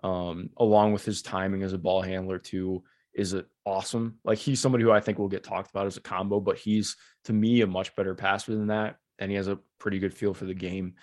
um, 0.03 0.49
along 0.57 0.93
with 0.93 1.05
his 1.05 1.21
timing 1.21 1.61
as 1.61 1.73
a 1.73 1.77
ball 1.77 2.01
handler 2.01 2.39
too, 2.39 2.83
is 3.13 3.35
awesome. 3.65 4.17
Like 4.25 4.39
he's 4.39 4.59
somebody 4.59 4.83
who 4.83 4.91
I 4.91 4.99
think 4.99 5.19
will 5.19 5.27
get 5.27 5.43
talked 5.43 5.69
about 5.69 5.85
as 5.85 5.97
a 5.97 6.01
combo, 6.01 6.39
but 6.39 6.57
he's 6.57 6.97
to 7.25 7.33
me 7.33 7.61
a 7.61 7.67
much 7.67 7.95
better 7.95 8.15
passer 8.15 8.55
than 8.55 8.67
that, 8.67 8.97
and 9.19 9.29
he 9.29 9.37
has 9.37 9.47
a 9.47 9.59
pretty 9.77 9.99
good 9.99 10.15
feel 10.15 10.33
for 10.33 10.45
the 10.45 10.55
game. 10.55 10.95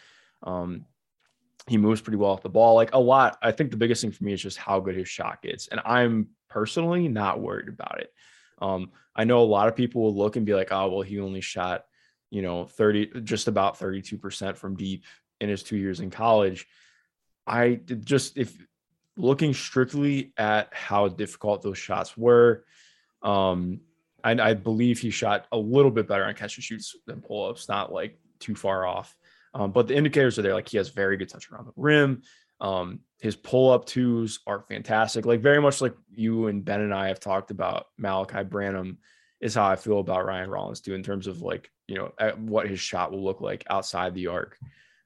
Um, 0.42 0.86
he 1.66 1.76
moves 1.76 2.00
pretty 2.00 2.16
well 2.16 2.30
off 2.30 2.42
the 2.42 2.48
ball. 2.48 2.74
Like 2.74 2.94
a 2.94 2.98
lot. 2.98 3.38
I 3.42 3.52
think 3.52 3.70
the 3.70 3.76
biggest 3.76 4.02
thing 4.02 4.12
for 4.12 4.24
me 4.24 4.32
is 4.32 4.42
just 4.42 4.58
how 4.58 4.80
good 4.80 4.96
his 4.96 5.08
shot 5.08 5.42
gets. 5.42 5.68
And 5.68 5.80
I'm 5.84 6.28
personally 6.48 7.08
not 7.08 7.40
worried 7.40 7.68
about 7.68 8.00
it. 8.00 8.12
Um, 8.60 8.90
I 9.14 9.24
know 9.24 9.40
a 9.40 9.44
lot 9.44 9.68
of 9.68 9.76
people 9.76 10.02
will 10.02 10.14
look 10.14 10.36
and 10.36 10.46
be 10.46 10.54
like, 10.54 10.72
oh, 10.72 10.88
well, 10.88 11.02
he 11.02 11.20
only 11.20 11.40
shot, 11.40 11.84
you 12.30 12.42
know, 12.42 12.64
30, 12.66 13.22
just 13.22 13.48
about 13.48 13.78
32% 13.78 14.56
from 14.56 14.76
deep 14.76 15.04
in 15.40 15.48
his 15.48 15.62
two 15.62 15.76
years 15.76 16.00
in 16.00 16.10
college. 16.10 16.66
I 17.46 17.80
just, 18.04 18.36
if 18.36 18.56
looking 19.16 19.54
strictly 19.54 20.32
at 20.36 20.72
how 20.72 21.08
difficult 21.08 21.62
those 21.62 21.78
shots 21.78 22.16
were, 22.16 22.64
um, 23.22 23.80
I, 24.22 24.32
I 24.32 24.54
believe 24.54 24.98
he 24.98 25.10
shot 25.10 25.46
a 25.52 25.56
little 25.56 25.90
bit 25.90 26.06
better 26.06 26.24
on 26.24 26.34
catch 26.34 26.56
and 26.56 26.64
shoots 26.64 26.94
than 27.06 27.20
pull 27.20 27.48
ups, 27.48 27.68
not 27.68 27.92
like 27.92 28.18
too 28.38 28.54
far 28.54 28.86
off. 28.86 29.16
Um, 29.54 29.72
but 29.72 29.88
the 29.88 29.96
indicators 29.96 30.38
are 30.38 30.42
there. 30.42 30.54
Like 30.54 30.68
he 30.68 30.76
has 30.76 30.90
very 30.90 31.16
good 31.16 31.28
touch 31.28 31.50
around 31.50 31.66
the 31.66 31.72
rim. 31.76 32.22
Um, 32.60 33.00
his 33.20 33.36
pull 33.36 33.70
up 33.70 33.86
twos 33.86 34.40
are 34.46 34.62
fantastic. 34.62 35.26
Like 35.26 35.40
very 35.40 35.60
much 35.60 35.80
like 35.80 35.94
you 36.10 36.46
and 36.46 36.64
Ben 36.64 36.80
and 36.80 36.94
I 36.94 37.08
have 37.08 37.20
talked 37.20 37.50
about 37.50 37.86
Malaki 38.00 38.48
Branham 38.48 38.98
is 39.40 39.54
how 39.54 39.66
I 39.66 39.76
feel 39.76 40.00
about 40.00 40.26
Ryan 40.26 40.50
Rollins 40.50 40.80
too, 40.80 40.94
in 40.94 41.02
terms 41.02 41.26
of 41.26 41.40
like, 41.40 41.70
you 41.88 41.96
know, 41.96 42.12
what 42.36 42.68
his 42.68 42.80
shot 42.80 43.10
will 43.10 43.24
look 43.24 43.40
like 43.40 43.64
outside 43.70 44.14
the 44.14 44.28
arc. 44.28 44.58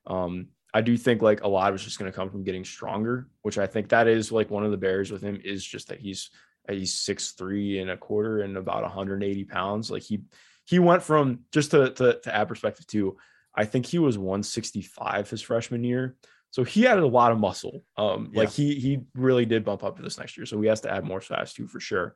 Um, 0.07 0.49
I 0.75 0.81
do 0.81 0.97
think 0.97 1.23
like 1.23 1.43
a 1.43 1.49
lot 1.49 1.69
of 1.69 1.77
it's 1.77 1.85
just 1.85 2.01
going 2.01 2.11
to 2.11 2.17
come 2.17 2.31
from 2.31 2.43
getting 2.43 2.65
stronger, 2.65 3.29
which 3.43 3.59
I 3.59 3.67
think 3.67 3.89
that 3.91 4.09
is 4.09 4.33
like 4.33 4.51
one 4.51 4.65
of 4.65 4.73
the 4.73 4.77
barriers 4.77 5.13
with 5.13 5.23
him 5.23 5.41
is 5.43 5.65
just 5.65 5.89
that 5.89 6.01
he's 6.01 6.31
he's 6.69 6.95
six 6.95 7.33
three 7.33 7.79
and 7.79 7.91
a 7.91 7.97
quarter 7.97 8.41
and 8.41 8.57
about 8.57 8.83
180 8.83 9.45
pounds. 9.45 9.91
Like 9.91 10.03
he 10.03 10.23
he 10.65 10.81
went 10.81 11.03
from 11.03 11.41
just 11.53 11.71
to 11.71 11.91
to, 11.91 12.21
to 12.21 12.35
add 12.35 12.49
perspective 12.49 12.89
too. 12.89 13.17
I 13.55 13.65
think 13.65 13.87
he 13.87 13.99
was 13.99 14.19
165 14.19 15.31
his 15.31 15.43
freshman 15.43 15.85
year. 15.85 16.17
So 16.51 16.63
he 16.63 16.83
had 16.83 16.99
a 16.99 17.07
lot 17.07 17.33
of 17.33 17.39
muscle. 17.39 17.83
Um, 17.97 18.31
yeah. 18.33 18.41
like 18.41 18.51
he 18.51 18.75
he 18.77 19.01
really 19.15 19.45
did 19.45 19.65
bump 19.65 19.83
up 19.83 19.97
to 19.97 20.03
this 20.03 20.19
next 20.19 20.37
year. 20.37 20.47
So 20.47 20.61
he 20.61 20.69
has 20.69 20.81
to 20.83 20.93
add 20.93 21.05
more 21.05 21.21
size 21.21 21.53
too 21.53 21.67
for 21.67 21.81
sure. 21.81 22.15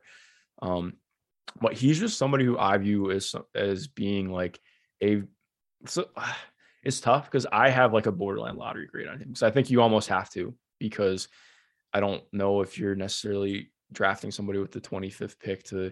Um, 0.61 0.93
but 1.61 1.73
he's 1.73 1.99
just 1.99 2.17
somebody 2.17 2.45
who 2.45 2.57
I 2.57 2.77
view 2.77 3.11
as 3.11 3.35
as 3.53 3.87
being 3.87 4.31
like 4.31 4.59
a 5.03 5.23
so 5.85 6.05
it's 6.83 7.01
tough 7.01 7.25
because 7.25 7.45
I 7.51 7.69
have 7.69 7.93
like 7.93 8.05
a 8.05 8.11
borderline 8.11 8.55
lottery 8.55 8.87
grade 8.87 9.07
on 9.07 9.19
him. 9.19 9.35
So 9.35 9.45
I 9.45 9.51
think 9.51 9.69
you 9.69 9.81
almost 9.81 10.07
have 10.07 10.29
to 10.31 10.55
because 10.79 11.27
I 11.93 11.99
don't 11.99 12.23
know 12.31 12.61
if 12.61 12.77
you're 12.77 12.95
necessarily 12.95 13.71
drafting 13.91 14.31
somebody 14.31 14.59
with 14.59 14.71
the 14.71 14.79
25th 14.79 15.39
pick 15.39 15.63
to 15.63 15.91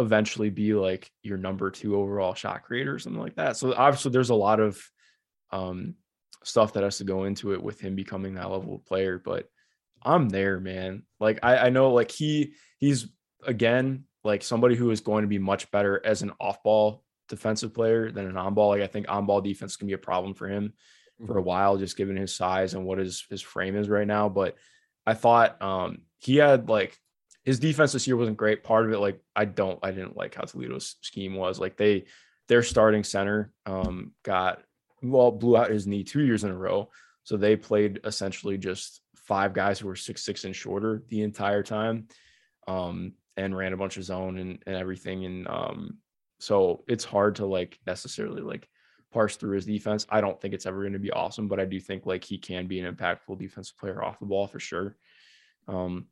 eventually 0.00 0.50
be 0.50 0.74
like 0.74 1.10
your 1.22 1.38
number 1.38 1.70
two 1.70 1.96
overall 1.96 2.34
shot 2.34 2.64
creator 2.64 2.94
or 2.94 2.98
something 2.98 3.20
like 3.20 3.36
that. 3.36 3.56
So 3.56 3.74
obviously 3.74 4.10
there's 4.10 4.30
a 4.30 4.34
lot 4.34 4.60
of 4.60 4.82
um, 5.52 5.94
stuff 6.44 6.72
that 6.72 6.82
has 6.82 6.98
to 6.98 7.04
go 7.04 7.24
into 7.24 7.52
it 7.52 7.62
with 7.62 7.80
him 7.80 7.94
becoming 7.94 8.34
that 8.34 8.50
level 8.50 8.74
of 8.74 8.86
player, 8.86 9.20
but 9.22 9.46
I'm 10.02 10.28
there, 10.28 10.60
man. 10.60 11.02
Like 11.18 11.40
I, 11.42 11.56
I 11.58 11.70
know 11.70 11.92
like 11.92 12.10
he 12.10 12.54
he's 12.78 13.08
again 13.46 14.04
like 14.24 14.42
somebody 14.42 14.74
who 14.74 14.90
is 14.90 15.00
going 15.00 15.22
to 15.22 15.28
be 15.28 15.38
much 15.38 15.70
better 15.70 16.00
as 16.04 16.22
an 16.22 16.32
off 16.40 16.62
ball 16.62 17.04
defensive 17.28 17.74
player 17.74 18.10
than 18.10 18.26
an 18.26 18.36
on 18.36 18.54
ball. 18.54 18.70
Like 18.70 18.82
I 18.82 18.86
think 18.86 19.06
on 19.08 19.26
ball 19.26 19.40
defense 19.40 19.76
can 19.76 19.86
be 19.86 19.94
a 19.94 19.98
problem 19.98 20.34
for 20.34 20.48
him 20.48 20.72
for 21.26 21.34
a 21.34 21.40
mm-hmm. 21.40 21.48
while, 21.48 21.76
just 21.76 21.96
given 21.96 22.16
his 22.16 22.34
size 22.34 22.74
and 22.74 22.84
what 22.84 22.98
his 22.98 23.26
his 23.28 23.42
frame 23.42 23.76
is 23.76 23.88
right 23.88 24.06
now. 24.06 24.28
But 24.28 24.56
I 25.06 25.14
thought 25.14 25.60
um 25.60 26.02
he 26.18 26.36
had 26.36 26.68
like 26.68 26.98
his 27.44 27.58
defense 27.58 27.92
this 27.92 28.06
year 28.06 28.16
wasn't 28.16 28.36
great. 28.36 28.62
Part 28.62 28.86
of 28.86 28.92
it, 28.92 28.98
like 28.98 29.20
I 29.34 29.44
don't, 29.44 29.78
I 29.82 29.90
didn't 29.90 30.16
like 30.16 30.34
how 30.34 30.42
Toledo's 30.42 30.96
scheme 31.00 31.34
was. 31.34 31.58
Like 31.58 31.76
they, 31.76 32.04
their 32.48 32.62
starting 32.64 33.04
center 33.04 33.52
um 33.64 34.12
got 34.24 34.62
well 35.02 35.30
blew 35.30 35.56
out 35.56 35.70
his 35.70 35.86
knee 35.86 36.02
two 36.02 36.24
years 36.24 36.42
in 36.44 36.50
a 36.50 36.56
row, 36.56 36.90
so 37.22 37.36
they 37.36 37.56
played 37.56 38.00
essentially 38.04 38.58
just 38.58 39.00
five 39.14 39.54
guys 39.54 39.78
who 39.78 39.86
were 39.86 39.96
six 39.96 40.24
six 40.24 40.44
and 40.44 40.56
shorter 40.56 41.04
the 41.08 41.22
entire 41.22 41.62
time, 41.62 42.08
um 42.66 43.12
and 43.36 43.56
ran 43.56 43.72
a 43.72 43.76
bunch 43.76 43.96
of 43.96 44.04
zone 44.04 44.36
and 44.38 44.62
and 44.66 44.74
everything. 44.74 45.24
And 45.24 45.46
um 45.46 45.98
so 46.40 46.82
it's 46.88 47.04
hard 47.04 47.36
to 47.36 47.46
like 47.46 47.78
necessarily 47.86 48.42
like 48.42 48.68
parse 49.12 49.36
through 49.36 49.54
his 49.54 49.66
defense. 49.66 50.06
I 50.08 50.20
don't 50.20 50.40
think 50.40 50.54
it's 50.54 50.66
ever 50.66 50.80
going 50.80 50.92
to 50.94 50.98
be 50.98 51.12
awesome, 51.12 51.48
but 51.48 51.60
I 51.60 51.64
do 51.64 51.78
think 51.78 52.06
like 52.06 52.24
he 52.24 52.38
can 52.38 52.66
be 52.66 52.80
an 52.80 52.92
impactful 52.92 53.38
defensive 53.38 53.76
player 53.76 54.02
off 54.02 54.18
the 54.18 54.26
ball 54.26 54.46
for 54.46 54.60
sure. 54.60 54.96
Um, 55.68 56.06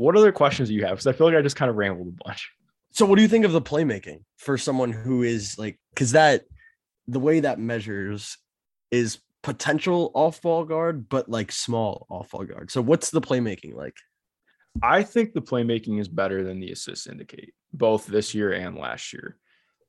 what 0.00 0.16
other 0.16 0.32
questions 0.32 0.70
do 0.70 0.74
you 0.74 0.86
have? 0.86 0.92
Because 0.92 1.06
I 1.06 1.12
feel 1.12 1.26
like 1.26 1.36
I 1.36 1.42
just 1.42 1.56
kind 1.56 1.70
of 1.70 1.76
rambled 1.76 2.08
a 2.08 2.24
bunch. 2.24 2.50
So, 2.92 3.04
what 3.04 3.16
do 3.16 3.22
you 3.22 3.28
think 3.28 3.44
of 3.44 3.52
the 3.52 3.60
playmaking 3.60 4.24
for 4.38 4.56
someone 4.56 4.92
who 4.92 5.22
is 5.22 5.56
like, 5.58 5.78
because 5.92 6.12
that 6.12 6.44
the 7.06 7.20
way 7.20 7.40
that 7.40 7.58
measures 7.58 8.38
is 8.90 9.18
potential 9.42 10.10
off 10.14 10.40
ball 10.40 10.64
guard, 10.64 11.10
but 11.10 11.28
like 11.28 11.52
small 11.52 12.06
off 12.08 12.30
ball 12.30 12.44
guard. 12.44 12.70
So, 12.70 12.80
what's 12.80 13.10
the 13.10 13.20
playmaking 13.20 13.74
like? 13.74 13.94
I 14.82 15.02
think 15.02 15.34
the 15.34 15.42
playmaking 15.42 16.00
is 16.00 16.08
better 16.08 16.44
than 16.44 16.60
the 16.60 16.72
assists 16.72 17.06
indicate, 17.06 17.52
both 17.74 18.06
this 18.06 18.34
year 18.34 18.52
and 18.52 18.78
last 18.78 19.12
year. 19.12 19.36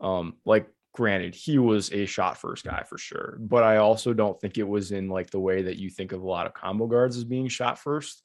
Um, 0.02 0.34
like 0.46 0.68
granted, 0.94 1.36
he 1.36 1.58
was 1.58 1.90
a 1.94 2.06
shot 2.06 2.38
first 2.38 2.66
guy 2.66 2.84
for 2.84 2.98
sure, 2.98 3.38
but 3.40 3.64
I 3.64 3.78
also 3.78 4.14
don't 4.14 4.40
think 4.42 4.58
it 4.58 4.68
was 4.68 4.92
in 4.92 5.08
like 5.08 5.30
the 5.30 5.40
way 5.40 5.62
that 5.62 5.78
you 5.78 5.90
think 5.90 6.12
of 6.12 6.22
a 6.22 6.28
lot 6.28 6.48
of 6.48 6.54
combo 6.54 6.88
guards 6.88 7.16
as 7.16 7.24
being 7.24 7.48
shot 7.48 7.80
first. 7.80 8.24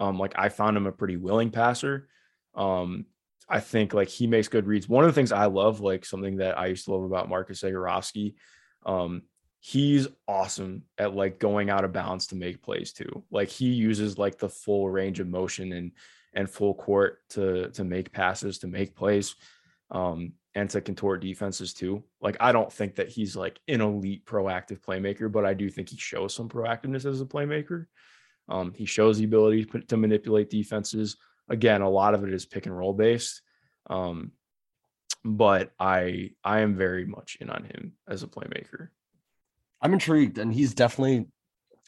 Um, 0.00 0.18
like 0.18 0.32
I 0.36 0.48
found 0.48 0.76
him 0.76 0.86
a 0.86 0.92
pretty 0.92 1.16
willing 1.16 1.50
passer. 1.50 2.08
Um, 2.54 3.06
I 3.48 3.60
think 3.60 3.92
like 3.92 4.08
he 4.08 4.26
makes 4.26 4.48
good 4.48 4.66
reads. 4.66 4.88
One 4.88 5.04
of 5.04 5.10
the 5.10 5.14
things 5.14 5.30
I 5.30 5.46
love, 5.46 5.80
like 5.80 6.04
something 6.04 6.38
that 6.38 6.58
I 6.58 6.66
used 6.66 6.86
to 6.86 6.92
love 6.92 7.04
about 7.04 7.28
Marcus 7.28 7.62
Zegarowski, 7.62 8.34
um, 8.86 9.22
he's 9.60 10.08
awesome 10.26 10.84
at 10.96 11.14
like 11.14 11.38
going 11.38 11.68
out 11.68 11.84
of 11.84 11.92
bounds 11.92 12.28
to 12.28 12.36
make 12.36 12.62
plays 12.62 12.92
too. 12.92 13.24
Like 13.30 13.48
he 13.48 13.66
uses 13.66 14.18
like 14.18 14.38
the 14.38 14.48
full 14.48 14.88
range 14.88 15.20
of 15.20 15.28
motion 15.28 15.72
and 15.72 15.92
and 16.32 16.48
full 16.48 16.74
court 16.74 17.18
to 17.30 17.70
to 17.70 17.84
make 17.84 18.12
passes, 18.12 18.58
to 18.58 18.68
make 18.68 18.94
plays, 18.94 19.34
um, 19.90 20.32
and 20.54 20.70
to 20.70 20.80
contort 20.80 21.20
defenses 21.20 21.74
too. 21.74 22.04
Like 22.20 22.36
I 22.40 22.52
don't 22.52 22.72
think 22.72 22.96
that 22.96 23.08
he's 23.08 23.36
like 23.36 23.60
an 23.68 23.80
elite 23.80 24.24
proactive 24.24 24.80
playmaker, 24.80 25.30
but 25.30 25.44
I 25.44 25.54
do 25.54 25.68
think 25.68 25.90
he 25.90 25.96
shows 25.96 26.34
some 26.34 26.48
proactiveness 26.48 27.04
as 27.04 27.20
a 27.20 27.26
playmaker. 27.26 27.86
Um, 28.50 28.72
he 28.74 28.84
shows 28.84 29.18
the 29.18 29.24
ability 29.24 29.64
to 29.64 29.96
manipulate 29.96 30.50
defenses. 30.50 31.16
Again, 31.48 31.82
a 31.82 31.88
lot 31.88 32.14
of 32.14 32.24
it 32.24 32.32
is 32.32 32.44
pick 32.44 32.66
and 32.66 32.76
roll 32.76 32.92
based. 32.92 33.42
Um, 33.88 34.32
but 35.24 35.72
I 35.78 36.32
I 36.44 36.60
am 36.60 36.76
very 36.76 37.06
much 37.06 37.36
in 37.40 37.50
on 37.50 37.64
him 37.64 37.92
as 38.08 38.22
a 38.22 38.26
playmaker. 38.26 38.88
I'm 39.80 39.92
intrigued, 39.92 40.38
and 40.38 40.52
he's 40.52 40.74
definitely 40.74 41.26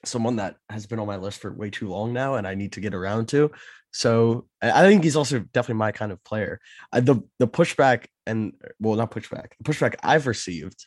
someone 0.05 0.37
that 0.37 0.57
has 0.69 0.87
been 0.87 0.99
on 0.99 1.07
my 1.07 1.17
list 1.17 1.41
for 1.41 1.53
way 1.53 1.71
too 1.71 1.89
long 1.89 2.13
now, 2.13 2.35
and 2.37 2.47
I 2.47 2.55
need 2.55 2.73
to 2.73 2.81
get 2.81 2.95
around 2.95 3.27
to. 3.29 3.51
So 3.93 4.47
I 4.61 4.83
think 4.83 5.05
he's 5.05 5.17
also 5.17 5.41
definitely 5.41 5.79
my 5.79 5.93
kind 5.93 6.13
of 6.13 6.23
player. 6.25 6.61
I, 6.93 7.01
the 7.01 7.23
the 7.39 7.49
pushback 7.49 8.07
and 8.27 8.55
well, 8.81 8.97
not 8.97 9.11
pushback, 9.11 9.53
the 9.59 9.65
pushback 9.65 9.97
I've 10.03 10.27
received 10.27 10.87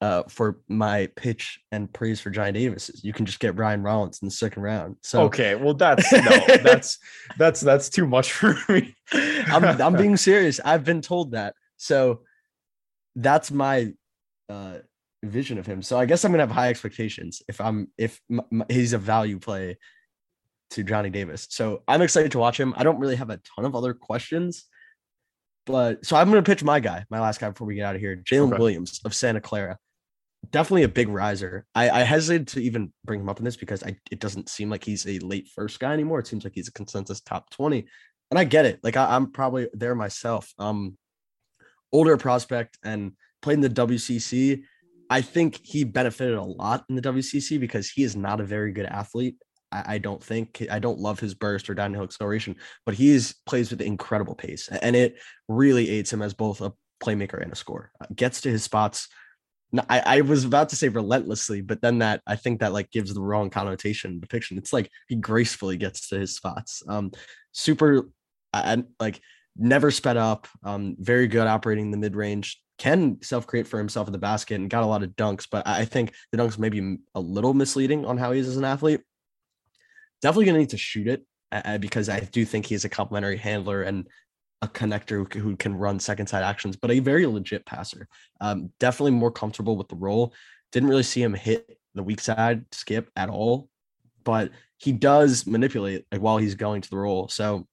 uh, 0.00 0.22
for 0.28 0.60
my 0.68 1.08
pitch 1.16 1.60
and 1.72 1.92
praise 1.92 2.20
for 2.20 2.30
Johnny 2.30 2.52
Davis 2.52 2.88
is 2.88 3.04
you 3.04 3.12
can 3.12 3.26
just 3.26 3.38
get 3.38 3.58
Ryan 3.58 3.82
Rollins 3.82 4.20
in 4.22 4.28
the 4.28 4.32
second 4.32 4.62
round. 4.62 4.96
So 5.02 5.22
okay, 5.24 5.54
well 5.54 5.74
that's 5.74 6.10
no, 6.10 6.20
that's 6.62 6.98
that's 7.36 7.60
that's 7.60 7.90
too 7.90 8.06
much 8.06 8.32
for 8.32 8.56
me. 8.68 8.94
I'm 9.12 9.64
I'm 9.64 9.96
being 9.96 10.16
serious. 10.16 10.58
I've 10.64 10.84
been 10.84 11.02
told 11.02 11.32
that. 11.32 11.54
So 11.76 12.22
that's 13.14 13.50
my 13.50 13.92
uh 14.48 14.78
vision 15.22 15.58
of 15.58 15.66
him. 15.66 15.82
So 15.82 15.98
I 15.98 16.06
guess 16.06 16.24
I'm 16.24 16.32
gonna 16.32 16.44
have 16.44 16.50
high 16.50 16.70
expectations 16.70 17.42
if 17.46 17.60
I'm 17.60 17.88
if 17.98 18.20
he's 18.70 18.94
a 18.94 18.98
value 18.98 19.38
play 19.38 19.76
to 20.70 20.82
Johnny 20.82 21.10
Davis. 21.10 21.46
So 21.50 21.82
I'm 21.86 22.00
excited 22.00 22.32
to 22.32 22.38
watch 22.38 22.58
him. 22.58 22.72
I 22.74 22.84
don't 22.84 23.00
really 23.00 23.16
have 23.16 23.28
a 23.28 23.40
ton 23.54 23.66
of 23.66 23.76
other 23.76 23.92
questions, 23.92 24.64
but 25.66 26.06
so 26.06 26.16
I'm 26.16 26.30
gonna 26.30 26.42
pitch 26.42 26.64
my 26.64 26.80
guy, 26.80 27.04
my 27.10 27.20
last 27.20 27.38
guy 27.38 27.50
before 27.50 27.66
we 27.66 27.74
get 27.74 27.84
out 27.84 27.96
of 27.96 28.00
here, 28.00 28.16
Jalen 28.16 28.52
okay. 28.52 28.58
Williams 28.58 29.02
of 29.04 29.14
Santa 29.14 29.42
Clara. 29.42 29.76
Definitely 30.50 30.84
a 30.84 30.88
big 30.88 31.08
riser. 31.08 31.66
I, 31.74 31.90
I 31.90 32.00
hesitate 32.00 32.48
to 32.48 32.62
even 32.62 32.92
bring 33.04 33.20
him 33.20 33.28
up 33.28 33.38
in 33.38 33.44
this 33.44 33.56
because 33.56 33.82
I, 33.82 33.96
it 34.10 34.20
doesn't 34.20 34.48
seem 34.48 34.70
like 34.70 34.84
he's 34.84 35.06
a 35.06 35.18
late 35.20 35.48
first 35.54 35.78
guy 35.78 35.92
anymore. 35.92 36.18
It 36.18 36.26
seems 36.26 36.44
like 36.44 36.54
he's 36.54 36.68
a 36.68 36.72
consensus 36.72 37.20
top 37.20 37.50
20. 37.50 37.86
And 38.30 38.38
I 38.38 38.44
get 38.44 38.64
it. 38.64 38.80
Like 38.82 38.96
I, 38.96 39.14
I'm 39.14 39.32
probably 39.32 39.68
there 39.72 39.94
myself. 39.94 40.52
Um 40.58 40.96
older 41.92 42.16
prospect 42.16 42.78
and 42.84 43.12
played 43.42 43.54
in 43.54 43.60
the 43.60 43.68
WCC 43.68 44.62
I 45.10 45.22
think 45.22 45.60
he 45.64 45.82
benefited 45.82 46.36
a 46.36 46.42
lot 46.42 46.84
in 46.88 46.94
the 46.94 47.02
WCC 47.02 47.58
because 47.58 47.90
he 47.90 48.04
is 48.04 48.14
not 48.14 48.40
a 48.40 48.44
very 48.44 48.72
good 48.72 48.86
athlete. 48.86 49.36
I, 49.72 49.94
I 49.94 49.98
don't 49.98 50.22
think 50.22 50.64
I 50.70 50.78
don't 50.78 51.00
love 51.00 51.18
his 51.18 51.34
burst 51.34 51.68
or 51.68 51.74
downhill 51.74 52.04
acceleration, 52.04 52.54
but 52.86 52.94
he 52.94 53.10
is 53.10 53.34
plays 53.44 53.70
with 53.70 53.80
incredible 53.80 54.36
pace, 54.36 54.68
and 54.68 54.94
it 54.94 55.16
really 55.48 55.90
aids 55.90 56.12
him 56.12 56.22
as 56.22 56.32
both 56.32 56.60
a 56.60 56.72
playmaker 57.02 57.42
and 57.42 57.52
a 57.52 57.56
scorer. 57.56 57.90
Uh, 58.00 58.06
gets 58.14 58.40
to 58.42 58.50
his 58.50 58.62
spots. 58.62 59.08
I, 59.88 60.02
I 60.04 60.20
was 60.22 60.44
about 60.44 60.68
to 60.70 60.76
say 60.76 60.88
relentlessly, 60.88 61.60
but 61.60 61.80
then 61.80 61.98
that 61.98 62.22
I 62.26 62.36
think 62.36 62.60
that 62.60 62.72
like 62.72 62.90
gives 62.90 63.14
the 63.14 63.20
wrong 63.20 63.50
connotation 63.50 64.18
depiction. 64.18 64.58
It's 64.58 64.72
like 64.72 64.90
he 65.08 65.16
gracefully 65.16 65.76
gets 65.76 66.08
to 66.08 66.18
his 66.18 66.34
spots. 66.34 66.82
Um, 66.88 67.12
super 67.52 68.08
and 68.52 68.86
like 68.98 69.20
never 69.56 69.90
sped 69.90 70.16
up. 70.16 70.48
Um, 70.64 70.96
very 70.98 71.28
good 71.28 71.46
operating 71.46 71.90
the 71.90 71.98
mid 71.98 72.16
range 72.16 72.60
can 72.78 73.18
self 73.22 73.46
create 73.46 73.68
for 73.68 73.78
himself 73.78 74.08
in 74.08 74.12
the 74.12 74.18
basket 74.18 74.54
and 74.54 74.70
got 74.70 74.82
a 74.82 74.86
lot 74.86 75.02
of 75.02 75.10
dunks, 75.10 75.46
but 75.50 75.66
I 75.66 75.84
think 75.84 76.14
the 76.32 76.38
dunks 76.38 76.58
may 76.58 76.70
be 76.70 76.96
a 77.14 77.20
little 77.20 77.54
misleading 77.54 78.06
on 78.06 78.16
how 78.16 78.32
he 78.32 78.40
is 78.40 78.48
as 78.48 78.56
an 78.56 78.64
athlete. 78.64 79.02
Definitely 80.22 80.46
to 80.46 80.52
need 80.52 80.70
to 80.70 80.78
shoot 80.78 81.06
it 81.06 81.26
uh, 81.52 81.78
because 81.78 82.08
I 82.08 82.20
do 82.20 82.44
think 82.44 82.66
he's 82.66 82.84
a 82.84 82.88
complimentary 82.88 83.36
handler 83.36 83.82
and 83.82 84.06
a 84.62 84.68
connector 84.68 85.32
who, 85.32 85.56
can 85.56 85.74
run 85.74 85.98
second 85.98 86.26
side 86.26 86.42
actions, 86.42 86.76
but 86.76 86.90
a 86.90 86.98
very 86.98 87.26
legit 87.26 87.64
passer. 87.64 88.06
Um, 88.40 88.70
definitely 88.78 89.12
more 89.12 89.30
comfortable 89.30 89.76
with 89.76 89.88
the 89.88 89.96
role. 89.96 90.34
Didn't 90.72 90.88
really 90.88 91.02
see 91.02 91.22
him 91.22 91.34
hit 91.34 91.78
the 91.94 92.02
weak 92.02 92.20
side 92.20 92.64
skip 92.72 93.10
at 93.16 93.30
all, 93.30 93.68
but 94.24 94.50
he 94.76 94.92
does 94.92 95.46
manipulate 95.46 96.04
like 96.12 96.20
while 96.20 96.38
he's 96.38 96.54
going 96.54 96.82
to 96.82 96.90
the 96.90 96.96
roll. 96.96 97.28
So 97.28 97.66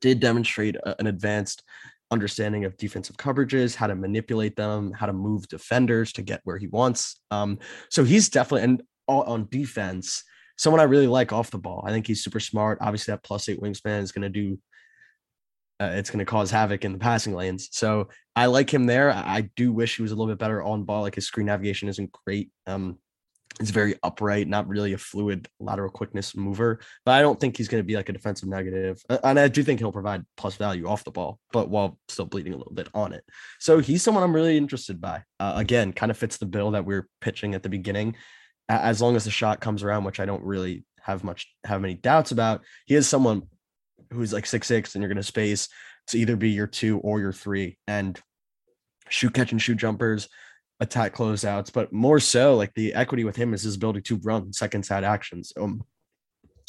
did 0.00 0.20
demonstrate 0.20 0.76
a, 0.76 0.98
an 1.00 1.06
advanced 1.06 1.62
understanding 2.10 2.64
of 2.64 2.76
defensive 2.76 3.16
coverages, 3.16 3.74
how 3.74 3.86
to 3.86 3.94
manipulate 3.94 4.56
them, 4.56 4.92
how 4.92 5.06
to 5.06 5.12
move 5.12 5.48
defenders 5.48 6.12
to 6.12 6.22
get 6.22 6.40
where 6.44 6.58
he 6.58 6.68
wants. 6.68 7.20
Um, 7.30 7.58
so 7.90 8.04
he's 8.04 8.28
definitely 8.28 8.62
and 8.62 8.82
on 9.06 9.48
defense, 9.50 10.24
someone 10.56 10.80
I 10.80 10.84
really 10.84 11.06
like 11.06 11.32
off 11.32 11.50
the 11.50 11.58
ball. 11.58 11.84
I 11.86 11.90
think 11.90 12.06
he's 12.06 12.24
super 12.24 12.40
smart. 12.40 12.78
Obviously, 12.80 13.12
that 13.12 13.22
plus 13.22 13.48
eight 13.48 13.60
wingspan 13.60 14.00
is 14.00 14.12
going 14.12 14.22
to 14.22 14.28
do. 14.28 14.58
Uh, 15.80 15.90
it's 15.94 16.10
going 16.10 16.20
to 16.20 16.24
cause 16.24 16.50
havoc 16.50 16.84
in 16.84 16.92
the 16.92 16.98
passing 16.98 17.34
lanes. 17.34 17.68
So 17.72 18.08
I 18.36 18.46
like 18.46 18.72
him 18.72 18.86
there. 18.86 19.10
I, 19.10 19.50
do 19.56 19.72
wish 19.72 19.96
he 19.96 20.02
was 20.02 20.12
a 20.12 20.14
little 20.14 20.32
bit 20.32 20.38
better 20.38 20.62
on 20.62 20.84
ball. 20.84 21.02
Like 21.02 21.16
his 21.16 21.26
screen 21.26 21.46
navigation 21.46 21.88
isn't 21.88 22.12
great. 22.12 22.50
Um, 22.66 22.98
it's 23.60 23.70
very 23.70 23.94
upright, 24.02 24.48
not 24.48 24.66
really 24.66 24.94
a 24.94 24.98
fluid 24.98 25.48
lateral 25.60 25.90
quickness 25.90 26.36
mover. 26.36 26.80
But 27.04 27.12
I 27.12 27.22
don't 27.22 27.38
think 27.38 27.56
he's 27.56 27.68
going 27.68 27.82
to 27.82 27.86
be 27.86 27.94
like 27.94 28.08
a 28.08 28.12
defensive 28.12 28.48
negative. 28.48 29.00
And 29.08 29.38
I 29.38 29.48
do 29.48 29.62
think 29.62 29.78
he'll 29.78 29.92
provide 29.92 30.24
plus 30.36 30.56
value 30.56 30.88
off 30.88 31.04
the 31.04 31.12
ball, 31.12 31.38
but 31.52 31.68
while 31.68 31.98
still 32.08 32.24
bleeding 32.24 32.52
a 32.52 32.56
little 32.56 32.74
bit 32.74 32.88
on 32.94 33.12
it. 33.12 33.24
So 33.60 33.78
he's 33.78 34.02
someone 34.02 34.24
I'm 34.24 34.34
really 34.34 34.56
interested 34.56 35.00
by. 35.00 35.22
Uh, 35.38 35.54
again, 35.56 35.92
kind 35.92 36.10
of 36.10 36.18
fits 36.18 36.38
the 36.38 36.46
bill 36.46 36.72
that 36.72 36.84
we 36.84 36.94
are 36.96 37.08
pitching 37.20 37.54
at 37.54 37.62
the 37.62 37.68
beginning. 37.68 38.16
As 38.68 39.00
long 39.00 39.14
as 39.14 39.24
the 39.24 39.30
shot 39.30 39.60
comes 39.60 39.82
around, 39.82 40.04
which 40.04 40.20
I 40.20 40.26
don't 40.26 40.42
really 40.42 40.84
have 41.00 41.22
much 41.22 41.54
have 41.64 41.80
many 41.80 41.94
doubts 41.94 42.32
about, 42.32 42.62
he 42.86 42.94
is 42.94 43.06
someone 43.06 43.42
who's 44.14 44.32
like 44.32 44.46
six 44.46 44.66
six, 44.66 44.94
and 44.94 45.02
you're 45.02 45.12
to 45.14 45.22
space 45.22 45.68
to 46.08 46.18
either 46.18 46.36
be 46.36 46.50
your 46.50 46.66
two 46.66 46.98
or 46.98 47.20
your 47.20 47.32
three, 47.32 47.78
and 47.86 48.20
shoot 49.08 49.34
catch 49.34 49.52
and 49.52 49.60
shoot 49.60 49.76
jumpers 49.76 50.28
attack 50.80 51.14
closeouts, 51.14 51.72
but 51.72 51.92
more 51.92 52.18
so 52.18 52.56
like 52.56 52.72
the 52.74 52.94
equity 52.94 53.24
with 53.24 53.36
him 53.36 53.54
is 53.54 53.62
his 53.62 53.76
ability 53.76 54.00
to 54.02 54.16
run 54.24 54.52
second 54.52 54.84
side 54.84 55.04
actions. 55.04 55.52
Um, 55.58 55.84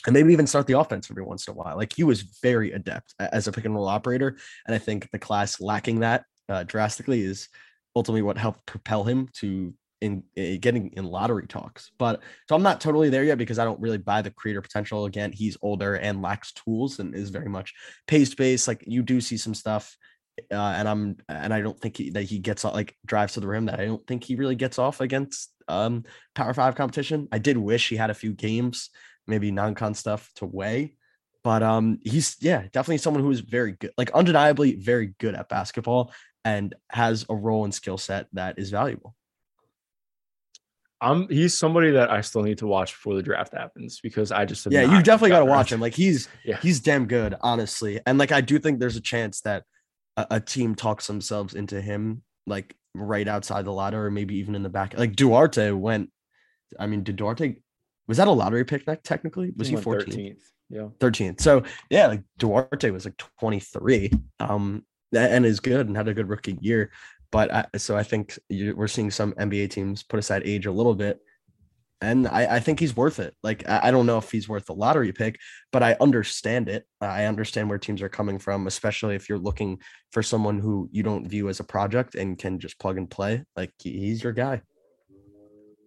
and 0.05 0.13
maybe 0.13 0.33
even 0.33 0.45
start 0.45 0.67
the 0.67 0.77
offense 0.77 1.09
every 1.09 1.23
once 1.23 1.47
in 1.47 1.53
a 1.53 1.57
while. 1.57 1.75
Like 1.75 1.93
he 1.95 2.03
was 2.03 2.21
very 2.43 2.71
adept 2.71 3.15
as 3.19 3.47
a 3.47 3.51
pick 3.51 3.65
and 3.65 3.73
roll 3.73 3.87
operator. 3.87 4.37
And 4.67 4.75
I 4.75 4.77
think 4.77 5.09
the 5.11 5.17
class 5.17 5.59
lacking 5.59 6.01
that 6.01 6.25
uh, 6.47 6.63
drastically 6.63 7.23
is 7.23 7.49
ultimately 7.95 8.21
what 8.21 8.37
helped 8.37 8.65
propel 8.67 9.03
him 9.03 9.29
to 9.39 9.73
in, 10.01 10.23
in, 10.35 10.59
getting 10.59 10.91
in 10.93 11.05
lottery 11.05 11.47
talks. 11.47 11.91
But 11.97 12.21
so 12.47 12.55
I'm 12.55 12.63
not 12.63 12.81
totally 12.81 13.09
there 13.09 13.23
yet 13.23 13.37
because 13.37 13.59
I 13.59 13.65
don't 13.65 13.79
really 13.79 13.97
buy 13.97 14.21
the 14.21 14.31
creator 14.31 14.61
potential. 14.61 15.05
Again, 15.05 15.31
he's 15.31 15.57
older 15.61 15.95
and 15.95 16.21
lacks 16.21 16.51
tools 16.53 16.99
and 16.99 17.15
is 17.15 17.29
very 17.29 17.49
much 17.49 17.73
pace 18.07 18.33
based. 18.33 18.67
Like 18.67 18.83
you 18.85 19.01
do 19.01 19.21
see 19.21 19.37
some 19.37 19.53
stuff 19.53 19.95
uh, 20.51 20.55
and 20.55 20.87
I'm 20.87 21.17
and 21.29 21.53
I 21.53 21.61
don't 21.61 21.79
think 21.79 21.97
he, 21.97 22.09
that 22.11 22.23
he 22.23 22.39
gets 22.39 22.63
like 22.63 22.95
drives 23.05 23.33
to 23.33 23.39
the 23.39 23.47
rim 23.47 23.65
that 23.65 23.79
I 23.79 23.85
don't 23.85 24.05
think 24.05 24.23
he 24.23 24.35
really 24.35 24.55
gets 24.55 24.77
off 24.77 25.01
against 25.01 25.51
um 25.67 26.03
Power 26.33 26.53
Five 26.53 26.75
competition. 26.75 27.27
I 27.31 27.37
did 27.39 27.57
wish 27.57 27.89
he 27.89 27.95
had 27.95 28.09
a 28.09 28.15
few 28.15 28.33
games, 28.33 28.89
maybe 29.27 29.51
non-con 29.51 29.93
stuff 29.93 30.29
to 30.35 30.45
weigh, 30.45 30.95
but 31.43 31.63
um 31.63 31.99
he's 32.03 32.35
yeah 32.41 32.63
definitely 32.73 32.97
someone 32.97 33.23
who 33.23 33.31
is 33.31 33.39
very 33.39 33.73
good, 33.73 33.91
like 33.97 34.11
undeniably 34.11 34.75
very 34.75 35.13
good 35.19 35.35
at 35.35 35.49
basketball 35.49 36.13
and 36.43 36.75
has 36.89 37.25
a 37.29 37.35
role 37.35 37.63
and 37.63 37.73
skill 37.73 37.97
set 37.97 38.27
that 38.33 38.59
is 38.59 38.69
valuable. 38.69 39.15
I'm 41.05 41.29
he's 41.29 41.57
somebody 41.57 41.91
that 41.91 42.09
I 42.09 42.21
still 42.21 42.41
need 42.41 42.57
to 42.57 42.67
watch 42.67 42.93
before 42.93 43.15
the 43.15 43.21
draft 43.21 43.53
happens 43.53 43.99
because 44.01 44.31
I 44.31 44.43
just 44.43 44.67
yeah 44.71 44.81
you 44.81 45.03
definitely 45.03 45.29
got 45.29 45.39
to 45.39 45.45
watch 45.45 45.71
him 45.71 45.79
like 45.79 45.93
he's 45.93 46.27
yeah. 46.43 46.57
he's 46.61 46.79
damn 46.79 47.05
good 47.05 47.35
honestly 47.41 48.01
and 48.05 48.17
like 48.17 48.31
I 48.31 48.41
do 48.41 48.57
think 48.57 48.79
there's 48.79 48.95
a 48.95 49.01
chance 49.01 49.41
that 49.41 49.63
a, 50.17 50.27
a 50.31 50.39
team 50.39 50.73
talks 50.73 51.07
themselves 51.07 51.53
into 51.53 51.79
him 51.79 52.23
like 52.47 52.75
right 52.95 53.27
outside 53.27 53.65
the 53.65 53.71
ladder 53.71 54.05
or 54.05 54.11
maybe 54.11 54.37
even 54.37 54.55
in 54.55 54.63
the 54.63 54.69
back. 54.69 54.97
Like 54.97 55.15
Duarte 55.15 55.71
went. 55.71 56.09
I 56.79 56.87
mean, 56.87 57.03
did 57.03 57.17
Duarte 57.17 57.57
was 58.07 58.17
that 58.17 58.27
a 58.27 58.31
lottery 58.31 58.65
pick 58.65 58.85
technically? 59.03 59.51
Was 59.55 59.67
he 59.67 59.75
14th? 59.75 60.37
Yeah. 60.69 60.87
13th. 60.99 61.41
So 61.41 61.63
yeah, 61.89 62.07
like 62.07 62.23
Duarte 62.37 62.89
was 62.89 63.05
like 63.05 63.21
23. 63.39 64.11
Um 64.39 64.83
and 65.13 65.45
is 65.45 65.59
good 65.59 65.87
and 65.87 65.95
had 65.95 66.07
a 66.07 66.13
good 66.13 66.27
rookie 66.27 66.57
year. 66.61 66.91
But 67.35 67.53
I, 67.53 67.65
so 67.77 67.97
I 67.97 68.03
think 68.03 68.39
you, 68.47 68.73
we're 68.77 68.87
seeing 68.87 69.11
some 69.11 69.33
NBA 69.33 69.69
teams 69.69 70.03
put 70.03 70.19
aside 70.19 70.43
age 70.45 70.67
a 70.67 70.71
little 70.71 70.95
bit 70.95 71.19
and 71.99 72.29
I, 72.29 72.55
I, 72.55 72.59
think 72.61 72.79
he's 72.79 72.95
worth 72.95 73.19
it. 73.19 73.35
Like 73.43 73.67
I, 73.67 73.87
I, 73.87 73.91
don't 73.91 74.05
know 74.05 74.17
if 74.17 74.31
he's 74.31 74.47
worth 74.47 74.67
the 74.67 74.73
lottery 74.73 75.11
pick, 75.11 75.37
but 75.73 75.83
I 75.83 75.97
understand 75.99 76.69
it. 76.69 76.85
I 77.01 77.25
understand 77.25 77.67
where 77.67 77.77
teams 77.77 78.01
are 78.01 78.07
coming 78.07 78.39
from, 78.39 78.67
especially 78.67 79.15
if 79.15 79.27
you're 79.27 79.37
looking 79.37 79.79
for 80.13 80.23
someone 80.23 80.59
who 80.59 80.87
you 80.93 81.03
don't 81.03 81.27
view 81.27 81.49
as 81.49 81.59
a 81.59 81.65
project 81.65 82.15
and 82.15 82.37
can 82.37 82.57
just 82.57 82.79
plug 82.79 82.97
and 82.97 83.09
play. 83.09 83.43
Like 83.57 83.73
he's 83.79 84.23
your 84.23 84.33
guy. 84.33 84.61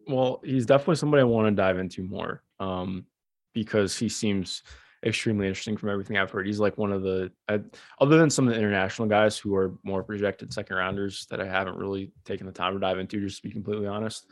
Well, 0.07 0.40
he's 0.44 0.66
definitely 0.66 0.96
somebody 0.96 1.22
I 1.22 1.24
want 1.24 1.49
to 1.49 1.62
dive 1.62 1.78
into 1.78 2.03
more, 2.03 2.42
um, 2.61 3.07
because 3.55 3.96
he 3.96 4.11
seems 4.11 4.62
extremely 5.05 5.46
interesting 5.46 5.76
from 5.76 5.90
everything 5.90 6.16
I've 6.16 6.30
heard. 6.30 6.46
He's 6.46 6.61
like 6.61 6.76
one 6.76 6.92
of 6.92 7.03
the, 7.03 7.30
I, 7.49 7.61
other 8.01 8.18
than 8.18 8.30
some 8.30 8.49
of 8.49 8.55
the 8.55 8.59
international 8.59 9.09
guys 9.09 9.38
who 9.38 9.55
are 9.55 9.74
more 9.84 10.03
projected 10.03 10.53
second 10.53 10.76
rounders 10.76 11.26
that 11.30 11.40
I 11.40 11.46
haven't 11.46 11.78
really 11.78 12.12
taken 12.24 12.46
the 12.46 12.53
time 12.53 12.74
to 12.74 12.80
dive 12.80 12.99
into, 12.99 13.20
just 13.20 13.38
to 13.38 13.49
be 13.49 13.53
completely 13.53 13.86
honest 13.86 14.26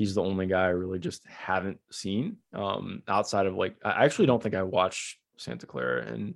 he's 0.00 0.14
the 0.14 0.22
only 0.22 0.46
guy 0.46 0.62
I 0.62 0.68
really 0.68 0.98
just 0.98 1.22
haven't 1.26 1.78
seen 1.90 2.38
um, 2.54 3.02
outside 3.06 3.44
of 3.44 3.54
like 3.54 3.76
I 3.84 4.04
actually 4.06 4.26
don't 4.26 4.42
think 4.42 4.54
I 4.54 4.62
watched 4.62 5.18
Santa 5.36 5.66
Clara 5.66 6.06
and 6.06 6.34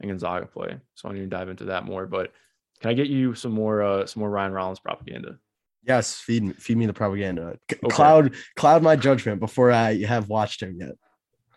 and 0.00 0.10
Gonzaga 0.10 0.46
play, 0.46 0.78
so 0.94 1.10
I 1.10 1.12
need 1.12 1.20
to 1.20 1.26
dive 1.26 1.50
into 1.50 1.66
that 1.66 1.84
more. 1.84 2.06
But 2.06 2.32
can 2.80 2.90
I 2.90 2.94
get 2.94 3.08
you 3.08 3.34
some 3.34 3.52
more 3.52 3.82
uh, 3.82 4.06
some 4.06 4.20
more 4.20 4.30
Ryan 4.30 4.52
Rollins 4.52 4.80
propaganda? 4.80 5.38
Yes, 5.86 6.16
feed 6.20 6.42
me, 6.42 6.52
feed 6.54 6.78
me 6.78 6.86
the 6.86 6.94
propaganda. 6.94 7.58
Okay. 7.70 7.76
Cloud 7.90 8.34
cloud 8.56 8.82
my 8.82 8.96
judgment 8.96 9.40
before 9.40 9.70
I 9.70 10.02
have 10.04 10.30
watched 10.30 10.62
him 10.62 10.78
yet. 10.80 10.92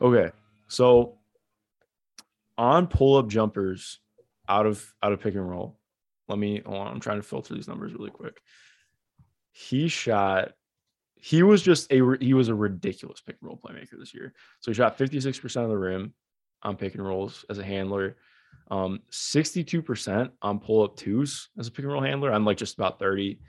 Okay, 0.02 0.32
so 0.68 1.20
on 2.58 2.88
pull 2.88 3.18
up 3.18 3.28
jumpers 3.28 4.00
out 4.48 4.66
of 4.66 4.94
out 5.02 5.14
of 5.14 5.22
pick 5.22 5.36
and 5.36 5.50
roll. 5.50 5.80
Let 6.28 6.40
me 6.40 6.62
on. 6.66 6.88
I'm 6.88 7.00
trying 7.00 7.20
to 7.20 7.28
filter 7.28 7.54
these 7.54 7.68
numbers 7.68 7.94
really 7.94 8.10
quick. 8.10 8.40
He 9.52 9.88
shot 9.88 10.54
he 11.26 11.42
was 11.42 11.62
just 11.62 11.92
a 11.92 12.18
he 12.20 12.34
was 12.34 12.50
a 12.50 12.56
ridiculous 12.56 13.22
pick 13.22 13.38
and 13.42 13.48
roll 13.48 13.60
playmaker 13.64 13.98
this 13.98 14.14
year. 14.14 14.34
So 14.60 14.72
he 14.72 14.76
shot 14.76 14.98
56% 14.98 15.64
of 15.64 15.70
the 15.70 15.78
rim 15.78 16.14
on 16.62 16.76
pick 16.76 16.94
and 16.94 17.06
rolls 17.06 17.46
as 17.50 17.58
a 17.58 17.64
handler. 17.64 18.18
Um, 18.70 19.02
62% 19.12 20.30
on 20.42 20.60
pull 20.60 20.84
up 20.84 20.96
twos 20.96 21.50
as 21.58 21.68
a 21.68 21.72
pick 21.72 21.84
and 21.84 21.92
roll 21.92 22.04
handler. 22.04 22.32
I'm 22.32 22.46
like 22.46 22.58
just 22.58 22.76
about 22.76 23.00
30. 23.00 23.40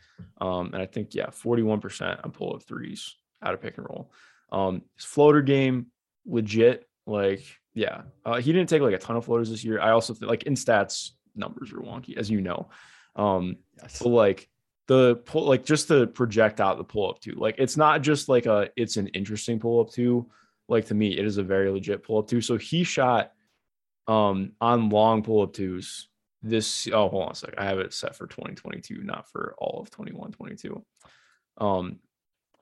Um, 0.41 0.71
and 0.73 0.83
I 0.83 0.87
think, 0.87 1.15
yeah, 1.15 1.27
41% 1.27 2.25
on 2.25 2.31
pull 2.33 2.55
up 2.55 2.63
threes 2.63 3.15
out 3.43 3.55
of 3.55 3.61
pick 3.61 3.77
and 3.79 3.87
roll. 3.89 4.11
Um, 4.53 4.83
his 4.97 5.05
floater 5.05 5.43
game, 5.43 5.87
legit. 6.27 6.89
Like, 7.07 7.45
yeah, 7.75 8.03
uh, 8.25 8.41
he 8.41 8.53
didn't 8.53 8.69
take 8.69 8.83
like 8.83 8.95
a 8.95 8.99
ton 8.99 9.17
of 9.17 9.25
floaters 9.25 9.51
this 9.51 9.65
year. 9.65 9.81
I 9.81 9.91
also 9.91 10.15
think 10.15 10.29
like 10.29 10.43
in 10.45 10.55
stats, 10.55 11.13
numbers 11.35 11.73
are 11.73 11.77
wonky, 11.77 12.17
as 12.17 12.31
you 12.31 12.41
know. 12.41 12.69
Um, 13.15 13.57
yes. 13.81 14.01
but 14.03 14.11
like 14.11 14.49
the 14.87 15.17
pull 15.25 15.45
like 15.45 15.65
just 15.65 15.89
to 15.89 16.07
project 16.07 16.61
out 16.61 16.79
the 16.79 16.85
pull 16.85 17.11
up 17.11 17.21
two 17.21 17.33
like 17.33 17.57
it's 17.59 17.77
not 17.77 18.03
just 18.03 18.29
like 18.29 18.47
a 18.47 18.71
it's 18.77 18.97
an 18.97 19.09
interesting 19.09 19.59
pull 19.59 19.81
up 19.81 19.91
two 19.91 20.31
like 20.69 20.87
to 20.87 20.95
me 20.95 21.17
it 21.17 21.25
is 21.25 21.39
a 21.39 21.43
very 21.43 21.71
legit 21.71 22.05
pull 22.05 22.19
up 22.19 22.29
two 22.29 22.41
so 22.41 22.57
he 22.57 22.85
shot 22.85 23.33
um 24.07 24.53
on 24.61 24.89
long 24.89 25.23
pull 25.23 25.43
up 25.43 25.53
twos 25.53 26.09
this 26.43 26.89
oh 26.93 27.09
hold 27.09 27.25
on 27.25 27.33
a 27.33 27.35
sec. 27.35 27.55
I 27.59 27.65
have 27.65 27.81
it 27.81 27.93
set 27.93 28.15
for 28.15 28.27
2022 28.27 29.03
not 29.03 29.29
for 29.29 29.55
all 29.59 29.81
of 29.81 29.91
21 29.91 30.33
22 30.33 30.85
um 31.59 31.99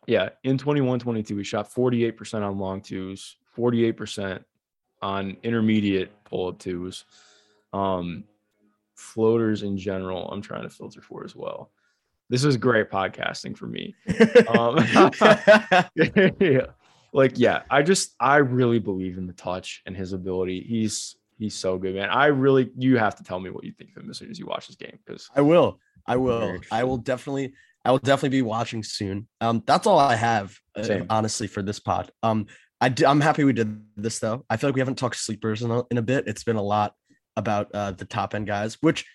yeah 0.06 0.30
in 0.42 0.56
21 0.56 1.00
22 1.00 1.36
he 1.36 1.44
shot 1.44 1.72
48% 1.72 2.42
on 2.42 2.58
long 2.58 2.80
twos 2.80 3.36
48% 3.56 4.44
on 5.02 5.36
intermediate 5.42 6.10
pull 6.24 6.48
up 6.48 6.58
twos 6.58 7.04
um 7.72 8.24
floaters 8.94 9.62
in 9.62 9.76
general 9.76 10.30
i'm 10.30 10.40
trying 10.40 10.62
to 10.62 10.70
filter 10.70 11.02
for 11.02 11.24
as 11.24 11.36
well 11.36 11.70
this 12.30 12.44
is 12.44 12.56
great 12.56 12.90
podcasting 12.90 13.56
for 13.56 13.66
me. 13.66 13.94
um, 14.48 14.78
yeah. 16.40 16.66
Like, 17.14 17.38
yeah, 17.38 17.62
I 17.70 17.82
just 17.82 18.16
I 18.18 18.38
really 18.38 18.80
believe 18.80 19.18
in 19.18 19.28
the 19.28 19.32
touch 19.34 19.82
and 19.86 19.96
his 19.96 20.12
ability. 20.12 20.66
He's 20.68 21.14
he's 21.38 21.54
so 21.54 21.78
good, 21.78 21.94
man. 21.94 22.10
I 22.10 22.26
really 22.26 22.72
you 22.76 22.98
have 22.98 23.14
to 23.14 23.22
tell 23.22 23.38
me 23.38 23.50
what 23.50 23.62
you 23.62 23.70
think 23.70 23.90
of 23.90 24.02
him 24.02 24.10
as 24.10 24.18
soon 24.18 24.32
as 24.32 24.38
you 24.40 24.46
watch 24.46 24.66
this 24.66 24.74
game 24.74 24.98
because 25.06 25.30
I 25.32 25.40
will. 25.42 25.78
I 26.08 26.16
will. 26.16 26.58
I 26.72 26.82
will 26.82 26.96
definitely 26.96 27.54
I 27.84 27.92
will 27.92 28.00
definitely 28.00 28.30
be 28.30 28.42
watching 28.42 28.82
soon. 28.82 29.28
Um, 29.40 29.62
that's 29.64 29.86
all 29.86 30.00
I 30.00 30.16
have, 30.16 30.58
uh, 30.74 31.02
honestly, 31.08 31.46
for 31.46 31.62
this 31.62 31.78
pod. 31.78 32.10
Um, 32.24 32.46
I 32.84 32.90
d- 32.90 33.06
I'm 33.06 33.22
happy 33.22 33.44
we 33.44 33.54
did 33.54 33.82
this 33.96 34.18
though. 34.18 34.44
I 34.50 34.58
feel 34.58 34.68
like 34.68 34.74
we 34.74 34.82
haven't 34.82 34.98
talked 34.98 35.16
sleepers 35.16 35.62
in 35.62 35.70
a, 35.70 35.84
in 35.90 35.96
a 35.96 36.02
bit. 36.02 36.28
It's 36.28 36.44
been 36.44 36.56
a 36.56 36.62
lot 36.62 36.94
about 37.34 37.70
uh, 37.72 37.92
the 37.92 38.04
top 38.04 38.34
end 38.34 38.46
guys, 38.46 38.76
which 38.82 39.06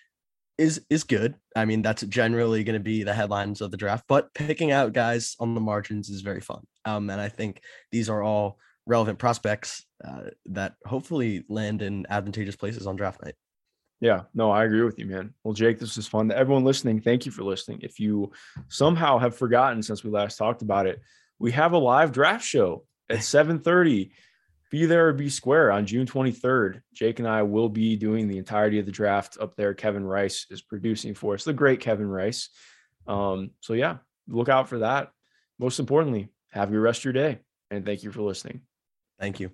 is 0.58 0.84
is 0.90 1.04
good. 1.04 1.36
I 1.54 1.66
mean, 1.66 1.80
that's 1.80 2.02
generally 2.02 2.64
going 2.64 2.74
to 2.74 2.82
be 2.82 3.04
the 3.04 3.14
headlines 3.14 3.60
of 3.60 3.70
the 3.70 3.76
draft, 3.76 4.06
but 4.08 4.34
picking 4.34 4.72
out 4.72 4.92
guys 4.92 5.36
on 5.38 5.54
the 5.54 5.60
margins 5.60 6.08
is 6.08 6.20
very 6.22 6.40
fun. 6.40 6.66
Um, 6.84 7.10
and 7.10 7.20
I 7.20 7.28
think 7.28 7.62
these 7.92 8.10
are 8.10 8.24
all 8.24 8.58
relevant 8.86 9.20
prospects 9.20 9.86
uh, 10.04 10.30
that 10.46 10.74
hopefully 10.84 11.44
land 11.48 11.80
in 11.80 12.06
advantageous 12.10 12.56
places 12.56 12.88
on 12.88 12.96
draft 12.96 13.22
night. 13.24 13.36
Yeah, 14.00 14.22
no, 14.34 14.50
I 14.50 14.64
agree 14.64 14.82
with 14.82 14.98
you, 14.98 15.06
man. 15.06 15.32
Well, 15.44 15.54
Jake, 15.54 15.78
this 15.78 15.96
is 15.96 16.08
fun. 16.08 16.32
Everyone 16.32 16.64
listening, 16.64 17.00
thank 17.02 17.24
you 17.24 17.30
for 17.30 17.44
listening. 17.44 17.78
If 17.82 18.00
you 18.00 18.32
somehow 18.68 19.18
have 19.18 19.36
forgotten 19.36 19.80
since 19.80 20.02
we 20.02 20.10
last 20.10 20.38
talked 20.38 20.62
about 20.62 20.88
it, 20.88 21.00
we 21.38 21.52
have 21.52 21.72
a 21.72 21.78
live 21.78 22.10
draft 22.10 22.44
show 22.44 22.84
at 23.10 23.18
7:30 23.18 24.12
be 24.70 24.86
there 24.86 25.08
or 25.08 25.12
be 25.12 25.28
square 25.28 25.72
on 25.72 25.84
June 25.84 26.06
23rd. 26.06 26.80
Jake 26.94 27.18
and 27.18 27.26
I 27.26 27.42
will 27.42 27.68
be 27.68 27.96
doing 27.96 28.28
the 28.28 28.38
entirety 28.38 28.78
of 28.78 28.86
the 28.86 28.92
draft 28.92 29.36
up 29.40 29.56
there. 29.56 29.74
Kevin 29.74 30.04
Rice 30.04 30.46
is 30.48 30.62
producing 30.62 31.14
for 31.14 31.34
us, 31.34 31.42
the 31.42 31.52
great 31.52 31.80
Kevin 31.80 32.06
Rice. 32.06 32.50
Um, 33.08 33.50
so 33.58 33.72
yeah, 33.72 33.96
look 34.28 34.48
out 34.48 34.68
for 34.68 34.78
that. 34.78 35.10
Most 35.58 35.80
importantly, 35.80 36.28
have 36.52 36.70
your 36.70 36.82
rest 36.82 37.00
of 37.00 37.06
your 37.06 37.12
day 37.14 37.40
and 37.70 37.84
thank 37.84 38.04
you 38.04 38.12
for 38.12 38.22
listening. 38.22 38.62
Thank 39.18 39.40
you. 39.40 39.50